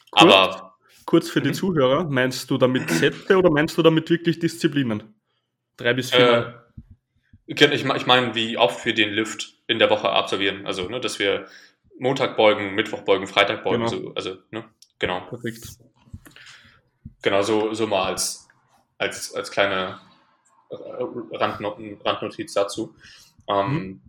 Kurz, 0.09 0.33
Aber 0.33 0.77
kurz 1.05 1.29
für 1.29 1.41
die 1.41 1.49
mhm. 1.49 1.53
Zuhörer, 1.53 2.03
meinst 2.05 2.49
du 2.49 2.57
damit 2.57 2.89
Sätze 2.89 3.37
oder 3.37 3.51
meinst 3.51 3.77
du 3.77 3.83
damit 3.83 4.09
wirklich 4.09 4.39
Disziplinen? 4.39 5.13
Drei 5.77 5.93
bis 5.93 6.11
vier. 6.11 6.63
Äh, 7.47 7.53
ich, 7.75 7.85
ich 7.85 8.05
meine, 8.07 8.33
wie 8.33 8.57
oft 8.57 8.79
für 8.79 8.93
den 8.93 9.11
Lift 9.11 9.53
in 9.67 9.77
der 9.77 9.89
Woche 9.89 10.09
absolvieren. 10.09 10.65
Also, 10.65 10.89
ne, 10.89 10.99
dass 10.99 11.19
wir 11.19 11.45
Montag 11.99 12.35
beugen, 12.35 12.73
Mittwoch 12.73 13.01
beugen, 13.01 13.27
Freitag 13.27 13.63
beugen. 13.63 13.85
Genau. 13.85 14.03
So, 14.03 14.13
also, 14.15 14.37
ne, 14.49 14.65
genau. 14.97 15.21
Perfekt. 15.21 15.67
Genau, 17.21 17.43
so, 17.43 17.75
so 17.75 17.85
mal 17.85 18.05
als, 18.05 18.47
als, 18.97 19.35
als 19.35 19.51
kleine 19.51 19.99
Randnotiz 20.71 22.53
dazu. 22.53 22.95
Ähm, 23.47 23.73
mhm. 23.73 24.01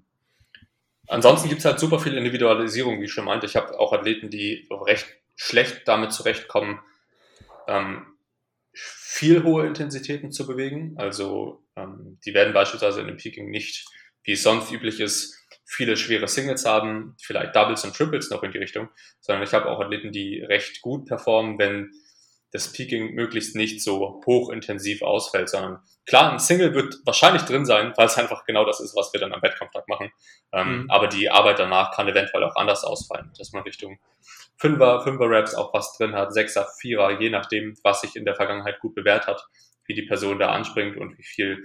Ansonsten 1.09 1.49
gibt 1.49 1.61
es 1.61 1.65
halt 1.65 1.79
super 1.79 1.99
viel 1.99 2.17
Individualisierung, 2.17 3.01
wie 3.01 3.05
ich 3.05 3.13
schon 3.13 3.25
meinte. 3.25 3.47
Ich 3.47 3.57
habe 3.57 3.79
auch 3.79 3.93
Athleten, 3.93 4.31
die 4.31 4.67
recht 4.71 5.07
schlecht 5.37 5.83
damit 5.87 6.13
zurechtkommen, 6.13 6.81
ähm, 7.67 8.07
viel 8.73 9.43
hohe 9.43 9.67
Intensitäten 9.67 10.33
zu 10.33 10.47
bewegen. 10.47 10.95
Also 10.97 11.65
ähm, 11.77 12.19
die 12.25 12.35
werden 12.35 12.55
beispielsweise 12.55 13.01
in 13.01 13.09
dem 13.09 13.17
Peaking 13.17 13.51
nicht, 13.51 13.87
wie 14.25 14.33
es 14.33 14.43
sonst 14.43 14.71
üblich 14.73 15.01
ist, 15.01 15.39
viele 15.67 15.97
schwere 15.97 16.29
Singles 16.29 16.65
haben, 16.65 17.17
vielleicht 17.21 17.57
Doubles 17.57 17.85
und 17.85 17.95
Triples 17.95 18.31
noch 18.31 18.43
in 18.43 18.53
die 18.53 18.59
Richtung, 18.59 18.89
sondern 19.21 19.45
ich 19.45 19.55
habe 19.55 19.69
auch 19.69 19.81
Athleten, 19.81 20.13
die 20.13 20.41
recht 20.41 20.81
gut 20.83 21.07
performen, 21.07 21.59
wenn 21.59 21.91
das 22.53 22.71
Peaking 22.73 23.15
möglichst 23.15 23.57
nicht 23.57 23.83
so 23.83 24.23
hochintensiv 24.27 25.03
ausfällt, 25.03 25.49
sondern 25.49 25.79
klar, 26.07 26.33
ein 26.33 26.39
Single 26.39 26.75
wird 26.75 26.97
wahrscheinlich 27.05 27.43
drin 27.43 27.65
sein, 27.65 27.95
weil 27.97 28.07
es 28.07 28.19
einfach 28.19 28.45
genau 28.45 28.65
das 28.65 28.81
ist, 28.81 28.95
was 28.95 29.13
wir 29.13 29.21
dann 29.21 29.33
am 29.33 29.43
Wettkampftag 29.43 29.89
machen. 29.89 30.13
Ähm, 30.53 30.83
mhm. 30.83 30.91
Aber 30.91 31.09
die 31.09 31.31
Arbeit 31.31 31.59
danach 31.59 31.93
kann 31.93 32.09
eventuell 32.09 32.45
auch 32.45 32.57
anders 32.57 32.85
ausfallen, 32.85 33.33
dass 33.39 33.53
man 33.53 33.63
Richtung 33.63 33.99
Fünfer, 34.59 35.03
Fünfer 35.03 35.29
Raps 35.29 35.55
auch 35.55 35.73
was 35.73 35.97
drin 35.97 36.15
hat, 36.15 36.33
Sechser, 36.33 36.69
Vierer, 36.79 37.21
je 37.21 37.31
nachdem, 37.31 37.75
was 37.83 38.03
sich 38.03 38.17
in 38.17 38.25
der 38.25 38.37
Vergangenheit 38.37 38.81
gut 38.81 38.95
bewährt 38.95 39.27
hat, 39.27 39.45
wie 39.87 39.95
die 39.95 40.03
Person 40.07 40.39
da 40.39 40.53
anspringt 40.53 40.97
und 40.99 41.19
wie 41.19 41.25
viel 41.25 41.65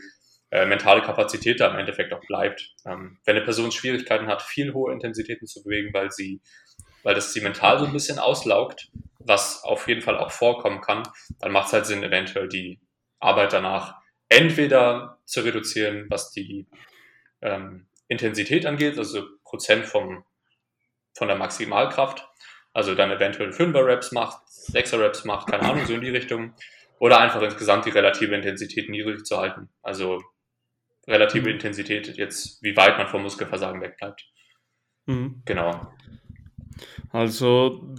äh, 0.50 0.65
mentale 0.65 1.02
Kapazität 1.02 1.60
da 1.60 1.67
im 1.67 1.78
Endeffekt 1.78 2.13
auch 2.13 2.26
bleibt. 2.26 2.73
Ähm, 2.86 3.19
wenn 3.26 3.36
eine 3.36 3.43
Person 3.43 3.71
Schwierigkeiten 3.71 4.28
hat, 4.28 4.41
viel 4.41 4.73
hohe 4.73 4.93
Intensitäten 4.93 5.45
zu 5.45 5.63
bewegen, 5.63 5.93
weil 5.93 6.12
sie, 6.12 6.41
weil 7.08 7.15
das 7.15 7.32
sie 7.32 7.39
mental 7.39 7.80
so 7.80 7.86
ein 7.86 7.93
bisschen 7.93 8.20
auslaugt, 8.20 8.89
was 9.20 9.63
auf 9.63 9.88
jeden 9.88 10.02
Fall 10.02 10.17
auch 10.17 10.30
vorkommen 10.30 10.82
kann, 10.82 11.04
dann 11.39 11.54
macht 11.54 11.67
es 11.67 11.74
halt 11.74 11.86
Sinn, 11.86 12.04
eventuell 12.04 12.50
die 12.50 12.82
Arbeit 13.22 13.54
danach 13.54 13.96
entweder 14.28 15.17
zu 15.24 15.39
reduzieren, 15.39 16.08
was 16.10 16.32
die 16.32 16.67
ähm, 17.41 17.88
Intensität 18.10 18.65
angeht, 18.65 18.98
also 18.98 19.26
Prozent 19.46 19.86
vom, 19.86 20.26
von 21.13 21.30
der 21.30 21.38
Maximalkraft, 21.38 22.28
also 22.74 22.93
dann 22.93 23.10
eventuell 23.10 23.52
5er 23.52 23.86
Reps 23.86 24.12
macht, 24.12 24.46
6er 24.74 25.00
Reps 25.00 25.24
macht, 25.24 25.48
keine 25.48 25.63
Ahnung, 25.63 25.86
so 25.86 25.93
in 25.93 26.02
die 26.02 26.10
Richtung, 26.10 26.56
oder 27.00 27.22
einfach 27.22 27.41
insgesamt 27.41 27.86
die 27.86 27.91
relative 27.91 28.36
Intensität 28.36 28.89
niedrig 28.89 29.26
zu 29.26 29.38
halten, 29.38 29.70
also 29.82 30.22
relative 31.08 31.48
mhm. 31.48 31.54
Intensität 31.54 32.17
jetzt, 32.17 32.62
wie 32.62 32.76
weit 32.76 32.98
man 32.98 33.08
vom 33.08 33.24
Muskelversagen 33.24 33.80
wegbleibt. 33.80 34.30
Mhm. 35.06 35.41
Genau. 35.46 35.89
Also 37.12 37.96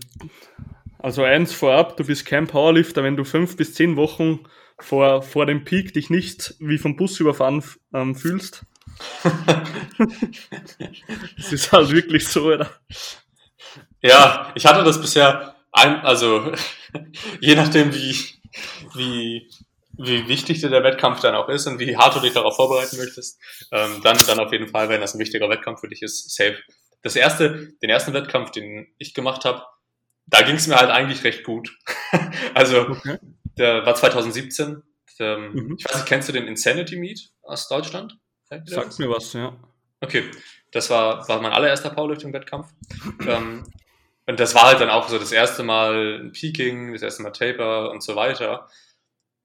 also 0.99 1.23
eins 1.23 1.53
vorab, 1.53 1.97
du 1.97 2.05
bist 2.05 2.27
kein 2.27 2.49
Powerlifter, 2.49 3.05
wenn 3.05 3.17
du 3.17 3.25
fünf 3.25 3.57
bis 3.57 3.75
zehn 3.75 3.97
Wochen 3.97 4.41
vor, 4.79 5.23
vor 5.23 5.47
dem 5.47 5.65
Peak 5.65 5.95
dich 5.95 6.11
nicht 6.11 6.55
wie 6.59 6.79
vom 6.79 6.97
Bus 6.97 7.21
überfahren 7.21 7.63
ähm, 7.95 8.17
fühlst. 8.17 8.65
das 11.37 11.53
ist 11.53 11.71
halt 11.71 11.91
wirklich 11.91 12.27
so, 12.27 12.53
oder? 12.53 12.69
Ja, 14.03 14.53
ich 14.57 14.67
hatte 14.67 14.83
das 14.83 15.01
bisher, 15.01 15.55
ein, 15.71 16.01
also 16.01 16.53
je 17.41 17.55
nachdem, 17.55 17.95
wie, 17.95 18.17
wie, 18.95 19.49
wie 19.93 20.27
wichtig 20.27 20.61
dir 20.61 20.71
der 20.71 20.83
Wettkampf 20.83 21.21
dann 21.21 21.37
auch 21.37 21.49
ist 21.49 21.69
und 21.69 21.79
wie 21.79 21.97
hart 21.97 22.17
du 22.17 22.21
dich 22.21 22.33
darauf 22.33 22.57
vorbereiten 22.57 22.97
möchtest, 22.97 23.39
ähm, 23.71 24.01
dann, 24.03 24.19
dann 24.27 24.41
auf 24.41 24.51
jeden 24.51 24.69
Fall, 24.69 24.89
wenn 24.89 25.01
das 25.01 25.15
ein 25.15 25.21
wichtiger 25.21 25.49
Wettkampf 25.49 25.81
für 25.81 25.89
dich 25.89 26.03
ist, 26.03 26.35
safe. 26.35 26.59
Das 27.03 27.17
erste, 27.17 27.73
den 27.83 27.91
ersten 27.91 28.13
Wettkampf, 28.13 28.51
den 28.51 28.89
ich 28.99 29.15
gemacht 29.15 29.45
habe, 29.45 29.63
da 30.27 30.43
ging 30.43 30.57
es 30.57 30.67
mir 30.67 30.77
halt 30.77 30.91
eigentlich 30.91 31.25
recht 31.25 31.45
gut. 31.45 31.77
also, 32.55 32.89
okay. 32.89 33.19
der 33.57 33.87
war 33.87 33.95
2017. 33.95 34.83
Der, 35.19 35.39
mhm. 35.39 35.77
Ich 35.79 35.85
weiß 35.85 35.97
nicht, 35.97 36.07
kennst 36.07 36.29
du 36.29 36.33
den 36.33 36.47
Insanity 36.47 36.97
Meet 36.97 37.31
aus 37.43 37.69
Deutschland? 37.69 38.19
Sagt 38.45 38.99
mir 38.99 39.11
was, 39.11 39.33
ja. 39.33 39.57
Okay, 40.01 40.31
das 40.71 40.91
war, 40.91 41.29
war 41.29 41.41
mein 41.41 41.53
allererster 41.53 41.91
Powerlifting-Wettkampf. 41.91 42.69
ähm, 43.27 43.65
und 44.27 44.39
das 44.39 44.55
war 44.55 44.65
halt 44.65 44.81
dann 44.81 44.91
auch 44.91 45.09
so 45.09 45.19
das 45.19 45.33
erste 45.33 45.63
Mal 45.63 46.31
Peaking, 46.33 46.93
das 46.93 47.03
erste 47.03 47.23
Mal 47.23 47.33
Taper 47.33 47.91
und 47.91 48.03
so 48.03 48.15
weiter. 48.15 48.69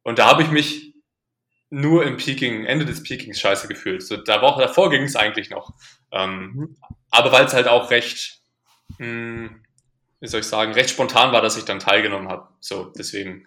Und 0.04 0.20
da 0.20 0.28
habe 0.28 0.44
ich 0.44 0.52
mich 0.52 0.94
nur 1.70 2.06
im 2.06 2.18
Peaking, 2.18 2.66
Ende 2.66 2.86
des 2.86 3.02
Peakings 3.02 3.40
scheiße 3.40 3.68
gefühlt. 3.68 4.04
So, 4.04 4.18
da 4.18 4.42
Woche 4.42 4.62
davor 4.62 4.90
ging 4.90 5.04
es 5.04 5.16
eigentlich 5.16 5.50
noch. 5.50 5.74
Ähm, 6.12 6.52
mhm. 6.54 6.78
Aber 7.14 7.32
weil 7.32 7.46
es 7.46 7.54
halt 7.54 7.68
auch 7.68 7.92
recht, 7.92 8.40
mh, 8.98 9.06
hm, 9.06 9.64
wie 10.20 10.28
soll 10.28 10.40
ich 10.40 10.48
sagen, 10.48 10.74
recht 10.74 10.90
spontan 10.90 11.32
war, 11.32 11.42
dass 11.42 11.58
ich 11.58 11.64
dann 11.64 11.78
teilgenommen 11.78 12.28
habe. 12.28 12.50
So, 12.60 12.92
deswegen. 12.98 13.46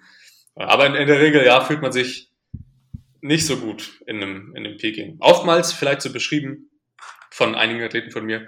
Aber 0.54 0.86
in, 0.86 0.94
in, 0.94 1.08
der 1.08 1.18
Regel, 1.20 1.44
ja, 1.44 1.60
fühlt 1.60 1.82
man 1.82 1.90
sich 1.90 2.30
nicht 3.20 3.44
so 3.44 3.56
gut 3.56 4.00
in 4.06 4.22
einem, 4.22 4.54
in 4.54 4.64
einem 4.64 4.76
Peking. 4.76 5.16
Oftmals 5.18 5.72
vielleicht 5.72 6.00
so 6.00 6.12
beschrieben 6.12 6.70
von 7.32 7.56
einigen 7.56 7.82
Athleten 7.82 8.12
von 8.12 8.24
mir. 8.24 8.46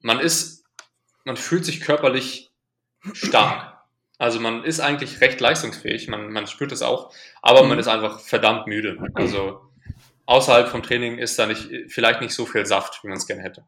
Man 0.00 0.20
ist, 0.20 0.64
man 1.24 1.36
fühlt 1.36 1.64
sich 1.64 1.80
körperlich 1.80 2.52
stark. 3.14 3.80
Also 4.18 4.38
man 4.38 4.62
ist 4.62 4.78
eigentlich 4.78 5.20
recht 5.20 5.40
leistungsfähig, 5.40 6.06
man, 6.06 6.30
man 6.30 6.46
spürt 6.46 6.70
es 6.70 6.82
auch, 6.82 7.12
aber 7.42 7.64
man 7.64 7.80
ist 7.80 7.88
einfach 7.88 8.20
verdammt 8.20 8.68
müde. 8.68 8.96
Also 9.14 9.60
außerhalb 10.26 10.68
vom 10.68 10.82
Training 10.82 11.18
ist 11.18 11.38
da 11.38 11.46
nicht, 11.46 11.68
vielleicht 11.88 12.20
nicht 12.20 12.34
so 12.34 12.46
viel 12.46 12.66
Saft, 12.66 13.02
wie 13.02 13.08
man 13.08 13.16
es 13.16 13.26
gerne 13.26 13.42
hätte. 13.42 13.64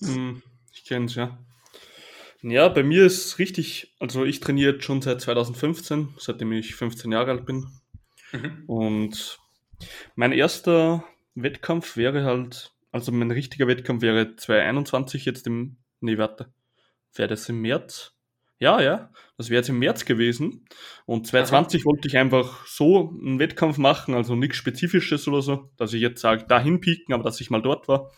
Hm, 0.00 0.42
ich 0.72 0.84
kenne 0.84 1.06
es, 1.06 1.14
ja. 1.14 1.38
Ja, 2.42 2.68
bei 2.68 2.82
mir 2.82 3.06
ist 3.06 3.38
richtig, 3.38 3.94
also 4.00 4.24
ich 4.24 4.40
trainiere 4.40 4.80
schon 4.82 5.00
seit 5.00 5.20
2015, 5.22 6.14
seitdem 6.18 6.52
ich 6.52 6.74
15 6.74 7.10
Jahre 7.10 7.30
alt 7.30 7.46
bin. 7.46 7.66
Mhm. 8.32 8.64
Und 8.66 9.38
mein 10.14 10.32
erster 10.32 11.04
Wettkampf 11.34 11.96
wäre 11.96 12.24
halt, 12.24 12.72
also 12.92 13.12
mein 13.12 13.30
richtiger 13.30 13.66
Wettkampf 13.66 14.02
wäre 14.02 14.36
2021 14.36 15.24
jetzt 15.24 15.46
im, 15.46 15.78
nee, 16.00 16.18
warte, 16.18 16.52
wäre 17.14 17.28
das 17.28 17.48
im 17.48 17.60
März? 17.62 18.13
Ja, 18.58 18.80
ja, 18.80 19.10
das 19.36 19.50
wäre 19.50 19.58
jetzt 19.58 19.68
im 19.68 19.78
März 19.78 20.04
gewesen. 20.04 20.64
Und 21.06 21.26
2020 21.26 21.82
Aha. 21.82 21.86
wollte 21.86 22.08
ich 22.08 22.16
einfach 22.16 22.66
so 22.66 23.10
einen 23.20 23.38
Wettkampf 23.38 23.78
machen, 23.78 24.14
also 24.14 24.36
nichts 24.36 24.56
Spezifisches 24.56 25.26
oder 25.28 25.42
so, 25.42 25.70
dass 25.76 25.92
ich 25.92 26.00
jetzt 26.00 26.20
sage, 26.20 26.44
dahin 26.48 26.80
pieken, 26.80 27.14
aber 27.14 27.24
dass 27.24 27.40
ich 27.40 27.50
mal 27.50 27.62
dort 27.62 27.88
war. 27.88 28.10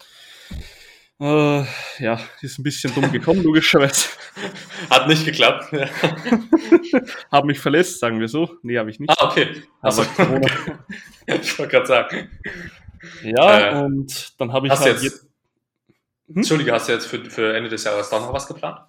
Äh, 1.18 1.64
ja, 1.98 2.20
ist 2.42 2.58
ein 2.58 2.62
bisschen 2.62 2.94
dumm 2.94 3.10
gekommen, 3.10 3.42
logischerweise. 3.44 4.08
Hat 4.90 5.08
nicht 5.08 5.24
geklappt. 5.24 5.72
Ja. 5.72 5.88
hab 7.32 7.46
mich 7.46 7.58
verlässt, 7.58 8.00
sagen 8.00 8.20
wir 8.20 8.28
so. 8.28 8.50
Nee, 8.62 8.78
habe 8.78 8.90
ich 8.90 9.00
nicht. 9.00 9.10
Ah, 9.10 9.30
okay. 9.30 9.62
Also, 9.80 10.02
okay. 10.18 10.50
ich 11.26 11.58
wollte 11.58 11.72
gerade 11.72 11.86
sagen. 11.86 12.30
Ja, 13.22 13.80
äh, 13.80 13.84
und 13.84 14.38
dann 14.38 14.52
habe 14.52 14.66
ich 14.66 14.72
hast 14.72 14.82
halt 14.82 15.02
jetzt, 15.02 15.04
jetzt 15.04 15.26
hm? 16.28 16.36
Entschuldige, 16.36 16.72
hast 16.72 16.88
du 16.88 16.92
jetzt 16.92 17.06
für, 17.06 17.24
für 17.24 17.56
Ende 17.56 17.70
des 17.70 17.84
Jahres 17.84 18.10
doch 18.10 18.20
noch 18.20 18.32
was 18.32 18.46
geplant? 18.46 18.80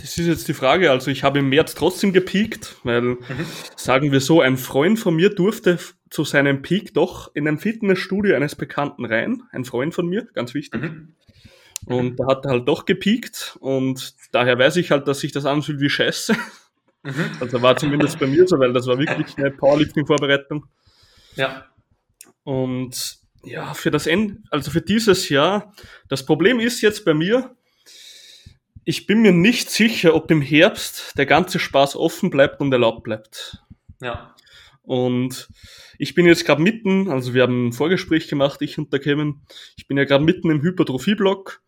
Das 0.00 0.16
ist 0.16 0.26
jetzt 0.26 0.48
die 0.48 0.54
Frage. 0.54 0.90
Also 0.90 1.10
ich 1.10 1.24
habe 1.24 1.40
im 1.40 1.48
März 1.48 1.74
trotzdem 1.74 2.12
gepiekt, 2.12 2.76
weil, 2.84 3.02
mhm. 3.02 3.18
sagen 3.76 4.12
wir 4.12 4.20
so, 4.20 4.40
ein 4.40 4.56
Freund 4.56 4.98
von 4.98 5.14
mir 5.14 5.30
durfte 5.30 5.78
zu 6.08 6.24
seinem 6.24 6.62
Peak 6.62 6.94
doch 6.94 7.34
in 7.34 7.46
ein 7.46 7.58
Fitnessstudio 7.58 8.34
eines 8.34 8.56
Bekannten 8.56 9.04
rein. 9.04 9.42
Ein 9.52 9.64
Freund 9.64 9.94
von 9.94 10.06
mir, 10.08 10.26
ganz 10.32 10.54
wichtig. 10.54 10.82
Mhm. 10.82 11.14
Und 11.86 12.16
da 12.16 12.26
hat 12.26 12.44
er 12.44 12.52
halt 12.52 12.68
doch 12.68 12.84
gepiekt 12.84 13.56
und 13.60 14.14
daher 14.32 14.58
weiß 14.58 14.76
ich 14.76 14.90
halt, 14.90 15.08
dass 15.08 15.20
sich 15.20 15.32
das 15.32 15.46
anfühlt 15.46 15.80
wie 15.80 15.88
Scheiße. 15.88 16.34
Mhm. 17.02 17.30
Also 17.40 17.62
war 17.62 17.76
zumindest 17.76 18.18
bei 18.18 18.26
mir 18.26 18.46
so, 18.46 18.58
weil 18.58 18.72
das 18.72 18.86
war 18.86 18.98
wirklich 18.98 19.36
eine 19.38 19.50
Powerlifting-Vorbereitung. 19.50 20.66
Ja. 21.36 21.64
Und 22.44 23.18
ja, 23.42 23.72
für 23.72 23.90
das 23.90 24.06
End, 24.06 24.40
also 24.50 24.70
für 24.70 24.82
dieses 24.82 25.28
Jahr, 25.30 25.72
das 26.08 26.26
Problem 26.26 26.60
ist 26.60 26.82
jetzt 26.82 27.04
bei 27.04 27.14
mir, 27.14 27.56
ich 28.90 29.06
bin 29.06 29.22
mir 29.22 29.30
nicht 29.30 29.70
sicher, 29.70 30.16
ob 30.16 30.32
im 30.32 30.42
Herbst 30.42 31.16
der 31.16 31.24
ganze 31.24 31.60
Spaß 31.60 31.94
offen 31.94 32.28
bleibt 32.28 32.60
und 32.60 32.72
erlaubt 32.72 33.04
bleibt. 33.04 33.62
Ja. 34.02 34.34
Und 34.82 35.48
ich 35.96 36.16
bin 36.16 36.26
jetzt 36.26 36.44
gerade 36.44 36.60
mitten, 36.60 37.08
also 37.08 37.32
wir 37.32 37.42
haben 37.42 37.68
ein 37.68 37.72
Vorgespräch 37.72 38.26
gemacht, 38.26 38.60
ich 38.62 38.78
und 38.78 38.92
der 38.92 38.98
Kevin. 38.98 39.42
Ich 39.76 39.86
bin 39.86 39.96
ja 39.96 40.02
gerade 40.02 40.24
mitten 40.24 40.50
im 40.50 40.60
Hypertrophie-Block 40.62 41.62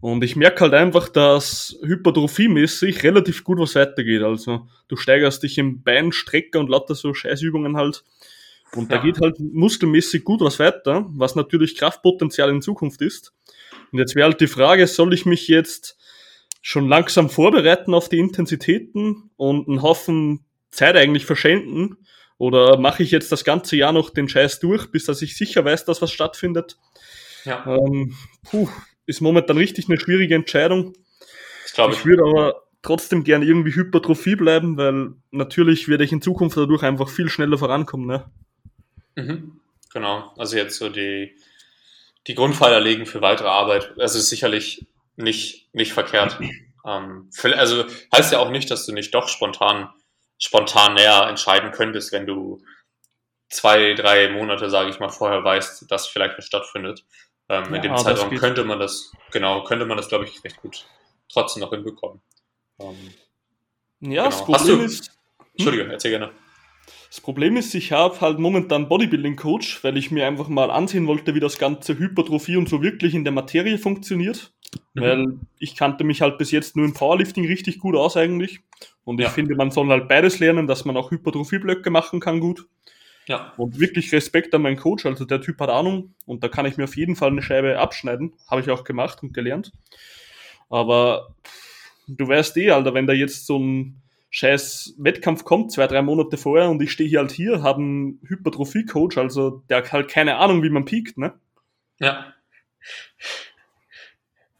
und 0.00 0.22
ich 0.22 0.36
merke 0.36 0.60
halt 0.60 0.74
einfach, 0.74 1.08
dass 1.08 1.78
hypertrophiemäßig 1.82 3.04
relativ 3.04 3.42
gut 3.42 3.58
was 3.58 3.74
weitergeht. 3.74 4.22
Also 4.22 4.68
du 4.88 4.96
steigerst 4.96 5.42
dich 5.42 5.56
im 5.56 5.82
Bein, 5.82 6.12
Strecker 6.12 6.60
und 6.60 6.68
lauter 6.68 6.94
so 6.94 7.14
Scheißübungen 7.14 7.78
halt. 7.78 8.04
Und 8.76 8.90
ja. 8.90 8.98
da 8.98 9.02
geht 9.02 9.18
halt 9.22 9.40
muskelmäßig 9.40 10.24
gut 10.24 10.42
was 10.42 10.58
weiter, 10.58 11.06
was 11.08 11.36
natürlich 11.36 11.78
Kraftpotenzial 11.78 12.50
in 12.50 12.60
Zukunft 12.60 13.00
ist. 13.00 13.32
Und 13.92 13.98
jetzt 13.98 14.14
wäre 14.14 14.28
halt 14.28 14.42
die 14.42 14.46
Frage, 14.46 14.86
soll 14.86 15.14
ich 15.14 15.24
mich 15.24 15.48
jetzt 15.48 15.96
schon 16.60 16.88
langsam 16.88 17.30
vorbereiten 17.30 17.94
auf 17.94 18.08
die 18.08 18.18
Intensitäten 18.18 19.30
und 19.36 19.68
einen 19.68 19.82
Haufen 19.82 20.44
Zeit 20.70 20.96
eigentlich 20.96 21.26
verschenden? 21.26 21.96
Oder 22.38 22.78
mache 22.78 23.02
ich 23.02 23.10
jetzt 23.10 23.32
das 23.32 23.44
ganze 23.44 23.76
Jahr 23.76 23.92
noch 23.92 24.10
den 24.10 24.28
Scheiß 24.28 24.60
durch, 24.60 24.90
bis 24.90 25.04
dass 25.04 25.20
ich 25.20 25.36
sicher 25.36 25.64
weiß, 25.64 25.84
dass 25.84 26.00
was 26.00 26.10
stattfindet? 26.10 26.78
Ja. 27.44 27.66
Ähm, 27.66 28.16
puh, 28.44 28.68
ist 29.06 29.20
momentan 29.20 29.58
richtig 29.58 29.88
eine 29.88 30.00
schwierige 30.00 30.34
Entscheidung. 30.34 30.94
ich. 31.92 31.98
Ich 31.98 32.06
würde 32.06 32.22
aber 32.24 32.62
trotzdem 32.82 33.24
gerne 33.24 33.44
irgendwie 33.44 33.74
Hypertrophie 33.74 34.36
bleiben, 34.36 34.76
weil 34.76 35.12
natürlich 35.30 35.88
werde 35.88 36.04
ich 36.04 36.12
in 36.12 36.22
Zukunft 36.22 36.56
dadurch 36.56 36.82
einfach 36.82 37.08
viel 37.08 37.28
schneller 37.28 37.58
vorankommen. 37.58 38.06
Ne? 38.06 38.24
Mhm. 39.16 39.60
Genau, 39.92 40.32
also 40.38 40.56
jetzt 40.56 40.78
so 40.78 40.88
die, 40.88 41.36
die 42.26 42.34
Grundpfeiler 42.34 42.80
legen 42.80 43.06
für 43.06 43.20
weitere 43.20 43.48
Arbeit. 43.48 43.94
Also 43.98 44.18
sicherlich 44.18 44.86
nicht, 45.16 45.74
nicht 45.74 45.92
verkehrt. 45.92 46.38
Ähm, 46.86 47.30
also 47.42 47.84
heißt 48.14 48.32
ja 48.32 48.38
auch 48.38 48.50
nicht, 48.50 48.70
dass 48.70 48.86
du 48.86 48.92
nicht 48.92 49.14
doch 49.14 49.28
spontan, 49.28 49.90
spontan 50.38 50.94
näher 50.94 51.26
entscheiden 51.28 51.72
könntest, 51.72 52.12
wenn 52.12 52.26
du 52.26 52.62
zwei, 53.50 53.94
drei 53.94 54.30
Monate, 54.30 54.70
sage 54.70 54.90
ich 54.90 55.00
mal, 55.00 55.10
vorher 55.10 55.44
weißt, 55.44 55.90
dass 55.90 56.06
vielleicht 56.06 56.38
was 56.38 56.46
stattfindet. 56.46 57.04
Ähm, 57.48 57.64
ja, 57.70 57.76
in 57.76 57.82
dem 57.82 57.96
Zeitraum 57.96 58.34
könnte 58.36 58.64
man 58.64 58.78
das, 58.78 59.12
genau, 59.32 59.64
könnte 59.64 59.84
man 59.84 59.96
das, 59.96 60.08
glaube 60.08 60.24
ich, 60.24 60.42
recht 60.44 60.56
gut 60.58 60.86
trotzdem 61.28 61.60
noch 61.60 61.70
hinbekommen. 61.70 62.20
Ähm, 62.78 62.96
ja, 64.00 64.08
genau. 64.08 64.24
das 64.24 64.44
Problem 64.44 64.78
du, 64.78 64.84
ist. 64.84 65.10
Entschuldige, 65.54 65.84
hm? 65.84 65.90
erzähl 65.90 66.10
gerne. 66.12 66.30
Das 67.08 67.20
Problem 67.20 67.56
ist, 67.56 67.74
ich 67.74 67.90
habe 67.90 68.20
halt 68.20 68.38
momentan 68.38 68.88
Bodybuilding-Coach, 68.88 69.82
weil 69.82 69.96
ich 69.96 70.12
mir 70.12 70.26
einfach 70.26 70.48
mal 70.48 70.70
ansehen 70.70 71.08
wollte, 71.08 71.34
wie 71.34 71.40
das 71.40 71.58
ganze 71.58 71.98
Hypertrophie 71.98 72.56
und 72.56 72.68
so 72.68 72.82
wirklich 72.82 73.14
in 73.14 73.24
der 73.24 73.32
Materie 73.32 73.78
funktioniert. 73.78 74.52
Mhm. 74.94 75.00
Weil 75.00 75.38
ich 75.58 75.76
kannte 75.76 76.04
mich 76.04 76.22
halt 76.22 76.38
bis 76.38 76.50
jetzt 76.50 76.76
nur 76.76 76.84
im 76.84 76.94
Powerlifting 76.94 77.46
richtig 77.46 77.78
gut 77.78 77.96
aus 77.96 78.16
eigentlich. 78.16 78.60
Und 79.04 79.20
ich 79.20 79.26
ja. 79.26 79.30
finde, 79.30 79.54
man 79.54 79.70
soll 79.70 79.88
halt 79.88 80.08
beides 80.08 80.38
lernen, 80.38 80.66
dass 80.66 80.84
man 80.84 80.96
auch 80.96 81.10
Hypertrophie-Blöcke 81.10 81.90
machen 81.90 82.20
kann 82.20 82.40
gut. 82.40 82.66
Ja. 83.26 83.52
Und 83.56 83.78
wirklich 83.78 84.12
Respekt 84.12 84.54
an 84.54 84.62
meinen 84.62 84.76
Coach. 84.76 85.06
Also 85.06 85.24
der 85.24 85.40
Typ 85.40 85.60
hat 85.60 85.70
Ahnung 85.70 86.14
und 86.26 86.42
da 86.42 86.48
kann 86.48 86.66
ich 86.66 86.76
mir 86.76 86.84
auf 86.84 86.96
jeden 86.96 87.16
Fall 87.16 87.30
eine 87.30 87.42
Scheibe 87.42 87.78
abschneiden. 87.78 88.32
Habe 88.48 88.60
ich 88.60 88.70
auch 88.70 88.84
gemacht 88.84 89.22
und 89.22 89.34
gelernt. 89.34 89.72
Aber 90.68 91.34
du 92.06 92.28
weißt 92.28 92.56
eh, 92.56 92.70
Alter, 92.70 92.94
wenn 92.94 93.06
da 93.06 93.12
jetzt 93.12 93.46
so 93.46 93.58
ein 93.58 94.02
scheiß 94.30 94.94
Wettkampf 94.98 95.44
kommt, 95.44 95.72
zwei, 95.72 95.86
drei 95.86 96.02
Monate 96.02 96.36
vorher 96.36 96.70
und 96.70 96.80
ich 96.82 96.92
stehe 96.92 97.08
hier 97.08 97.18
halt 97.18 97.32
hier, 97.32 97.62
habe 97.62 97.80
einen 97.80 98.20
Hypertrophie-Coach, 98.28 99.18
also 99.18 99.62
der 99.68 99.78
hat 99.78 99.92
halt 99.92 100.08
keine 100.08 100.36
Ahnung, 100.36 100.62
wie 100.62 100.70
man 100.70 100.84
piekt, 100.84 101.18
ne? 101.18 101.34
Ja. 101.98 102.32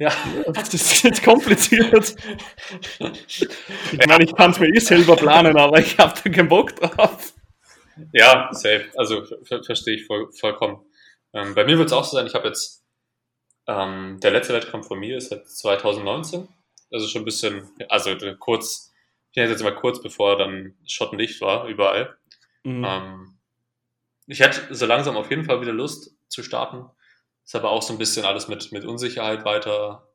Ja. 0.00 0.10
Das 0.52 0.74
ist 0.74 1.02
jetzt 1.04 1.22
kompliziert. 1.22 2.16
Ich 2.98 4.06
meine, 4.06 4.24
ich 4.24 4.34
kann 4.34 4.50
es 4.50 4.58
mir 4.58 4.74
eh 4.74 4.80
selber 4.80 5.14
planen, 5.14 5.56
aber 5.56 5.78
ich 5.78 5.96
habe 5.98 6.14
da 6.24 6.30
keinen 6.30 6.48
Bock 6.48 6.74
drauf. 6.74 7.34
Ja, 8.12 8.48
safe. 8.52 8.86
Also 8.96 9.24
ver 9.44 9.62
verstehe 9.62 9.96
ich 9.96 10.06
voll, 10.06 10.32
vollkommen. 10.32 10.80
Ähm, 11.34 11.54
bei 11.54 11.64
mir 11.64 11.78
wird 11.78 11.88
es 11.88 11.92
auch 11.92 12.04
so 12.04 12.16
sein, 12.16 12.26
ich 12.26 12.34
habe 12.34 12.48
jetzt, 12.48 12.82
ähm, 13.68 14.18
der 14.22 14.32
letzte 14.32 14.54
Wettkampf 14.54 14.88
von 14.88 14.98
mir 14.98 15.18
ist 15.18 15.30
halt 15.30 15.48
2019. 15.48 16.48
Also 16.90 17.06
schon 17.06 17.22
ein 17.22 17.26
bisschen, 17.26 17.70
also 17.88 18.16
kurz 18.38 18.90
ich 19.30 19.36
nenne 19.36 19.50
jetzt 19.50 19.62
mal 19.62 19.74
kurz, 19.74 20.02
bevor 20.02 20.36
dann 20.36 20.74
Schottendicht 20.86 21.40
war, 21.40 21.66
überall. 21.68 22.16
Mhm. 22.64 22.84
Ähm, 22.84 23.38
ich 24.26 24.40
hätte 24.40 24.74
so 24.74 24.86
langsam 24.86 25.16
auf 25.16 25.30
jeden 25.30 25.44
Fall 25.44 25.60
wieder 25.60 25.72
Lust 25.72 26.16
zu 26.28 26.42
starten. 26.42 26.86
Ist 27.50 27.56
aber 27.56 27.70
auch 27.70 27.82
so 27.82 27.92
ein 27.92 27.98
bisschen 27.98 28.24
alles 28.24 28.46
mit, 28.46 28.70
mit 28.70 28.84
Unsicherheit 28.84 29.44
weiter, 29.44 30.06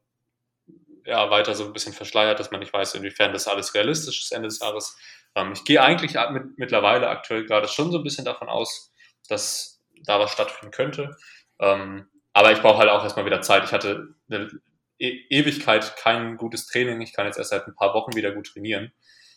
ja, 1.03 1.29
weiter 1.29 1.53
so 1.53 1.65
ein 1.65 1.73
bisschen 1.73 1.91
verschleiert, 1.91 2.39
dass 2.39 2.49
man 2.49 2.61
nicht 2.61 2.71
weiß, 2.71 2.95
inwiefern 2.95 3.33
das 3.33 3.49
alles 3.49 3.73
realistisch 3.73 4.23
ist 4.23 4.31
Ende 4.31 4.47
des 4.47 4.61
Jahres. 4.61 4.97
Ähm, 5.36 5.51
ich 5.51 5.65
gehe 5.65 5.83
eigentlich 5.83 6.13
mit, 6.31 6.57
mittlerweile 6.57 7.09
aktuell 7.09 7.45
gerade 7.45 7.67
schon 7.67 7.91
so 7.91 7.97
ein 7.97 8.05
bisschen 8.05 8.23
davon 8.23 8.47
aus, 8.47 8.93
dass 9.27 9.83
da 10.05 10.17
was 10.17 10.31
stattfinden 10.31 10.71
könnte. 10.71 11.17
Ähm, 11.59 12.07
aber 12.31 12.53
ich 12.53 12.61
brauche 12.61 12.77
halt 12.77 12.89
auch 12.89 13.03
erstmal 13.03 13.25
wieder 13.25 13.41
Zeit. 13.41 13.65
Ich 13.65 13.73
hatte 13.73 14.15
eine 14.29 14.49
e 14.97 15.25
Ewigkeit 15.29 15.97
kein 15.97 16.38
gutes 16.38 16.67
Training. 16.67 17.01
Ich 17.01 17.11
kann 17.11 17.25
jetzt 17.25 17.38
erst 17.38 17.49
seit 17.49 17.67
ein 17.67 17.75
paar 17.75 17.93
Wochen 17.93 18.15
wieder 18.15 18.31
gut 18.31 18.47
trainieren. 18.47 18.93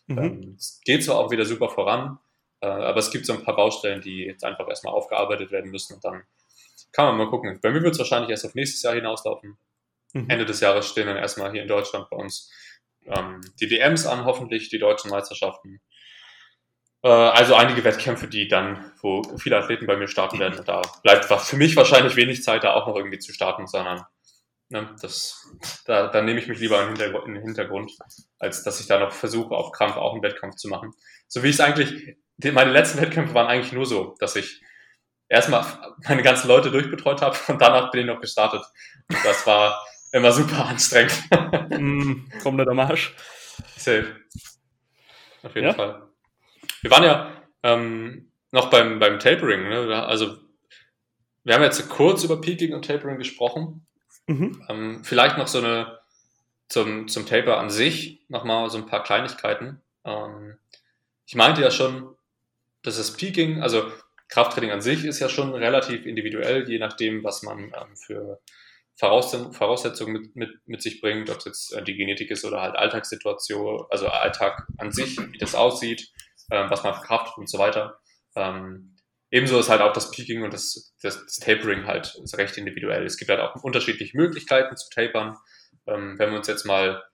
Mhm. 0.07 0.19
Ähm, 0.19 0.55
es 0.57 0.81
geht 0.85 1.03
zwar 1.03 1.17
auch 1.17 1.33
wieder 1.33 1.45
super 1.45 1.69
voran, 1.69 2.21
äh, 2.61 2.69
aber 2.69 2.99
es 2.99 3.11
gibt 3.11 3.27
so 3.27 3.33
ein 3.33 3.43
paar 3.43 3.57
Baustellen, 3.57 4.03
die 4.03 4.19
jetzt 4.19 4.45
einfach 4.45 4.69
erstmal 4.69 4.95
aufgearbeitet 4.95 5.51
werden 5.51 5.73
müssen 5.73 5.95
und 5.95 6.05
dann 6.05 6.23
kann 6.93 7.07
man 7.07 7.17
mal 7.17 7.31
gucken. 7.31 7.59
Bei 7.63 7.71
mir 7.71 7.83
wird 7.83 7.93
es 7.93 7.99
wahrscheinlich 7.99 8.31
erst 8.31 8.47
auf 8.47 8.55
nächstes 8.55 8.83
Jahr 8.83 8.95
hinauslaufen. 8.95 9.59
Mhm. 10.13 10.31
Ende 10.31 10.47
des 10.47 10.61
Jahres 10.61 10.89
stehen 10.89 11.07
dann 11.07 11.17
erstmal 11.17 11.53
hier 11.53 11.63
in 11.63 11.69
Deutschland 11.69 12.09
bei 12.11 12.17
uns 12.17 12.51
ähm, 13.07 13.41
die 13.61 13.69
DMs 13.69 14.07
an, 14.07 14.25
hoffentlich 14.25 14.69
die 14.69 14.79
deutschen 14.79 15.11
Meisterschaften. 15.11 15.81
Äh, 17.03 17.09
also 17.09 17.55
einige 17.55 17.85
Wettkämpfe, 17.85 18.29
die 18.29 18.49
dann, 18.49 18.93
wo 19.01 19.23
viele 19.39 19.59
Athleten 19.59 19.87
bei 19.87 19.97
mir 19.97 20.09
starten 20.09 20.39
werden. 20.39 20.59
Und 20.59 20.69
da 20.69 20.83
bleibt 21.03 21.25
für 21.25 21.57
mich 21.57 21.77
wahrscheinlich 21.77 22.17
wenig 22.17 22.43
Zeit, 22.43 22.65
da 22.65 22.75
auch 22.75 22.87
noch 22.87 22.97
irgendwie 22.97 23.19
zu 23.19 23.33
starten, 23.33 23.67
sondern 23.67 24.05
Ne, 24.71 24.95
das, 25.01 25.49
da, 25.87 26.09
da 26.09 26.21
nehme 26.21 26.39
ich 26.41 26.47
mich 26.47 26.59
lieber 26.59 26.87
in 26.87 26.95
den 26.95 27.43
Hintergrund, 27.43 27.91
als 28.39 28.65
dass 28.65 28.81
ich 28.81 28.87
da 28.87 28.99
noch 28.99 29.13
versuche, 29.13 29.55
auf 29.55 29.73
Krampf 29.73 29.97
auch 29.97 30.13
einen 30.13 30.23
Wettkampf 30.23 30.57
zu 30.57 30.69
machen. 30.69 30.93
So 31.27 31.43
wie 31.43 31.49
ich 31.49 31.55
es 31.55 31.61
eigentlich, 31.61 32.17
meine 32.37 32.71
letzten 32.71 33.01
Wettkämpfe 33.01 33.33
waren 33.33 33.47
eigentlich 33.47 33.73
nur 33.73 33.87
so, 33.87 34.15
dass 34.21 34.37
ich 34.37 34.63
erstmal 35.29 35.65
meine 36.09 36.23
ganzen 36.23 36.49
Leute 36.49 36.71
durchbetreut 36.71 37.23
habe 37.23 37.37
und 37.49 37.61
danach 37.61 37.91
bin 37.91 38.03
ich 38.03 38.07
noch 38.07 38.21
gestartet. 38.21 38.63
Und 39.09 39.25
das 39.25 39.47
war 39.47 39.85
immer 40.13 40.33
super 40.33 40.67
anstrengend. 40.67 41.13
mm, 41.71 42.31
komplett 42.43 42.69
am 42.69 42.81
Arsch. 42.81 43.15
Safe. 43.77 44.17
Auf 45.43 45.55
jeden 45.55 45.69
ja? 45.69 45.75
Fall. 45.75 46.03
Wir 46.83 46.91
waren 46.91 47.05
ja 47.05 47.33
ähm, 47.63 48.31
noch 48.51 48.71
beim, 48.71 48.99
beim 48.99 49.19
Tapering, 49.19 49.69
ne? 49.69 50.07
also 50.07 50.37
wir 51.45 51.55
haben 51.55 51.63
jetzt 51.63 51.89
kurz 51.89 52.25
über 52.25 52.41
Peaking 52.41 52.75
und 52.75 52.85
Tapering 52.85 53.19
gesprochen. 53.19 53.87
Mhm. 54.27 54.65
Ähm, 54.69 55.05
vielleicht 55.05 55.39
noch 55.39 55.47
so 55.47 55.59
eine 55.59 55.99
zum, 56.69 57.09
zum 57.09 57.27
Taper 57.27 57.59
an 57.59 57.71
sich 57.71 58.25
nochmal 58.29 58.69
so 58.71 58.79
ein 58.79 58.87
paar 58.87 59.03
Kleinigkeiten. 59.03 59.81
Ähm, 60.05 60.59
ich 61.27 61.35
meinte 61.35 61.63
ja 61.63 61.71
schon, 61.71 62.15
dass 62.83 62.99
das 62.99 63.15
Peaking, 63.15 63.63
also 63.63 63.91
Krafttraining 64.29 64.71
an 64.71 64.81
sich 64.81 65.05
ist 65.05 65.21
ja 65.21 65.29
schon 65.29 65.55
relativ 65.55 66.07
individuell, 66.07 66.69
je 66.69 66.79
nachdem, 66.79 67.25
was 67.25 67.43
man 67.43 67.65
ähm, 67.65 67.97
für 67.97 68.41
Voraussetzungen 68.97 70.13
mit, 70.13 70.37
mit, 70.37 70.51
mit 70.67 70.83
sich 70.83 71.01
bringt, 71.01 71.31
ob 71.31 71.39
es 71.39 71.45
jetzt 71.45 71.73
äh, 71.73 71.83
die 71.83 71.97
Genetik 71.97 72.31
ist 72.31 72.45
oder 72.45 72.61
halt 72.61 72.77
Alltagssituation, 72.77 73.87
also 73.91 74.09
Alltag 74.09 74.67
an 74.77 74.93
sich, 74.93 75.19
wie 75.19 75.39
das 75.39 75.55
aussieht, 75.55 76.11
ähm, 76.51 76.69
was 76.71 76.83
man 76.83 76.95
verkraftet 76.95 77.39
und 77.39 77.49
so 77.49 77.59
weiter. 77.59 78.01
Ähm, 78.35 78.97
Ebenso 79.31 79.59
ist 79.61 79.69
halt 79.69 79.83
auch 79.83 79.93
das 79.93 80.11
Peaking 80.11 80.43
und 80.43 80.55
das, 80.55 80.95
das, 81.03 81.23
das 81.23 81.37
Tapering 81.37 81.87
halt 81.87 82.19
recht 82.35 82.57
individuell. 82.57 83.05
Es 83.05 83.19
gibt 83.19 83.31
halt 83.31 83.41
auch 83.41 83.63
unterschiedliche 83.63 84.17
Möglichkeiten 84.17 84.77
zu 84.77 84.89
tapern. 84.89 85.37
Ähm, 85.87 86.19
wenn 86.19 86.31
wir 86.31 86.39
uns 86.39 86.47
jetzt 86.47 86.65
mal 86.65 87.05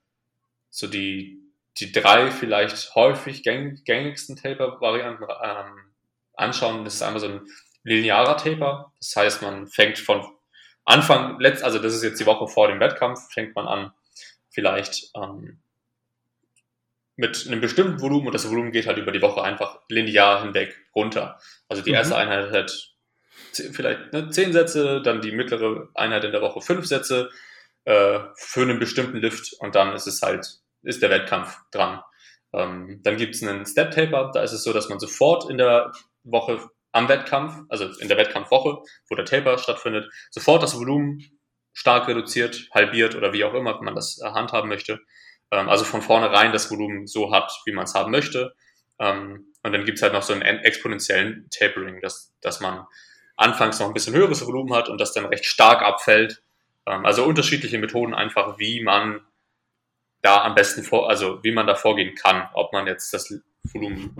so 0.70 0.86
die, 0.86 1.42
die 1.78 1.90
drei 1.90 2.30
vielleicht 2.30 2.94
häufig 2.94 3.42
gäng, 3.42 3.80
gängigsten 3.84 4.36
Taper-Varianten 4.36 5.24
ähm, 5.42 5.93
anschauen, 6.36 6.84
das 6.84 6.94
ist 6.94 7.02
einmal 7.02 7.20
so 7.20 7.28
ein 7.28 7.46
linearer 7.82 8.36
Taper. 8.36 8.92
Das 8.98 9.14
heißt, 9.16 9.42
man 9.42 9.66
fängt 9.66 9.98
von 9.98 10.24
Anfang, 10.84 11.40
letzt, 11.40 11.62
also 11.62 11.78
das 11.78 11.94
ist 11.94 12.02
jetzt 12.02 12.20
die 12.20 12.26
Woche 12.26 12.46
vor 12.46 12.68
dem 12.68 12.80
Wettkampf, 12.80 13.32
fängt 13.32 13.54
man 13.54 13.66
an, 13.66 13.92
vielleicht 14.50 15.10
ähm, 15.16 15.60
mit 17.16 17.46
einem 17.46 17.60
bestimmten 17.60 18.00
Volumen 18.00 18.26
und 18.26 18.32
das 18.32 18.48
Volumen 18.48 18.72
geht 18.72 18.86
halt 18.86 18.98
über 18.98 19.12
die 19.12 19.22
Woche 19.22 19.42
einfach 19.42 19.80
linear 19.88 20.42
hinweg 20.42 20.76
runter. 20.94 21.38
Also 21.68 21.82
die 21.82 21.92
erste 21.92 22.14
mhm. 22.14 22.20
Einheit 22.20 22.52
hat 22.52 22.94
vielleicht 23.52 24.12
ne, 24.12 24.30
zehn 24.30 24.52
Sätze, 24.52 25.00
dann 25.00 25.20
die 25.20 25.32
mittlere 25.32 25.88
Einheit 25.94 26.24
in 26.24 26.32
der 26.32 26.42
Woche 26.42 26.60
fünf 26.60 26.86
Sätze 26.86 27.30
äh, 27.84 28.20
für 28.36 28.62
einen 28.62 28.78
bestimmten 28.78 29.18
Lift 29.18 29.54
und 29.60 29.74
dann 29.74 29.94
ist 29.94 30.06
es 30.06 30.22
halt, 30.22 30.46
ist 30.82 31.02
der 31.02 31.10
Wettkampf 31.10 31.56
dran. 31.70 32.02
Ähm, 32.52 33.00
dann 33.02 33.16
gibt 33.16 33.36
es 33.36 33.42
einen 33.42 33.64
Step 33.64 33.92
Taper, 33.92 34.30
da 34.32 34.42
ist 34.42 34.52
es 34.52 34.64
so, 34.64 34.72
dass 34.72 34.88
man 34.88 34.98
sofort 34.98 35.48
in 35.50 35.58
der 35.58 35.92
Woche 36.24 36.68
am 36.92 37.08
Wettkampf, 37.08 37.54
also 37.68 37.86
in 38.00 38.08
der 38.08 38.16
Wettkampfwoche, 38.16 38.82
wo 39.08 39.14
der 39.14 39.24
Taper 39.24 39.58
stattfindet, 39.58 40.10
sofort 40.30 40.62
das 40.62 40.78
Volumen 40.78 41.20
stark 41.72 42.06
reduziert, 42.08 42.68
halbiert 42.72 43.14
oder 43.14 43.32
wie 43.32 43.44
auch 43.44 43.54
immer 43.54 43.80
man 43.82 43.94
das 43.94 44.20
handhaben 44.22 44.68
möchte. 44.68 45.00
Ähm, 45.50 45.68
also 45.68 45.84
von 45.84 46.02
vornherein 46.02 46.52
das 46.52 46.70
Volumen 46.70 47.06
so 47.06 47.32
hat, 47.32 47.52
wie 47.66 47.72
man 47.72 47.84
es 47.84 47.94
haben 47.94 48.12
möchte. 48.12 48.54
Ähm, 48.98 49.52
und 49.62 49.72
dann 49.72 49.84
gibt 49.84 49.98
es 49.98 50.02
halt 50.02 50.12
noch 50.12 50.22
so 50.22 50.32
einen 50.32 50.42
exponentiellen 50.42 51.48
Tapering, 51.50 52.00
dass, 52.00 52.32
dass 52.40 52.60
man 52.60 52.86
anfangs 53.36 53.80
noch 53.80 53.88
ein 53.88 53.94
bisschen 53.94 54.14
höheres 54.14 54.46
Volumen 54.46 54.74
hat 54.74 54.88
und 54.88 55.00
das 55.00 55.12
dann 55.12 55.26
recht 55.26 55.46
stark 55.46 55.82
abfällt. 55.82 56.42
Ähm, 56.86 57.04
also 57.04 57.24
unterschiedliche 57.24 57.78
Methoden 57.78 58.14
einfach, 58.14 58.58
wie 58.58 58.82
man 58.82 59.20
da 60.22 60.42
am 60.42 60.54
besten 60.54 60.84
vor, 60.84 61.08
also 61.08 61.42
wie 61.42 61.52
man 61.52 61.66
da 61.66 61.74
vorgehen 61.74 62.14
kann, 62.14 62.48
ob 62.54 62.72
man 62.72 62.86
jetzt 62.86 63.12
das 63.12 63.34
Volumen 63.72 64.14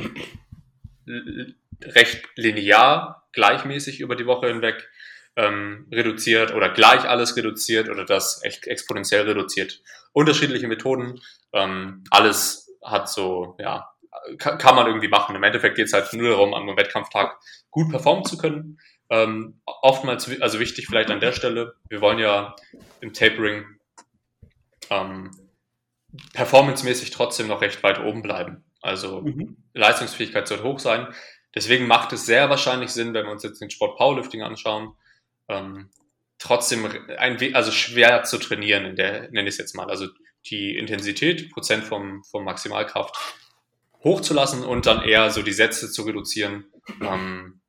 recht 1.82 2.28
linear, 2.36 3.28
gleichmäßig 3.32 4.00
über 4.00 4.16
die 4.16 4.26
Woche 4.26 4.48
hinweg 4.48 4.88
ähm, 5.36 5.86
reduziert 5.90 6.54
oder 6.54 6.70
gleich 6.70 7.08
alles 7.08 7.36
reduziert 7.36 7.88
oder 7.88 8.04
das 8.04 8.42
echt 8.44 8.66
exponentiell 8.66 9.26
reduziert. 9.26 9.82
Unterschiedliche 10.12 10.68
Methoden, 10.68 11.20
ähm, 11.52 12.04
alles 12.10 12.72
hat 12.82 13.08
so, 13.08 13.56
ja, 13.58 13.90
kann, 14.38 14.58
kann 14.58 14.76
man 14.76 14.86
irgendwie 14.86 15.08
machen. 15.08 15.34
Im 15.34 15.42
Endeffekt 15.42 15.76
geht 15.76 15.86
es 15.86 15.92
halt 15.92 16.12
nur 16.12 16.30
darum, 16.30 16.54
am 16.54 16.76
Wettkampftag 16.76 17.38
gut 17.70 17.90
performen 17.90 18.24
zu 18.24 18.38
können. 18.38 18.78
Ähm, 19.10 19.60
oftmals, 19.64 20.30
also 20.40 20.60
wichtig 20.60 20.86
vielleicht 20.86 21.10
an 21.10 21.20
der 21.20 21.32
Stelle, 21.32 21.74
wir 21.88 22.00
wollen 22.00 22.18
ja 22.18 22.54
im 23.00 23.12
Tapering 23.12 23.64
ähm, 24.90 25.30
performancemäßig 26.32 27.10
trotzdem 27.10 27.48
noch 27.48 27.60
recht 27.60 27.82
weit 27.82 28.00
oben 28.00 28.22
bleiben. 28.22 28.63
Also 28.84 29.22
mhm. 29.22 29.56
Leistungsfähigkeit 29.72 30.46
soll 30.46 30.62
hoch 30.62 30.78
sein. 30.78 31.08
Deswegen 31.54 31.86
macht 31.86 32.12
es 32.12 32.26
sehr 32.26 32.50
wahrscheinlich 32.50 32.90
Sinn, 32.90 33.14
wenn 33.14 33.24
wir 33.24 33.32
uns 33.32 33.42
jetzt 33.42 33.60
den 33.60 33.70
Sport 33.70 33.96
Powerlifting 33.96 34.42
anschauen, 34.42 34.92
ähm, 35.48 35.88
trotzdem 36.38 36.86
ein, 37.16 37.54
also 37.54 37.70
schwer 37.70 38.24
zu 38.24 38.36
trainieren, 38.36 38.84
in 38.84 38.96
der, 38.96 39.30
nenne 39.30 39.48
ich 39.48 39.54
es 39.54 39.58
jetzt 39.58 39.74
mal. 39.74 39.88
Also 39.88 40.08
die 40.50 40.76
Intensität, 40.76 41.50
Prozent 41.50 41.84
vom, 41.84 42.22
vom 42.24 42.44
Maximalkraft 42.44 43.16
hochzulassen 44.02 44.64
und 44.64 44.84
dann 44.84 45.02
eher 45.02 45.30
so 45.30 45.40
die 45.40 45.52
Sätze 45.52 45.90
zu 45.90 46.02
reduzieren, 46.02 46.66
ähm, 47.00 47.60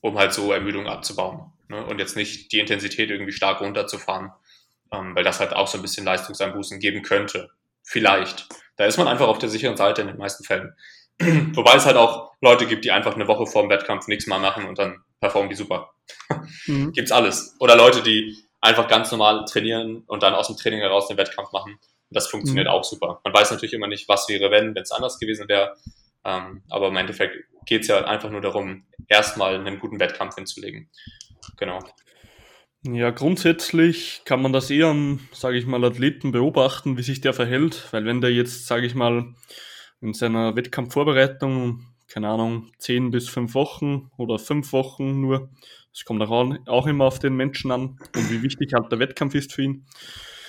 um 0.00 0.18
halt 0.18 0.32
so 0.32 0.50
Ermüdung 0.50 0.86
abzubauen. 0.86 1.52
Ne? 1.68 1.84
Und 1.84 1.98
jetzt 1.98 2.16
nicht 2.16 2.52
die 2.52 2.60
Intensität 2.60 3.10
irgendwie 3.10 3.32
stark 3.32 3.60
runterzufahren, 3.60 4.30
ähm, 4.90 5.14
weil 5.14 5.24
das 5.24 5.40
halt 5.40 5.52
auch 5.52 5.68
so 5.68 5.76
ein 5.76 5.82
bisschen 5.82 6.06
Leistungseinbußen 6.06 6.80
geben 6.80 7.02
könnte. 7.02 7.50
Vielleicht. 7.82 8.48
Da 8.76 8.86
ist 8.86 8.98
man 8.98 9.08
einfach 9.08 9.28
auf 9.28 9.38
der 9.38 9.48
sicheren 9.48 9.76
Seite 9.76 10.02
in 10.02 10.08
den 10.08 10.16
meisten 10.16 10.44
Fällen. 10.44 10.74
Wobei 11.20 11.76
es 11.76 11.86
halt 11.86 11.96
auch 11.96 12.32
Leute 12.40 12.66
gibt, 12.66 12.84
die 12.84 12.90
einfach 12.90 13.14
eine 13.14 13.28
Woche 13.28 13.46
vor 13.46 13.62
dem 13.62 13.70
Wettkampf 13.70 14.08
nichts 14.08 14.26
mal 14.26 14.40
machen 14.40 14.66
und 14.66 14.78
dann 14.78 15.02
performen 15.20 15.50
die 15.50 15.56
super. 15.56 15.90
Mhm. 16.66 16.92
Gibt's 16.92 17.12
alles. 17.12 17.56
Oder 17.60 17.76
Leute, 17.76 18.02
die 18.02 18.36
einfach 18.60 18.88
ganz 18.88 19.10
normal 19.10 19.44
trainieren 19.44 20.02
und 20.06 20.22
dann 20.22 20.34
aus 20.34 20.46
dem 20.46 20.56
Training 20.56 20.80
heraus 20.80 21.08
den 21.08 21.18
Wettkampf 21.18 21.52
machen. 21.52 21.78
Das 22.10 22.28
funktioniert 22.28 22.66
mhm. 22.66 22.72
auch 22.72 22.84
super. 22.84 23.20
Man 23.24 23.34
weiß 23.34 23.50
natürlich 23.50 23.74
immer 23.74 23.86
nicht, 23.86 24.08
was 24.08 24.28
wäre, 24.28 24.50
wenn, 24.50 24.74
wenn 24.74 24.82
es 24.82 24.92
anders 24.92 25.18
gewesen 25.18 25.48
wäre. 25.48 25.76
Ähm, 26.24 26.62
aber 26.70 26.88
im 26.88 26.96
Endeffekt 26.96 27.36
geht's 27.66 27.88
ja 27.88 28.02
einfach 28.04 28.30
nur 28.30 28.40
darum, 28.40 28.86
erstmal 29.08 29.54
einen 29.54 29.78
guten 29.78 30.00
Wettkampf 30.00 30.36
hinzulegen. 30.36 30.88
Genau. 31.58 31.80
Ja, 32.86 33.10
grundsätzlich 33.10 34.22
kann 34.26 34.42
man 34.42 34.52
das 34.52 34.70
eher 34.70 34.88
am, 34.88 35.20
sage 35.32 35.56
ich 35.56 35.66
mal, 35.66 35.82
Athleten 35.84 36.32
beobachten, 36.32 36.98
wie 36.98 37.02
sich 37.02 37.22
der 37.22 37.32
verhält, 37.32 37.88
weil 37.92 38.04
wenn 38.04 38.20
der 38.20 38.30
jetzt, 38.30 38.66
sage 38.66 38.86
ich 38.86 38.94
mal, 38.94 39.34
in 40.02 40.12
seiner 40.12 40.54
Wettkampfvorbereitung, 40.54 41.82
keine 42.08 42.28
Ahnung, 42.28 42.70
10 42.78 43.10
bis 43.10 43.30
5 43.30 43.54
Wochen 43.54 44.10
oder 44.18 44.38
5 44.38 44.72
Wochen 44.74 45.22
nur, 45.22 45.48
das 45.92 46.04
kommt 46.04 46.20
auch, 46.22 46.54
auch 46.66 46.86
immer 46.86 47.06
auf 47.06 47.18
den 47.18 47.34
Menschen 47.36 47.70
an 47.70 47.98
und 48.14 48.30
wie 48.30 48.42
wichtig 48.42 48.74
halt 48.74 48.92
der 48.92 48.98
Wettkampf 48.98 49.34
ist 49.34 49.54
für 49.54 49.62
ihn. 49.62 49.86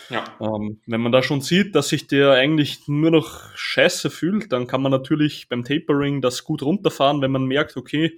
Ja. 0.10 0.26
Ähm, 0.42 0.82
wenn 0.86 1.02
man 1.02 1.14
da 1.14 1.24
schon 1.24 1.40
sieht, 1.40 1.74
dass 1.74 1.88
sich 1.88 2.08
der 2.08 2.32
eigentlich 2.32 2.88
nur 2.88 3.12
noch 3.12 3.56
scheiße 3.56 4.10
fühlt, 4.10 4.52
dann 4.52 4.68
kann 4.68 4.82
man 4.82 4.92
natürlich 4.92 5.48
beim 5.48 5.64
Tapering 5.64 6.22
das 6.22 6.44
gut 6.44 6.64
runterfahren, 6.64 7.22
wenn 7.22 7.32
man 7.32 7.46
merkt, 7.46 7.78
okay, 7.78 8.18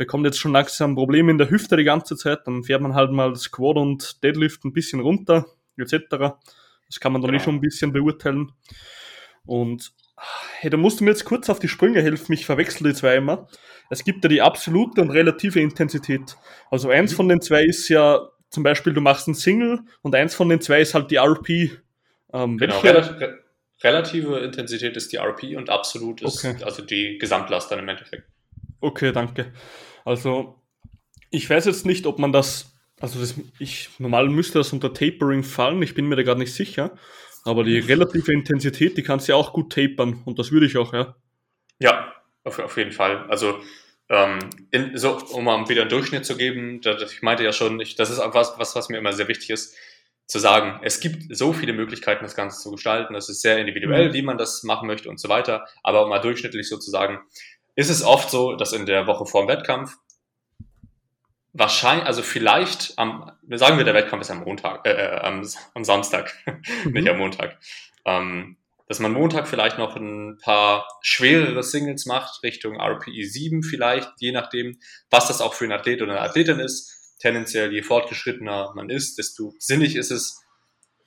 bekommt 0.00 0.24
jetzt 0.24 0.38
schon 0.38 0.52
langsam 0.52 0.94
Probleme 0.94 1.30
in 1.30 1.36
der 1.36 1.50
Hüfte 1.50 1.76
die 1.76 1.84
ganze 1.84 2.16
Zeit, 2.16 2.46
dann 2.46 2.64
fährt 2.64 2.80
man 2.80 2.94
halt 2.94 3.12
mal 3.12 3.36
Squat 3.36 3.76
und 3.76 4.24
Deadlift 4.24 4.64
ein 4.64 4.72
bisschen 4.72 5.00
runter, 5.00 5.44
etc. 5.76 6.06
Das 6.88 7.00
kann 7.00 7.12
man 7.12 7.20
dann 7.20 7.32
genau. 7.32 7.42
eh 7.42 7.44
schon 7.44 7.56
ein 7.56 7.60
bisschen 7.60 7.92
beurteilen. 7.92 8.50
Und 9.44 9.92
hey, 10.58 10.70
da 10.70 10.78
musst 10.78 11.00
du 11.00 11.04
mir 11.04 11.10
jetzt 11.10 11.26
kurz 11.26 11.50
auf 11.50 11.58
die 11.58 11.68
Sprünge 11.68 12.00
helfen, 12.00 12.32
ich 12.32 12.46
verwechsel 12.46 12.88
die 12.88 12.94
zwei 12.94 13.16
immer. 13.16 13.46
Es 13.90 14.02
gibt 14.02 14.24
ja 14.24 14.30
die 14.30 14.40
absolute 14.40 15.02
und 15.02 15.10
relative 15.10 15.60
Intensität. 15.60 16.38
Also 16.70 16.88
eins 16.88 17.12
mhm. 17.12 17.16
von 17.16 17.28
den 17.28 17.42
zwei 17.42 17.64
ist 17.64 17.86
ja 17.90 18.26
zum 18.48 18.62
Beispiel, 18.62 18.94
du 18.94 19.02
machst 19.02 19.28
ein 19.28 19.34
Single 19.34 19.80
und 20.00 20.14
eins 20.14 20.34
von 20.34 20.48
den 20.48 20.62
zwei 20.62 20.80
ist 20.80 20.94
halt 20.94 21.10
die 21.10 21.16
RP. 21.16 21.78
Ähm, 22.32 22.56
genau, 22.56 22.78
relative, 22.78 23.38
relative 23.84 24.38
Intensität 24.38 24.96
ist 24.96 25.12
die 25.12 25.18
RP 25.18 25.58
und 25.58 25.68
absolut 25.68 26.22
ist 26.22 26.42
okay. 26.42 26.64
also 26.64 26.80
die 26.80 27.18
Gesamtlast 27.18 27.70
dann 27.70 27.80
im 27.80 27.88
Endeffekt. 27.90 28.24
Okay, 28.80 29.12
danke. 29.12 29.52
Also, 30.04 30.60
ich 31.30 31.48
weiß 31.48 31.66
jetzt 31.66 31.86
nicht, 31.86 32.06
ob 32.06 32.18
man 32.18 32.32
das, 32.32 32.74
also 33.00 33.20
das, 33.20 33.34
ich, 33.58 33.90
normal 33.98 34.28
müsste 34.28 34.58
das 34.58 34.72
unter 34.72 34.92
Tapering 34.92 35.42
fallen, 35.42 35.82
ich 35.82 35.94
bin 35.94 36.06
mir 36.06 36.16
da 36.16 36.22
gar 36.22 36.34
nicht 36.34 36.54
sicher. 36.54 36.92
Aber 37.44 37.64
die 37.64 37.78
relative 37.78 38.32
Intensität, 38.32 38.98
die 38.98 39.02
kannst 39.02 39.26
du 39.26 39.32
ja 39.32 39.36
auch 39.36 39.52
gut 39.52 39.72
tapern 39.72 40.22
und 40.26 40.38
das 40.38 40.52
würde 40.52 40.66
ich 40.66 40.76
auch, 40.76 40.92
ja. 40.92 41.16
Ja, 41.78 42.12
auf, 42.44 42.58
auf 42.58 42.76
jeden 42.76 42.92
Fall. 42.92 43.24
Also, 43.28 43.58
ähm, 44.10 44.38
in, 44.70 44.98
so, 44.98 45.18
um 45.32 45.44
mal 45.44 45.68
wieder 45.68 45.82
einen 45.82 45.90
Durchschnitt 45.90 46.26
zu 46.26 46.36
geben, 46.36 46.80
das, 46.82 47.12
ich 47.12 47.22
meinte 47.22 47.44
ja 47.44 47.52
schon, 47.52 47.80
ich, 47.80 47.94
das 47.94 48.10
ist 48.10 48.18
was, 48.18 48.58
was, 48.58 48.76
was 48.76 48.88
mir 48.88 48.98
immer 48.98 49.12
sehr 49.12 49.28
wichtig 49.28 49.50
ist, 49.50 49.76
zu 50.26 50.38
sagen, 50.38 50.80
es 50.82 51.00
gibt 51.00 51.36
so 51.36 51.52
viele 51.52 51.72
Möglichkeiten, 51.72 52.24
das 52.24 52.36
Ganze 52.36 52.60
zu 52.62 52.70
gestalten. 52.70 53.14
Das 53.14 53.28
ist 53.28 53.40
sehr 53.40 53.58
individuell, 53.58 54.10
mhm. 54.10 54.12
wie 54.12 54.22
man 54.22 54.38
das 54.38 54.62
machen 54.62 54.86
möchte 54.86 55.08
und 55.08 55.18
so 55.18 55.28
weiter. 55.28 55.66
Aber 55.82 56.04
um 56.04 56.10
mal 56.10 56.20
durchschnittlich 56.20 56.68
sozusagen, 56.68 57.18
ist 57.74 57.90
es 57.90 58.02
oft 58.02 58.30
so, 58.30 58.56
dass 58.56 58.72
in 58.72 58.86
der 58.86 59.06
Woche 59.06 59.26
vor 59.26 59.42
dem 59.42 59.48
Wettkampf 59.48 59.96
wahrscheinlich, 61.52 62.06
also 62.06 62.22
vielleicht 62.22 62.98
am, 62.98 63.32
sagen 63.50 63.76
wir, 63.76 63.84
der 63.84 63.94
Wettkampf 63.94 64.22
ist 64.22 64.30
am 64.30 64.44
Montag, 64.44 64.86
äh, 64.86 64.90
äh 64.90 65.20
am, 65.20 65.46
am 65.74 65.84
Samstag, 65.84 66.34
mhm. 66.84 66.92
nicht 66.92 67.08
am 67.08 67.18
Montag. 67.18 67.58
Ähm, 68.04 68.56
dass 68.86 68.98
man 68.98 69.12
Montag 69.12 69.46
vielleicht 69.46 69.78
noch 69.78 69.94
ein 69.94 70.38
paar 70.42 70.84
schwerere 71.00 71.62
Singles 71.62 72.06
macht, 72.06 72.42
Richtung 72.42 72.80
RPE 72.80 73.24
7 73.24 73.62
vielleicht, 73.62 74.10
je 74.18 74.32
nachdem, 74.32 74.80
was 75.10 75.28
das 75.28 75.40
auch 75.40 75.54
für 75.54 75.64
ein 75.64 75.72
Athlet 75.72 76.02
oder 76.02 76.12
eine 76.12 76.22
Athletin 76.22 76.58
ist. 76.58 77.16
Tendenziell, 77.20 77.72
je 77.72 77.82
fortgeschrittener 77.82 78.72
man 78.74 78.90
ist, 78.90 79.18
desto 79.18 79.54
sinnig 79.58 79.94
ist 79.94 80.10
es, 80.10 80.42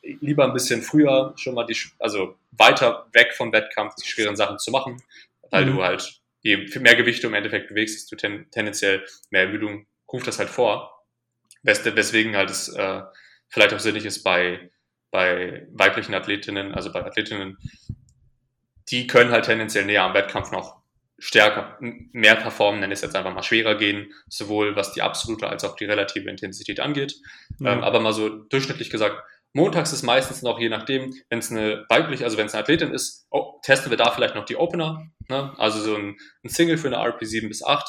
lieber 0.01 0.45
ein 0.45 0.53
bisschen 0.53 0.81
früher 0.81 1.33
schon 1.35 1.55
mal 1.55 1.65
die, 1.65 1.75
also 1.99 2.35
weiter 2.51 3.07
weg 3.11 3.33
vom 3.35 3.51
Wettkampf 3.51 3.95
die 3.95 4.07
schweren 4.07 4.35
Sachen 4.35 4.59
zu 4.59 4.71
machen, 4.71 5.01
weil 5.49 5.65
mhm. 5.65 5.75
du 5.75 5.83
halt 5.83 6.21
je 6.43 6.79
mehr 6.79 6.95
Gewichte 6.95 7.27
im 7.27 7.33
Endeffekt 7.33 7.69
bewegst, 7.69 7.95
desto 7.95 8.15
ten, 8.15 8.49
tendenziell 8.51 9.05
mehr 9.31 9.43
Ermüdung 9.43 9.87
ruft 10.11 10.27
das 10.27 10.39
halt 10.39 10.49
vor. 10.49 11.05
Wes 11.63 11.83
weswegen 11.83 12.35
halt 12.35 12.49
es 12.49 12.69
äh, 12.69 13.01
vielleicht 13.49 13.73
auch 13.73 13.79
sinnig 13.79 14.05
ist 14.05 14.23
bei, 14.23 14.69
bei 15.09 15.65
weiblichen 15.71 16.13
Athletinnen, 16.13 16.73
also 16.73 16.91
bei 16.91 17.03
Athletinnen, 17.03 17.57
die 18.89 19.07
können 19.07 19.31
halt 19.31 19.45
tendenziell 19.45 19.85
näher 19.85 20.03
am 20.03 20.13
Wettkampf 20.13 20.51
noch 20.51 20.83
stärker, 21.17 21.77
mehr 21.79 22.35
performen, 22.35 22.81
nenne 22.81 22.93
es 22.93 23.01
jetzt 23.01 23.15
einfach 23.15 23.33
mal 23.33 23.43
schwerer 23.43 23.75
gehen, 23.75 24.11
sowohl 24.27 24.75
was 24.75 24.91
die 24.91 25.01
absolute 25.01 25.47
als 25.47 25.63
auch 25.63 25.77
die 25.77 25.85
relative 25.85 26.29
Intensität 26.29 26.81
angeht. 26.81 27.15
Ja. 27.59 27.73
Ähm, 27.73 27.83
aber 27.83 28.01
mal 28.01 28.11
so 28.11 28.27
durchschnittlich 28.27 28.89
gesagt, 28.89 29.23
Montags 29.53 29.93
ist 29.93 30.01
meistens 30.01 30.41
noch, 30.41 30.59
je 30.59 30.69
nachdem, 30.69 31.13
wenn 31.29 31.39
es 31.39 31.51
eine 31.51 31.85
weibliche, 31.87 32.25
also 32.25 32.37
wenn 32.37 32.47
es 32.47 32.53
eine 32.53 32.63
Athletin 32.63 32.91
ist, 32.91 33.27
oh, 33.29 33.59
testen 33.63 33.91
wir 33.91 33.97
da 33.97 34.09
vielleicht 34.11 34.33
noch 34.33 34.45
die 34.45 34.55
Opener, 34.55 35.07
ne? 35.29 35.53
also 35.57 35.79
so 35.79 35.95
ein, 35.95 36.17
ein, 36.43 36.49
Single 36.49 36.77
für 36.77 36.87
eine 36.87 36.97
RP 36.97 37.23
7 37.23 37.47
bis 37.47 37.63
8. 37.63 37.87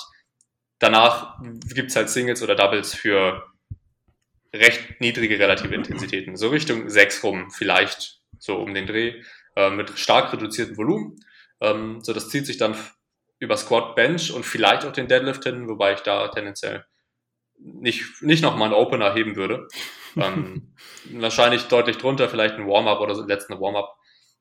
Danach 0.78 1.38
gibt 1.74 1.90
es 1.90 1.96
halt 1.96 2.10
Singles 2.10 2.42
oder 2.42 2.54
Doubles 2.54 2.94
für 2.94 3.42
recht 4.54 5.00
niedrige 5.00 5.38
relative 5.38 5.74
Intensitäten, 5.74 6.36
so 6.36 6.48
Richtung 6.48 6.90
6 6.90 7.24
rum, 7.24 7.50
vielleicht 7.50 8.20
so 8.38 8.56
um 8.56 8.74
den 8.74 8.86
Dreh, 8.86 9.22
äh, 9.56 9.70
mit 9.70 9.98
stark 9.98 10.32
reduziertem 10.34 10.76
Volumen. 10.76 11.16
Ähm, 11.60 12.00
so, 12.02 12.12
das 12.12 12.28
zieht 12.28 12.44
sich 12.44 12.58
dann 12.58 12.76
über 13.38 13.56
Squat, 13.56 13.96
Bench 13.96 14.32
und 14.32 14.44
vielleicht 14.44 14.84
auch 14.84 14.92
den 14.92 15.08
Deadlift 15.08 15.44
hin, 15.44 15.66
wobei 15.66 15.94
ich 15.94 16.00
da 16.00 16.28
tendenziell 16.28 16.84
nicht, 17.64 18.22
nicht 18.22 18.42
nochmal 18.42 18.68
einen 18.68 18.80
Opener 18.80 19.14
heben 19.14 19.36
würde. 19.36 19.68
Ähm, 20.16 20.76
wahrscheinlich 21.10 21.64
deutlich 21.64 21.98
drunter, 21.98 22.28
vielleicht 22.28 22.54
ein 22.54 22.68
Warm-up 22.68 23.00
oder 23.00 23.16
so, 23.16 23.24
letzten 23.24 23.60
Warm-up. 23.60 23.96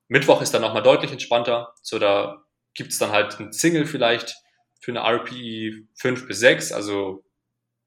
Mittwoch 0.07 0.39
ist 0.43 0.53
dann 0.53 0.61
nochmal 0.61 0.83
deutlich 0.83 1.11
entspannter. 1.11 1.73
So, 1.81 1.97
da 1.97 2.43
gibt's 2.75 2.99
dann 2.99 3.09
halt 3.09 3.39
ein 3.39 3.51
Single 3.51 3.87
vielleicht 3.87 4.35
für 4.79 4.91
eine 4.91 4.99
RPE 4.99 5.87
5 5.95 6.27
bis 6.27 6.41
6, 6.41 6.73
also 6.73 7.25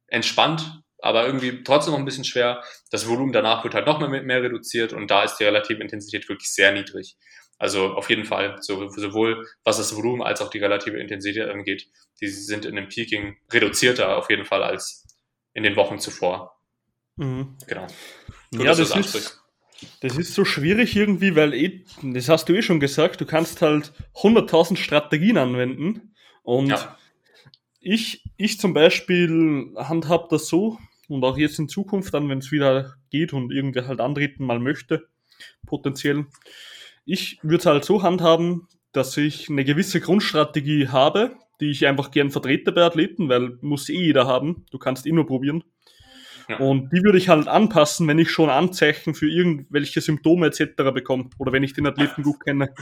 entspannt, 0.08 0.82
aber 0.98 1.26
irgendwie 1.26 1.62
trotzdem 1.62 1.92
noch 1.92 2.00
ein 2.00 2.04
bisschen 2.04 2.24
schwer. 2.24 2.60
Das 2.90 3.08
Volumen 3.08 3.32
danach 3.32 3.62
wird 3.62 3.74
halt 3.74 3.86
noch 3.86 4.00
mehr, 4.00 4.22
mehr 4.22 4.42
reduziert 4.42 4.92
und 4.92 5.08
da 5.08 5.22
ist 5.22 5.36
die 5.36 5.44
relative 5.44 5.80
Intensität 5.80 6.28
wirklich 6.28 6.52
sehr 6.52 6.72
niedrig. 6.72 7.16
Also 7.58 7.94
auf 7.94 8.10
jeden 8.10 8.24
Fall, 8.24 8.56
so, 8.60 8.88
sowohl 8.88 9.46
was 9.62 9.78
das 9.78 9.94
Volumen 9.94 10.22
als 10.22 10.42
auch 10.42 10.50
die 10.50 10.58
relative 10.58 10.98
Intensität 10.98 11.48
angeht, 11.48 11.86
die 12.20 12.26
sind 12.26 12.64
in 12.64 12.74
dem 12.74 12.88
Peaking 12.88 13.36
reduzierter 13.52 14.16
auf 14.16 14.28
jeden 14.28 14.44
Fall 14.44 14.64
als 14.64 15.06
in 15.56 15.62
den 15.62 15.74
Wochen 15.74 15.98
zuvor. 15.98 16.60
Mhm. 17.16 17.56
Genau. 17.66 17.86
Gut, 18.52 18.64
ja, 18.64 18.74
das 18.74 18.94
ist, 18.94 19.42
das 20.00 20.18
ist 20.18 20.34
so 20.34 20.44
schwierig 20.44 20.94
irgendwie, 20.94 21.34
weil 21.34 21.54
eh, 21.54 21.84
das 22.02 22.28
hast 22.28 22.48
du 22.48 22.52
eh 22.52 22.60
schon 22.60 22.78
gesagt, 22.78 23.22
du 23.22 23.26
kannst 23.26 23.62
halt 23.62 23.92
100.000 24.16 24.76
Strategien 24.76 25.38
anwenden 25.38 26.14
und 26.42 26.68
ja. 26.68 26.98
ich, 27.80 28.22
ich 28.36 28.60
zum 28.60 28.74
Beispiel 28.74 29.72
handhab 29.76 30.28
das 30.28 30.46
so 30.46 30.78
und 31.08 31.24
auch 31.24 31.38
jetzt 31.38 31.58
in 31.58 31.70
Zukunft 31.70 32.12
dann, 32.12 32.28
wenn 32.28 32.38
es 32.38 32.52
wieder 32.52 32.94
geht 33.08 33.32
und 33.32 33.50
irgendwer 33.50 33.88
halt 33.88 34.00
antreten 34.00 34.44
mal 34.44 34.60
möchte, 34.60 35.08
potenziell. 35.66 36.26
Ich 37.06 37.38
würde 37.42 37.58
es 37.58 37.66
halt 37.66 37.84
so 37.86 38.02
handhaben, 38.02 38.68
dass 38.92 39.16
ich 39.16 39.48
eine 39.48 39.64
gewisse 39.64 40.00
Grundstrategie 40.00 40.88
habe, 40.88 41.36
die 41.60 41.70
ich 41.70 41.86
einfach 41.86 42.10
gern 42.10 42.30
vertrete 42.30 42.72
bei 42.72 42.82
Athleten, 42.82 43.28
weil 43.28 43.58
muss 43.60 43.88
eh 43.88 43.98
jeder 43.98 44.26
haben. 44.26 44.66
Du 44.70 44.78
kannst 44.78 45.06
eh 45.06 45.12
nur 45.12 45.26
probieren. 45.26 45.64
Ja. 46.48 46.58
Und 46.58 46.90
die 46.92 47.02
würde 47.02 47.18
ich 47.18 47.28
halt 47.28 47.48
anpassen, 47.48 48.06
wenn 48.06 48.18
ich 48.18 48.30
schon 48.30 48.50
Anzeichen 48.50 49.14
für 49.14 49.28
irgendwelche 49.28 50.00
Symptome 50.00 50.46
etc. 50.46 50.92
bekomme 50.94 51.30
oder 51.38 51.52
wenn 51.52 51.64
ich 51.64 51.72
den 51.72 51.86
Athleten 51.86 52.22
gut 52.22 52.44
kenne. 52.44 52.72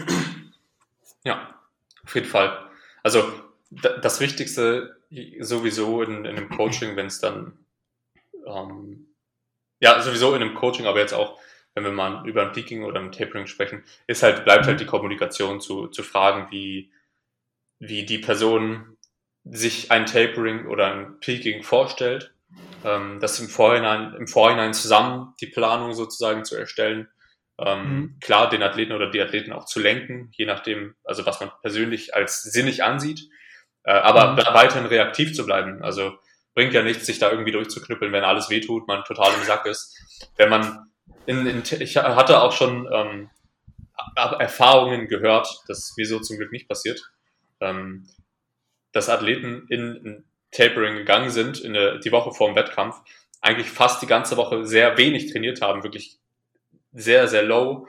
Ja, 1.25 1.59
auf 2.05 2.15
jeden 2.15 2.27
Fall. 2.27 2.59
Also 3.03 3.25
das 3.71 4.21
Wichtigste 4.21 4.97
sowieso 5.41 6.03
in, 6.03 6.25
in 6.25 6.37
einem 6.37 6.49
Coaching, 6.51 6.97
wenn 6.97 7.07
es 7.07 7.21
dann 7.21 7.59
ähm, 8.47 9.07
ja 9.81 10.01
sowieso 10.03 10.35
in 10.35 10.43
einem 10.43 10.55
Coaching, 10.55 10.87
aber 10.87 11.01
jetzt 11.01 11.15
auch 11.15 11.39
wenn 11.75 11.85
wir 11.85 11.93
mal 11.93 12.27
über 12.27 12.43
ein 12.43 12.53
Peaking 12.53 12.85
oder 12.85 13.01
ein 13.01 13.13
Tapering 13.13 13.47
sprechen, 13.47 13.83
ist 14.07 14.23
halt, 14.23 14.45
bleibt 14.45 14.67
halt 14.67 14.77
mhm. 14.77 14.79
die 14.79 14.87
Kommunikation 14.87 15.61
zu, 15.61 15.89
zu 15.89 16.03
fragen, 16.03 16.47
wie, 16.51 16.93
wie 17.79 18.05
die 18.05 18.19
Person 18.19 18.97
sich 19.45 19.91
ein 19.91 20.07
Tapering 20.07 20.67
oder 20.67 20.93
ein 20.93 21.21
Peaking 21.21 21.63
vorstellt, 21.63 22.35
ähm, 22.85 23.19
das 23.21 23.39
im 23.41 23.49
Vorhinein, 23.49 24.15
im 24.15 24.27
Vorhinein 24.27 24.75
zusammen 24.75 25.35
die 25.41 25.47
Planung 25.47 25.93
sozusagen 25.93 26.45
zu 26.45 26.57
erstellen, 26.57 27.09
ähm, 27.59 27.79
mhm. 27.79 28.19
klar 28.21 28.49
den 28.49 28.63
Athleten 28.63 28.93
oder 28.93 29.11
die 29.11 29.21
Athleten 29.21 29.53
auch 29.53 29.67
zu 29.67 29.81
lenken, 29.81 30.31
je 30.33 30.47
nachdem, 30.47 30.95
also 31.05 31.27
was 31.27 31.41
man 31.41 31.51
persönlich 31.63 32.15
als 32.15 32.43
sinnig 32.43 32.83
ansieht, 32.83 33.29
äh, 33.85 33.93
aber 33.93 34.33
mhm. 34.33 34.55
weiterhin 34.55 34.87
reaktiv 34.87 35.35
zu 35.35 35.47
bleiben. 35.47 35.83
Also 35.83 36.19
bringt 36.55 36.73
ja 36.73 36.83
nichts, 36.83 37.07
sich 37.07 37.19
da 37.19 37.31
irgendwie 37.31 37.53
durchzuknüppeln, 37.53 38.13
wenn 38.13 38.25
alles 38.25 38.51
wehtut, 38.51 38.87
man 38.89 39.05
total 39.05 39.33
im 39.35 39.45
Sack 39.45 39.67
ist. 39.67 39.97
Wenn 40.37 40.49
man 40.49 40.91
in, 41.27 41.47
in, 41.47 41.63
ich 41.81 41.97
hatte 41.97 42.43
auch 42.43 42.53
schon 42.53 42.89
ähm, 42.93 43.31
Erfahrungen 44.17 45.09
gehört, 45.09 45.49
das 45.69 45.79
ist 45.79 45.99
mir 45.99 46.07
so 46.07 46.21
zum 46.21 46.39
Glück 46.39 46.53
nicht 46.53 46.69
passiert, 46.69 47.01
ähm, 47.65 48.07
dass 48.93 49.09
Athleten 49.09 49.67
in, 49.69 49.97
in 49.97 50.25
Tapering 50.53 50.97
gegangen 50.97 51.31
sind, 51.31 51.61
in 51.61 51.73
der, 51.75 51.99
die 51.99 52.13
Woche 52.13 52.33
vor 52.33 52.49
dem 52.49 52.57
Wettkampf, 52.57 52.97
eigentlich 53.41 53.69
fast 53.69 54.01
die 54.01 54.07
ganze 54.07 54.37
Woche 54.37 54.65
sehr 54.65 54.97
wenig 54.97 55.33
trainiert 55.33 55.61
haben, 55.61 55.83
wirklich 55.83 56.19
sehr, 56.93 57.29
sehr 57.29 57.43
low 57.43 57.89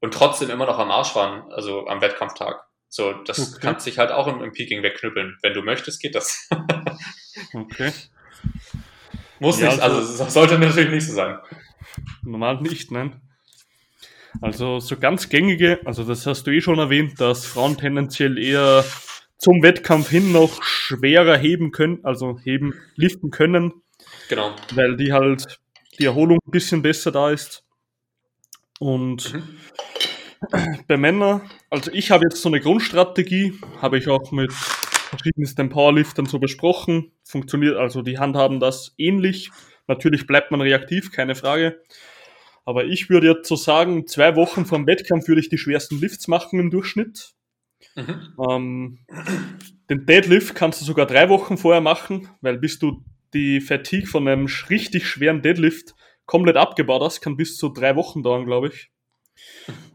und 0.00 0.14
trotzdem 0.14 0.50
immer 0.50 0.66
noch 0.66 0.78
am 0.78 0.90
Arsch 0.90 1.14
waren, 1.14 1.52
also 1.52 1.86
am 1.86 2.00
Wettkampftag. 2.00 2.64
So, 2.88 3.12
das 3.12 3.38
okay. 3.38 3.60
kannst 3.60 3.86
dich 3.86 3.98
halt 3.98 4.10
auch 4.10 4.26
im, 4.26 4.42
im 4.42 4.52
Peaking 4.52 4.82
wegknüppeln. 4.82 5.36
Wenn 5.42 5.52
du 5.52 5.62
möchtest, 5.62 6.00
geht 6.00 6.14
das. 6.14 6.48
okay. 7.52 7.92
Muss 9.38 9.60
ja, 9.60 9.68
nicht, 9.68 9.82
also, 9.82 9.98
also 9.98 10.28
sollte 10.28 10.58
natürlich 10.58 10.90
nicht 10.90 11.06
so 11.06 11.12
sein. 11.12 11.38
Normal 12.22 12.60
nicht, 12.62 12.90
nein. 12.90 13.20
Also 14.40 14.80
so 14.80 14.96
ganz 14.96 15.28
gängige, 15.28 15.80
also 15.84 16.04
das 16.04 16.26
hast 16.26 16.46
du 16.46 16.50
eh 16.50 16.60
schon 16.60 16.78
erwähnt, 16.78 17.20
dass 17.20 17.46
Frauen 17.46 17.76
tendenziell 17.76 18.38
eher 18.38 18.84
zum 19.38 19.62
Wettkampf 19.62 20.08
hin 20.08 20.32
noch 20.32 20.62
schwerer 20.62 21.36
heben 21.36 21.72
können, 21.72 22.00
also 22.04 22.38
heben, 22.42 22.74
liften 22.94 23.30
können. 23.30 23.72
Genau. 24.28 24.54
Weil 24.74 24.96
die 24.96 25.12
halt 25.12 25.60
die 25.98 26.04
Erholung 26.04 26.38
ein 26.46 26.50
bisschen 26.50 26.82
besser 26.82 27.12
da 27.12 27.30
ist. 27.30 27.64
Und 28.78 29.34
mhm. 29.34 29.42
bei 30.86 30.96
Männern, 30.96 31.42
also 31.70 31.90
ich 31.92 32.10
habe 32.10 32.24
jetzt 32.28 32.42
so 32.42 32.48
eine 32.48 32.60
Grundstrategie, 32.60 33.58
habe 33.80 33.98
ich 33.98 34.08
auch 34.08 34.32
mit 34.32 34.52
verschiedensten 34.52 35.68
Powerliftern 35.68 36.26
so 36.26 36.38
besprochen. 36.38 37.12
Funktioniert, 37.24 37.76
also 37.76 38.02
die 38.02 38.18
handhaben 38.18 38.60
das 38.60 38.94
ähnlich. 38.98 39.50
Natürlich 39.86 40.26
bleibt 40.26 40.50
man 40.50 40.60
reaktiv, 40.60 41.12
keine 41.12 41.34
Frage. 41.34 41.80
Aber 42.64 42.84
ich 42.84 43.08
würde 43.08 43.28
jetzt 43.28 43.48
so 43.48 43.54
sagen, 43.54 44.06
zwei 44.08 44.34
Wochen 44.34 44.66
vor 44.66 44.78
dem 44.78 44.86
Wettkampf 44.88 45.28
würde 45.28 45.40
ich 45.40 45.48
die 45.48 45.58
schwersten 45.58 46.00
Lifts 46.00 46.26
machen 46.26 46.58
im 46.58 46.70
Durchschnitt. 46.70 47.35
Mhm. 47.94 48.34
Ähm, 48.48 48.98
den 49.88 50.06
Deadlift 50.06 50.54
kannst 50.54 50.80
du 50.80 50.84
sogar 50.84 51.06
drei 51.06 51.28
Wochen 51.28 51.56
vorher 51.56 51.80
machen, 51.80 52.28
weil 52.40 52.58
bis 52.58 52.78
du 52.78 53.04
die 53.34 53.60
Fatigue 53.60 54.06
von 54.06 54.26
einem 54.26 54.46
richtig 54.68 55.06
schweren 55.06 55.42
Deadlift 55.42 55.94
komplett 56.26 56.56
abgebaut 56.56 57.02
hast, 57.02 57.20
kann 57.20 57.36
bis 57.36 57.56
zu 57.56 57.68
drei 57.68 57.96
Wochen 57.96 58.22
dauern, 58.22 58.46
glaube 58.46 58.68
ich. 58.68 58.90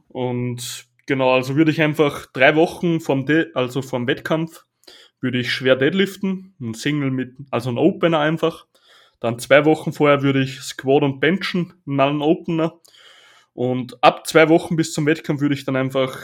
Und 0.08 0.86
genau, 1.06 1.34
also 1.34 1.56
würde 1.56 1.72
ich 1.72 1.82
einfach 1.82 2.26
drei 2.28 2.56
Wochen 2.56 3.00
vom, 3.00 3.26
De 3.26 3.48
also 3.54 3.82
vom 3.82 4.08
Wettkampf 4.08 4.66
würde 5.20 5.40
ich 5.40 5.52
schwer 5.52 5.76
deadliften, 5.76 6.56
ein 6.60 6.74
Single 6.74 7.12
mit, 7.12 7.36
also 7.52 7.70
ein 7.70 7.78
Opener 7.78 8.20
einfach. 8.20 8.66
Dann 9.20 9.38
zwei 9.38 9.66
Wochen 9.66 9.94
vorher 9.94 10.24
würde 10.24 10.42
ich 10.42 10.60
Squat 10.62 11.04
und 11.04 11.20
Benchen, 11.20 11.74
einen 11.88 12.22
Opener. 12.22 12.80
Und 13.54 14.04
ab 14.04 14.26
zwei 14.26 14.50
Wochen 14.50 14.76
bis 14.76 14.94
zum 14.94 15.06
Wettkampf 15.06 15.42
würde 15.42 15.54
ich 15.54 15.64
dann 15.64 15.76
einfach 15.76 16.18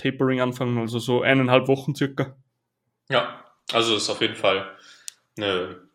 Tapering 0.00 0.40
anfangen, 0.40 0.78
also 0.78 0.98
so 0.98 1.22
eineinhalb 1.22 1.68
Wochen 1.68 1.94
circa. 1.94 2.36
Ja, 3.08 3.44
also 3.72 3.96
ist 3.96 4.10
auf 4.10 4.20
jeden 4.20 4.36
Fall 4.36 4.76
eine, 5.36 5.88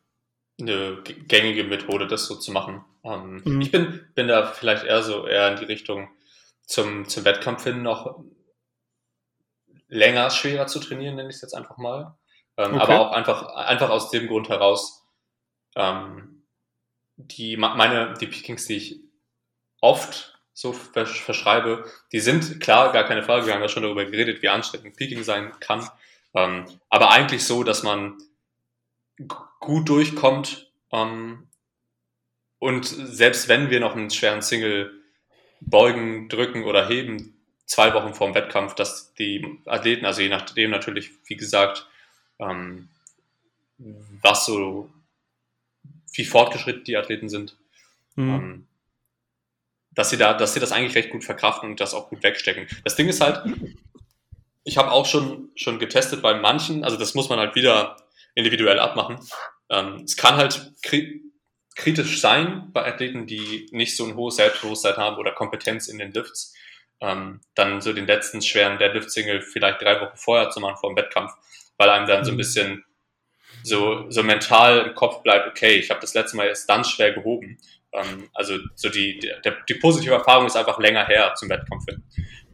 eine 0.59 1.01
gängige 1.03 1.63
Methode, 1.63 2.07
das 2.07 2.27
so 2.27 2.35
zu 2.35 2.51
machen. 2.51 2.83
Ähm, 3.03 3.41
mhm. 3.43 3.61
Ich 3.61 3.71
bin, 3.71 4.07
bin 4.15 4.27
da 4.27 4.47
vielleicht 4.47 4.83
eher 4.83 5.03
so 5.03 5.27
eher 5.27 5.51
in 5.51 5.59
die 5.59 5.65
Richtung 5.65 6.09
zum, 6.63 7.07
zum 7.07 7.25
Wettkampf 7.25 7.63
hin 7.63 7.81
noch 7.81 8.23
länger 9.87 10.29
schwerer 10.29 10.67
zu 10.67 10.79
trainieren, 10.79 11.15
nenne 11.15 11.29
ich 11.29 11.35
es 11.35 11.41
jetzt 11.41 11.53
einfach 11.53 11.77
mal. 11.77 12.17
Ähm, 12.57 12.73
okay. 12.73 12.81
Aber 12.81 12.99
auch 12.99 13.11
einfach, 13.11 13.55
einfach 13.55 13.89
aus 13.89 14.09
dem 14.09 14.27
Grund 14.27 14.49
heraus, 14.49 15.05
ähm, 15.75 16.45
die, 17.17 17.57
meine, 17.57 18.13
die 18.15 18.27
Peakings, 18.27 18.65
die 18.65 18.77
ich 18.77 18.99
oft 19.81 20.34
so 20.55 20.71
verschreibe, 20.71 21.83
die 22.13 22.21
sind 22.21 22.61
klar, 22.61 22.93
gar 22.93 23.03
keine 23.03 23.23
Frage, 23.23 23.45
wir 23.45 23.53
haben 23.53 23.61
ja 23.61 23.67
schon 23.67 23.83
darüber 23.83 24.05
geredet, 24.05 24.41
wie 24.41 24.47
anstrengend 24.47 24.95
Peaking 24.95 25.23
sein 25.23 25.51
kann, 25.59 25.87
ähm, 26.33 26.65
aber 26.89 27.11
eigentlich 27.11 27.43
so, 27.43 27.63
dass 27.63 27.83
man 27.83 28.17
gut 29.59 29.89
durchkommt 29.89 30.71
ähm, 30.93 31.49
und 32.59 32.85
selbst 32.85 33.49
wenn 33.49 33.69
wir 33.69 33.81
noch 33.81 33.97
einen 33.97 34.09
schweren 34.09 34.41
Single 34.41 34.93
beugen, 35.59 36.29
drücken 36.29 36.63
oder 36.63 36.87
heben, 36.87 37.37
zwei 37.65 37.93
Wochen 37.93 38.13
vor 38.13 38.27
dem 38.27 38.35
Wettkampf, 38.35 38.75
dass 38.75 39.13
die 39.15 39.59
Athleten, 39.65 40.05
also 40.05 40.21
je 40.21 40.29
nachdem 40.29 40.71
natürlich, 40.71 41.11
wie 41.25 41.35
gesagt, 41.35 41.85
ähm, 42.39 42.87
was 44.21 44.45
so 44.45 44.89
wie 46.13 46.23
fortgeschritten 46.23 46.85
die 46.85 46.95
Athleten 46.95 47.27
sind. 47.27 47.57
Mhm. 48.15 48.67
Dass 49.95 50.09
sie 50.09 50.17
da, 50.17 50.33
dass 50.33 50.53
sie 50.53 50.59
das 50.59 50.71
eigentlich 50.71 50.95
recht 50.95 51.09
gut 51.09 51.23
verkraften 51.23 51.69
und 51.71 51.79
das 51.79 51.93
auch 51.93 52.09
gut 52.09 52.21
wegstecken. 52.21 52.67
Das 52.83 52.95
Ding 52.95 53.07
ist 53.07 53.21
halt, 53.21 53.43
ich 54.63 54.77
habe 54.77 54.91
auch 54.91 55.05
schon, 55.05 55.49
schon 55.55 55.79
getestet 55.79 56.21
bei 56.21 56.33
manchen, 56.33 56.83
also 56.83 56.97
das 56.97 57.15
muss 57.15 57.29
man 57.29 57.39
halt 57.39 57.55
wieder 57.55 57.97
individuell 58.33 58.79
abmachen. 58.79 59.19
Ähm, 59.69 60.01
es 60.03 60.17
kann 60.17 60.35
halt 60.35 60.73
kri 60.83 61.21
kritisch 61.75 62.21
sein 62.21 62.69
bei 62.71 62.85
Athleten, 62.85 63.27
die 63.27 63.67
nicht 63.71 63.97
so 63.97 64.05
ein 64.05 64.15
hohes 64.15 64.37
Selbstbewusstsein 64.37 64.95
haben 64.95 65.17
oder 65.17 65.33
Kompetenz 65.33 65.89
in 65.89 65.97
den 65.97 66.13
Lifts, 66.13 66.55
ähm, 67.01 67.41
dann 67.53 67.81
so 67.81 67.91
den 67.91 68.07
letzten 68.07 68.41
schweren 68.41 68.77
Deadlift-Single 68.77 69.41
vielleicht 69.41 69.81
drei 69.81 69.99
Wochen 69.99 70.15
vorher 70.15 70.49
zu 70.49 70.61
machen 70.61 70.77
vor 70.77 70.89
dem 70.89 70.97
Wettkampf, 70.97 71.33
weil 71.77 71.89
einem 71.89 72.07
dann 72.07 72.23
so 72.23 72.31
ein 72.31 72.35
mhm. 72.35 72.37
bisschen 72.37 72.85
so, 73.63 74.09
so 74.09 74.23
mental 74.23 74.87
im 74.87 74.95
Kopf 74.95 75.21
bleibt, 75.21 75.47
okay, 75.47 75.75
ich 75.75 75.89
habe 75.89 75.99
das 75.99 76.13
letzte 76.13 76.37
Mal 76.37 76.47
erst 76.47 76.69
dann 76.69 76.85
schwer 76.85 77.11
gehoben. 77.13 77.57
Ähm, 77.95 78.29
also 78.33 78.57
so 78.75 78.89
die, 78.89 79.19
die, 79.19 79.51
die 79.69 79.73
positive 79.75 80.13
Erfahrung 80.13 80.45
ist 80.45 80.55
einfach 80.55 80.79
länger 80.79 81.05
her 81.05 81.33
zum 81.35 81.49
Wettkampf 81.49 81.85
hin. 81.87 82.03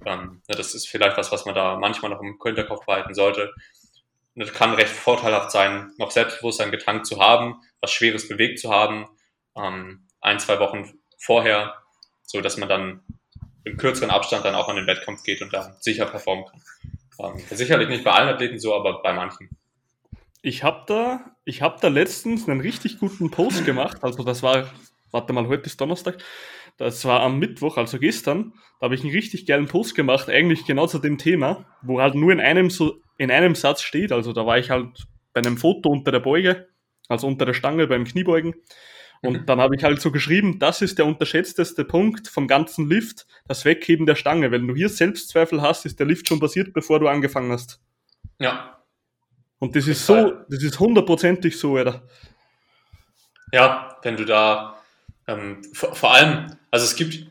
Ähm, 0.06 0.42
das 0.48 0.74
ist 0.74 0.88
vielleicht 0.88 1.18
was, 1.18 1.32
was 1.32 1.46
man 1.46 1.56
da 1.56 1.78
manchmal 1.78 2.12
noch 2.12 2.22
im 2.22 2.38
Hinterkopf 2.44 2.86
behalten 2.86 3.14
sollte. 3.14 3.54
Und 4.36 4.44
es 4.44 4.54
kann 4.54 4.74
recht 4.74 4.90
vorteilhaft 4.92 5.52
sein, 5.52 5.92
noch 5.98 6.12
Selbstbewusstsein 6.12 6.72
getankt 6.72 7.06
zu 7.06 7.20
haben, 7.20 7.62
was 7.82 7.92
Schweres 7.92 8.28
bewegt 8.30 8.60
zu 8.60 8.72
haben, 8.72 9.08
ähm, 9.58 10.08
ein, 10.22 10.40
zwei 10.40 10.60
Wochen 10.60 10.94
vorher, 11.18 11.76
so 12.24 12.42
dass 12.42 12.58
man 12.58 12.70
dann 12.70 13.02
im 13.64 13.78
kürzeren 13.78 14.10
Abstand 14.10 14.46
dann 14.46 14.56
auch 14.56 14.70
an 14.70 14.78
den 14.78 14.88
Wettkampf 14.88 15.24
geht 15.24 15.42
und 15.42 15.54
da 15.54 15.76
sicher 15.80 16.06
performen 16.06 16.46
kann. 16.46 16.62
Ähm, 17.20 17.44
sicherlich 17.50 17.90
nicht 17.90 18.04
bei 18.04 18.12
allen 18.12 18.30
Athleten 18.30 18.60
so, 18.60 18.74
aber 18.74 19.02
bei 19.02 19.14
manchen. 19.14 19.50
Ich 20.42 20.64
habe 20.64 20.84
da, 20.88 21.36
habe 21.62 21.78
da 21.80 21.88
letztens 21.88 22.50
einen 22.50 22.62
richtig 22.62 23.00
guten 23.00 23.30
Post 23.30 23.66
gemacht. 23.66 23.98
Also 24.02 24.24
das 24.24 24.42
war, 24.42 24.72
warte 25.12 25.34
mal, 25.34 25.48
heute 25.48 25.68
ist 25.68 25.80
Donnerstag. 25.80 26.18
Das 26.78 27.06
war 27.06 27.22
am 27.22 27.40
Mittwoch, 27.40 27.78
also 27.78 28.00
gestern. 28.00 28.54
Da 28.80 28.86
habe 28.86 28.96
ich 28.96 29.04
einen 29.04 29.12
richtig 29.12 29.46
geilen 29.46 29.68
Post 29.68 29.96
gemacht, 29.96 30.30
eigentlich 30.30 30.66
genau 30.66 30.88
zu 30.88 31.00
dem 31.00 31.18
Thema, 31.18 31.66
wo 31.82 32.02
halt 32.02 32.16
nur 32.16 32.32
in 32.32 32.40
einem 32.40 32.70
so 32.70 32.96
in 33.18 33.30
einem 33.30 33.56
Satz 33.56 33.82
steht. 33.82 34.12
Also 34.12 34.34
da 34.34 34.46
war 34.46 34.58
ich 34.58 34.70
halt 34.70 35.06
bei 35.34 35.42
einem 35.42 35.58
Foto 35.58 35.90
unter 35.90 36.12
der 36.12 36.20
Beuge, 36.20 36.68
also 37.08 37.28
unter 37.28 37.46
der 37.46 37.54
Stange 37.54 37.88
beim 37.88 38.06
Kniebeugen. 38.06 38.56
Und 39.22 39.42
mhm. 39.42 39.46
dann 39.46 39.62
habe 39.62 39.76
ich 39.76 39.84
halt 39.84 40.02
so 40.02 40.12
geschrieben, 40.12 40.58
das 40.58 40.82
ist 40.82 40.98
der 40.98 41.06
unterschätzteste 41.06 41.86
Punkt 41.86 42.28
vom 42.28 42.48
ganzen 42.48 42.90
Lift, 42.90 43.28
das 43.48 43.66
Wegheben 43.66 44.08
der 44.08 44.16
Stange. 44.16 44.50
Wenn 44.50 44.68
du 44.68 44.76
hier 44.76 44.90
Selbstzweifel 44.90 45.62
hast, 45.62 45.86
ist 45.86 46.00
der 46.00 46.08
Lift 46.08 46.28
schon 46.28 46.40
passiert, 46.40 46.74
bevor 46.74 47.00
du 47.00 47.08
angefangen 47.08 47.52
hast. 47.52 47.80
Ja, 48.40 48.82
und 49.62 49.76
das 49.76 49.88
ist 49.88 50.08
so, 50.08 50.32
das 50.50 50.64
ist 50.64 50.80
hundertprozentig 50.80 51.58
so, 51.58 51.74
oder? 51.74 52.02
Ja, 53.52 53.96
wenn 54.02 54.18
du 54.18 54.26
da 54.26 54.81
ähm, 55.32 55.64
vor, 55.74 55.96
vor, 55.96 56.14
allem, 56.14 56.58
also 56.72 56.86
es 56.86 56.96
gibt 56.96 57.26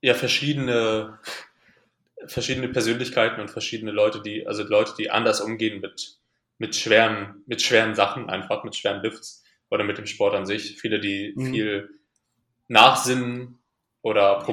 ja 0.00 0.14
verschiedene, 0.14 1.18
verschiedene 2.26 2.68
Persönlichkeiten 2.68 3.40
und 3.40 3.50
verschiedene 3.50 3.92
Leute, 3.92 4.22
die, 4.22 4.46
also 4.46 4.62
Leute, 4.62 4.94
die 4.98 5.10
anders 5.10 5.40
umgehen 5.40 5.80
mit, 5.80 6.18
mit 6.58 6.76
schweren, 6.76 7.42
mit 7.46 7.62
schweren 7.62 7.94
Sachen 7.94 8.30
einfach, 8.30 8.64
mit 8.64 8.76
schweren 8.76 9.02
Lifts 9.02 9.44
oder 9.70 9.84
mit 9.84 9.98
dem 9.98 10.06
Sport 10.06 10.34
an 10.34 10.46
sich. 10.46 10.80
Viele, 10.80 11.00
die 11.00 11.32
mhm. 11.36 11.52
viel 11.52 11.90
nachsinnen 12.68 13.58
oder 14.02 14.46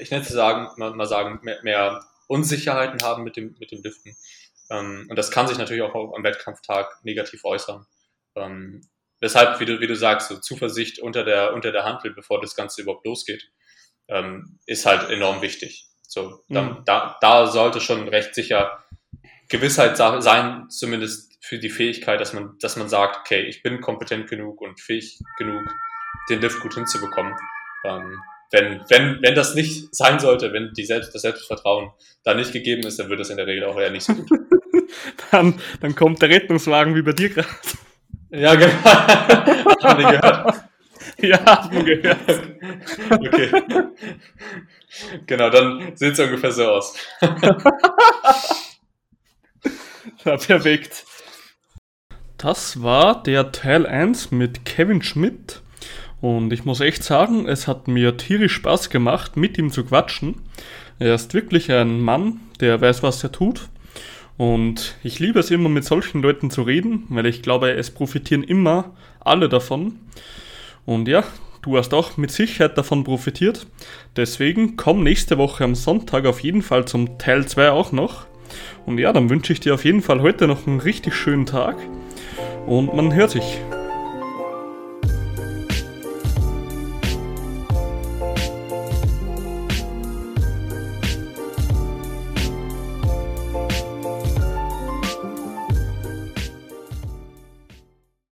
ich 0.00 0.10
nenne 0.10 0.22
es 0.22 0.28
sagen, 0.28 0.68
mal, 0.76 0.94
mal 0.94 1.06
sagen, 1.06 1.40
mehr, 1.42 1.58
mehr, 1.62 2.04
Unsicherheiten 2.28 3.00
haben 3.02 3.22
mit 3.22 3.36
dem, 3.36 3.54
mit 3.60 3.70
dem 3.70 3.84
Liften. 3.84 4.16
Ähm, 4.68 5.06
und 5.08 5.16
das 5.16 5.30
kann 5.30 5.46
sich 5.46 5.58
natürlich 5.58 5.84
auch 5.84 6.12
am 6.12 6.24
Wettkampftag 6.24 7.04
negativ 7.04 7.44
äußern. 7.44 7.86
Ähm, 8.34 8.82
deshalb, 9.20 9.60
wie 9.60 9.64
du, 9.64 9.80
wie 9.80 9.86
du 9.86 9.96
sagst, 9.96 10.28
so 10.28 10.38
Zuversicht 10.38 10.98
unter 10.98 11.24
der, 11.24 11.54
unter 11.54 11.72
der 11.72 11.84
Handel, 11.84 12.12
bevor 12.12 12.40
das 12.40 12.54
Ganze 12.54 12.82
überhaupt 12.82 13.06
losgeht, 13.06 13.50
ähm, 14.08 14.58
ist 14.66 14.86
halt 14.86 15.10
enorm 15.10 15.42
wichtig. 15.42 15.88
So, 16.02 16.44
da, 16.48 16.62
mhm. 16.62 16.82
da, 16.86 17.16
da 17.20 17.46
sollte 17.46 17.80
schon 17.80 18.08
recht 18.08 18.34
sicher 18.34 18.84
Gewissheit 19.48 19.96
sein, 19.96 20.68
zumindest 20.70 21.38
für 21.44 21.58
die 21.58 21.70
Fähigkeit, 21.70 22.20
dass 22.20 22.32
man, 22.32 22.56
dass 22.60 22.76
man 22.76 22.88
sagt, 22.88 23.18
okay, 23.20 23.42
ich 23.42 23.62
bin 23.62 23.80
kompetent 23.80 24.28
genug 24.28 24.60
und 24.60 24.80
fähig 24.80 25.18
genug, 25.38 25.62
den 26.28 26.40
Lift 26.40 26.60
gut 26.60 26.74
hinzubekommen. 26.74 27.34
Ähm, 27.84 28.20
wenn, 28.50 28.80
wenn, 28.88 29.22
wenn 29.22 29.34
das 29.34 29.54
nicht 29.54 29.94
sein 29.94 30.18
sollte, 30.18 30.52
wenn 30.52 30.72
die 30.72 30.84
Selbst, 30.84 31.14
das 31.14 31.22
Selbstvertrauen 31.22 31.90
da 32.24 32.34
nicht 32.34 32.52
gegeben 32.52 32.86
ist, 32.86 32.98
dann 32.98 33.08
wird 33.08 33.20
das 33.20 33.30
in 33.30 33.36
der 33.36 33.46
Regel 33.46 33.64
auch 33.64 33.78
eher 33.78 33.90
nicht 33.90 34.04
so 34.04 34.14
gut. 34.14 34.28
dann, 35.30 35.60
dann 35.80 35.94
kommt 35.94 36.22
der 36.22 36.30
Rettungswagen 36.30 36.94
wie 36.94 37.02
bei 37.02 37.12
dir 37.12 37.28
gerade. 37.30 37.48
Ja, 38.30 38.54
genau. 38.54 38.72
Haben 38.84 39.98
wir 40.02 40.10
gehört? 40.10 40.64
Ja, 41.18 41.38
haben 41.46 41.86
wir 41.86 41.96
gehört. 42.00 42.42
Okay. 43.10 43.50
Genau, 45.26 45.50
dann 45.50 45.96
sieht 45.96 46.12
es 46.12 46.20
ungefähr 46.20 46.52
so 46.52 46.68
aus. 46.68 46.94
ja, 50.24 50.36
perfekt. 50.36 51.04
Das 52.36 52.82
war 52.82 53.22
der 53.22 53.52
Teil 53.52 53.86
1 53.86 54.30
mit 54.30 54.64
Kevin 54.66 55.02
Schmidt. 55.02 55.62
Und 56.20 56.52
ich 56.52 56.64
muss 56.64 56.80
echt 56.80 57.02
sagen, 57.04 57.46
es 57.48 57.66
hat 57.66 57.88
mir 57.88 58.16
tierisch 58.16 58.54
Spaß 58.54 58.90
gemacht, 58.90 59.36
mit 59.36 59.56
ihm 59.58 59.70
zu 59.70 59.84
quatschen. 59.84 60.42
Er 60.98 61.14
ist 61.14 61.34
wirklich 61.34 61.70
ein 61.72 62.00
Mann, 62.00 62.40
der 62.60 62.80
weiß, 62.80 63.02
was 63.02 63.22
er 63.22 63.32
tut. 63.32 63.68
Und 64.36 64.96
ich 65.02 65.18
liebe 65.18 65.40
es 65.40 65.50
immer, 65.50 65.68
mit 65.68 65.84
solchen 65.84 66.22
Leuten 66.22 66.50
zu 66.50 66.62
reden, 66.62 67.04
weil 67.08 67.26
ich 67.26 67.42
glaube, 67.42 67.70
es 67.72 67.90
profitieren 67.90 68.42
immer 68.42 68.94
alle 69.20 69.48
davon. 69.48 69.98
Und 70.84 71.08
ja, 71.08 71.24
du 71.62 71.76
hast 71.76 71.94
auch 71.94 72.16
mit 72.16 72.30
Sicherheit 72.30 72.76
davon 72.76 73.04
profitiert. 73.04 73.66
Deswegen 74.14 74.76
komm 74.76 75.02
nächste 75.02 75.38
Woche 75.38 75.64
am 75.64 75.74
Sonntag 75.74 76.26
auf 76.26 76.40
jeden 76.40 76.62
Fall 76.62 76.84
zum 76.84 77.18
Teil 77.18 77.46
2 77.46 77.70
auch 77.70 77.92
noch. 77.92 78.26
Und 78.84 78.98
ja, 78.98 79.12
dann 79.12 79.30
wünsche 79.30 79.52
ich 79.52 79.60
dir 79.60 79.74
auf 79.74 79.84
jeden 79.84 80.02
Fall 80.02 80.20
heute 80.20 80.46
noch 80.46 80.66
einen 80.66 80.80
richtig 80.80 81.14
schönen 81.14 81.46
Tag. 81.46 81.76
Und 82.66 82.94
man 82.94 83.14
hört 83.14 83.30
sich. 83.30 83.58